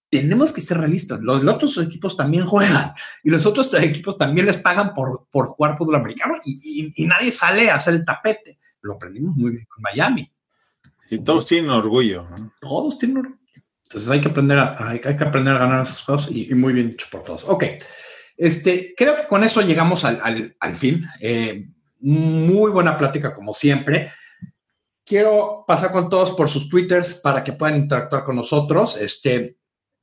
tenemos 0.08 0.52
que 0.52 0.60
ser 0.60 0.78
realistas. 0.78 1.20
Los, 1.20 1.42
los 1.44 1.54
otros 1.54 1.78
equipos 1.78 2.16
también 2.16 2.44
juegan 2.46 2.92
y 3.22 3.30
los 3.30 3.46
otros 3.46 3.72
equipos 3.74 4.18
también 4.18 4.46
les 4.46 4.56
pagan 4.56 4.92
por, 4.92 5.28
por 5.30 5.46
jugar 5.46 5.76
fútbol 5.78 5.96
americano 5.96 6.34
y, 6.44 6.58
y- 6.96 7.04
y 7.04 7.06
nadie 7.06 7.30
sale 7.30 7.70
a 7.70 7.76
hacer 7.76 7.94
el 7.94 8.04
tapete. 8.04 8.58
Lo 8.82 8.94
aprendimos 8.94 9.36
muy 9.36 9.50
bien 9.52 9.66
con 9.66 9.82
Miami. 9.82 10.32
Y 11.10 11.18
todos 11.18 11.46
tienen 11.46 11.70
orgullo. 11.70 12.26
¿no? 12.30 12.52
Todos 12.60 12.98
tienen 12.98 13.18
orgullo. 13.18 13.39
Entonces 13.90 14.08
hay 14.08 14.20
que 14.20 14.28
aprender 14.28 14.56
a, 14.56 14.88
hay, 14.88 15.00
que 15.00 15.08
aprender 15.24 15.54
a 15.54 15.58
ganar 15.58 15.82
esos 15.82 16.02
juegos 16.02 16.28
y, 16.30 16.48
y 16.50 16.54
muy 16.54 16.72
bien 16.72 16.90
dicho 16.90 17.08
por 17.10 17.24
todos. 17.24 17.42
Ok. 17.48 17.64
Este, 18.36 18.94
creo 18.96 19.16
que 19.16 19.26
con 19.26 19.42
eso 19.42 19.60
llegamos 19.62 20.04
al, 20.04 20.20
al- 20.22 20.56
al 20.60 20.76
fin. 20.76 21.04
Eh, 21.20 21.66
muy 21.98 22.70
buena 22.70 22.96
plática 22.96 23.34
como 23.34 23.52
siempre. 23.52 24.12
Quiero 25.04 25.64
pasar 25.66 25.90
con 25.90 26.08
todos 26.08 26.30
por 26.32 26.48
sus 26.48 26.68
twitters 26.68 27.14
para 27.14 27.42
que 27.42 27.52
puedan 27.52 27.76
interactuar 27.78 28.22
con 28.24 28.36
nosotros. 28.36 28.96
Este, 28.96 29.56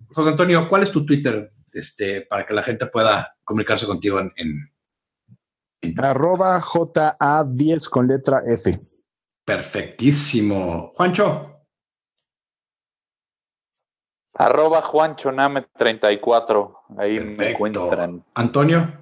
José 0.09 0.31
Antonio, 0.31 0.67
¿cuál 0.67 0.83
es 0.83 0.91
tu 0.91 1.05
Twitter 1.05 1.49
este, 1.71 2.21
para 2.23 2.45
que 2.45 2.53
la 2.53 2.63
gente 2.63 2.88
pueda 2.88 3.35
comunicarse 3.45 3.85
contigo 3.88 4.19
en, 4.19 4.33
en- 4.35 4.63
en- 5.81 6.03
Arroba 6.03 6.59
JA10 6.59 7.88
con 7.89 8.05
letra 8.07 8.43
F. 8.45 8.75
Perfectísimo. 9.45 10.91
Juancho, 10.95 11.57
Arroba 14.38 14.81
Juanchoname34. 14.83 16.73
Ahí 16.97 17.19
me 17.19 17.51
encuentran. 17.51 18.23
Antonio. 18.35 18.93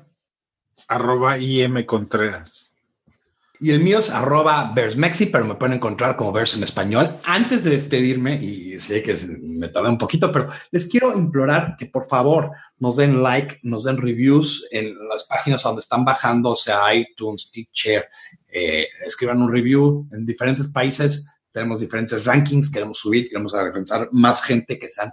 Arroba 0.88 1.38
IM 1.38 1.86
Contreras. 1.86 2.74
Y 3.60 3.72
el 3.72 3.80
mío 3.80 4.00
es 4.00 4.10
arroba 4.10 4.72
Versmexi, 4.76 5.28
pero 5.28 5.46
me 5.46 5.56
pueden 5.56 5.76
encontrar 5.78 6.18
como 6.18 6.34
Vers 6.34 6.56
en 6.58 6.64
español. 6.64 7.20
Antes 7.24 7.64
de 7.64 7.70
despedirme, 7.72 8.36
y 8.36 8.78
sé 8.80 9.02
que 9.02 9.14
es- 9.14 9.28
me 9.28 9.70
tardé 9.70 9.88
un 9.90 9.98
poquito, 9.98 10.30
pero 10.32 10.50
les 10.72 10.88
quiero 10.88 11.18
implorar 11.18 11.76
que 11.78 11.86
por 11.86 12.06
favor 12.08 12.52
nos 12.80 12.98
den 12.98 13.24
like, 13.24 13.60
nos 13.64 13.86
den 13.86 13.98
reviews 13.98 14.68
en 14.72 14.94
las 15.08 15.24
páginas 15.24 15.64
donde 15.64 15.80
están 15.80 16.04
bajando, 16.04 16.52
o 16.52 16.56
sea, 16.56 16.94
iTunes, 16.94 17.50
Teacher, 17.50 18.10
eh, 18.50 18.88
escriban 19.06 19.42
un 19.42 19.52
review 19.52 20.06
en 20.12 20.26
diferentes 20.26 20.68
países. 20.68 21.30
Tenemos 21.56 21.80
diferentes 21.80 22.26
rankings, 22.26 22.70
queremos 22.70 23.00
subir, 23.00 23.30
queremos 23.30 23.54
alcanzar 23.56 24.10
más 24.12 24.44
gente 24.44 24.78
que 24.78 24.90
sean 24.90 25.10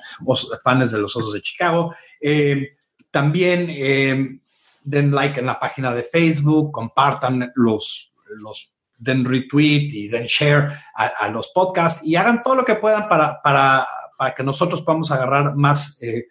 fans 0.65 0.91
de 0.91 0.99
los 0.99 1.15
Osos 1.15 1.35
de 1.35 1.41
Chicago. 1.41 1.95
Eh, 2.21 2.77
también 3.13 3.67
eh, 3.71 4.41
den 4.83 5.13
like 5.13 5.39
en 5.39 5.47
la 5.47 5.61
página 5.61 5.95
de 5.95 6.03
Facebook, 6.03 6.73
compartan 6.73 7.53
los, 7.55 8.13
los 8.39 8.73
den 8.99 9.25
retweet 9.25 9.89
y 9.93 10.09
den 10.09 10.27
share 10.27 10.73
a, 10.97 11.07
a 11.21 11.29
los 11.29 11.53
podcasts 11.55 12.05
y 12.05 12.17
hagan 12.17 12.43
todo 12.43 12.57
lo 12.57 12.65
que 12.65 12.75
puedan 12.75 13.09
para, 13.09 13.41
para, 13.41 13.87
para 14.19 14.35
que 14.35 14.43
nosotros 14.43 14.83
podamos 14.83 15.13
agarrar 15.13 15.55
más. 15.55 15.97
eh, 16.03 16.27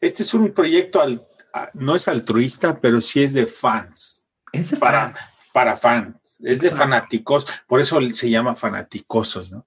Este 0.00 0.22
es 0.22 0.32
un 0.32 0.52
proyecto, 0.52 1.00
al- 1.00 1.26
a- 1.52 1.70
no 1.74 1.96
es 1.96 2.06
altruista, 2.06 2.80
pero 2.80 3.00
sí 3.00 3.20
es 3.20 3.32
de 3.32 3.48
fans. 3.48 4.28
ese 4.52 4.76
Para, 4.76 5.12
fan. 5.12 5.14
para 5.52 5.76
fans. 5.76 6.16
Es 6.42 6.60
de 6.60 6.70
fanáticos. 6.70 7.46
Por 7.66 7.80
eso 7.80 8.00
se 8.12 8.30
llama 8.30 8.54
fanaticosos, 8.56 9.52
¿no? 9.52 9.66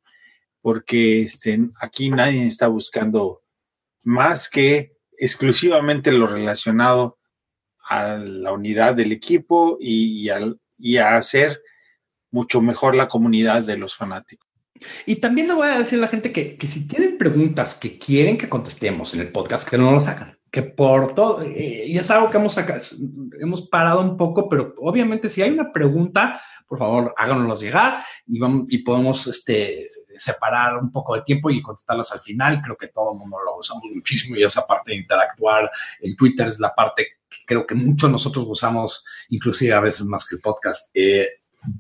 Porque 0.61 1.21
este, 1.23 1.59
aquí 1.79 2.09
nadie 2.09 2.47
está 2.47 2.67
buscando 2.67 3.41
más 4.03 4.49
que 4.49 4.95
exclusivamente 5.17 6.11
lo 6.11 6.27
relacionado 6.27 7.17
a 7.87 8.15
la 8.17 8.51
unidad 8.51 8.95
del 8.95 9.11
equipo 9.11 9.77
y, 9.79 10.21
y 10.23 10.29
al- 10.29 10.59
y 10.77 10.97
a 10.97 11.15
hacer 11.15 11.61
mucho 12.31 12.61
mejor 12.61 12.95
la 12.95 13.07
comunidad 13.07 13.61
de 13.63 13.77
los 13.77 13.95
fanáticos. 13.95 14.49
Y 15.05 15.17
también 15.17 15.47
le 15.47 15.53
voy 15.53 15.67
a 15.67 15.77
decir 15.77 15.99
a 15.99 16.01
la 16.01 16.07
gente 16.07 16.31
que, 16.31 16.57
que 16.57 16.67
si 16.67 16.87
tienen 16.87 17.17
preguntas 17.17 17.75
que 17.75 17.97
quieren 17.99 18.37
que 18.37 18.49
contestemos 18.49 19.13
en 19.13 19.21
el 19.21 19.31
podcast, 19.31 19.69
que 19.69 19.77
no 19.77 19.91
lo 19.91 20.01
sacan. 20.01 20.37
Que 20.51 20.61
por 20.63 21.15
todo, 21.15 21.41
eh, 21.43 21.85
y 21.87 21.97
es 21.97 22.11
algo 22.11 22.29
que 22.29 22.37
hemos 22.37 22.53
sacado, 22.53 22.81
hemos 23.39 23.69
parado 23.69 24.01
un 24.01 24.17
poco, 24.17 24.49
pero 24.49 24.73
obviamente 24.77 25.29
si 25.29 25.41
hay 25.41 25.51
una 25.51 25.71
pregunta, 25.71 26.41
por 26.67 26.79
favor, 26.79 27.13
háganos 27.17 27.61
llegar 27.61 28.03
y, 28.27 28.39
vamos, 28.39 28.65
y 28.69 28.79
podemos 28.79 29.27
este, 29.27 29.91
separar 30.17 30.77
un 30.77 30.91
poco 30.91 31.15
de 31.15 31.21
tiempo 31.21 31.49
y 31.49 31.61
contestarlas 31.61 32.11
al 32.11 32.19
final. 32.19 32.61
Creo 32.61 32.77
que 32.77 32.87
todo 32.87 33.13
el 33.13 33.19
mundo 33.19 33.37
lo 33.43 33.57
usamos 33.57 33.83
muchísimo 33.93 34.35
y 34.35 34.43
esa 34.43 34.65
parte 34.65 34.91
de 34.91 34.97
interactuar 34.97 35.69
en 36.01 36.15
Twitter 36.15 36.47
es 36.47 36.59
la 36.59 36.73
parte 36.73 37.07
que 37.29 37.37
creo 37.45 37.65
que 37.65 37.75
muchos 37.75 38.09
nosotros 38.09 38.45
usamos, 38.47 39.05
inclusive 39.29 39.73
a 39.73 39.79
veces 39.79 40.05
más 40.05 40.27
que 40.27 40.35
el 40.35 40.41
podcast. 40.41 40.89
Eh, 40.93 41.27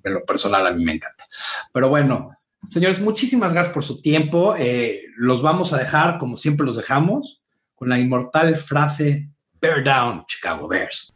en 0.03 0.13
lo 0.13 0.23
personal 0.23 0.65
a 0.65 0.71
mí 0.71 0.83
me 0.83 0.93
encanta. 0.93 1.27
Pero 1.71 1.89
bueno, 1.89 2.37
señores, 2.67 3.01
muchísimas 3.01 3.53
gracias 3.53 3.73
por 3.73 3.83
su 3.83 4.01
tiempo. 4.01 4.55
Eh, 4.57 5.03
los 5.17 5.41
vamos 5.41 5.73
a 5.73 5.77
dejar, 5.77 6.19
como 6.19 6.37
siempre 6.37 6.65
los 6.65 6.77
dejamos, 6.77 7.41
con 7.75 7.89
la 7.89 7.99
inmortal 7.99 8.55
frase 8.55 9.29
Bear 9.59 9.83
Down, 9.83 10.25
Chicago 10.25 10.67
Bears. 10.67 11.13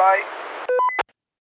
Bye. 0.00 0.29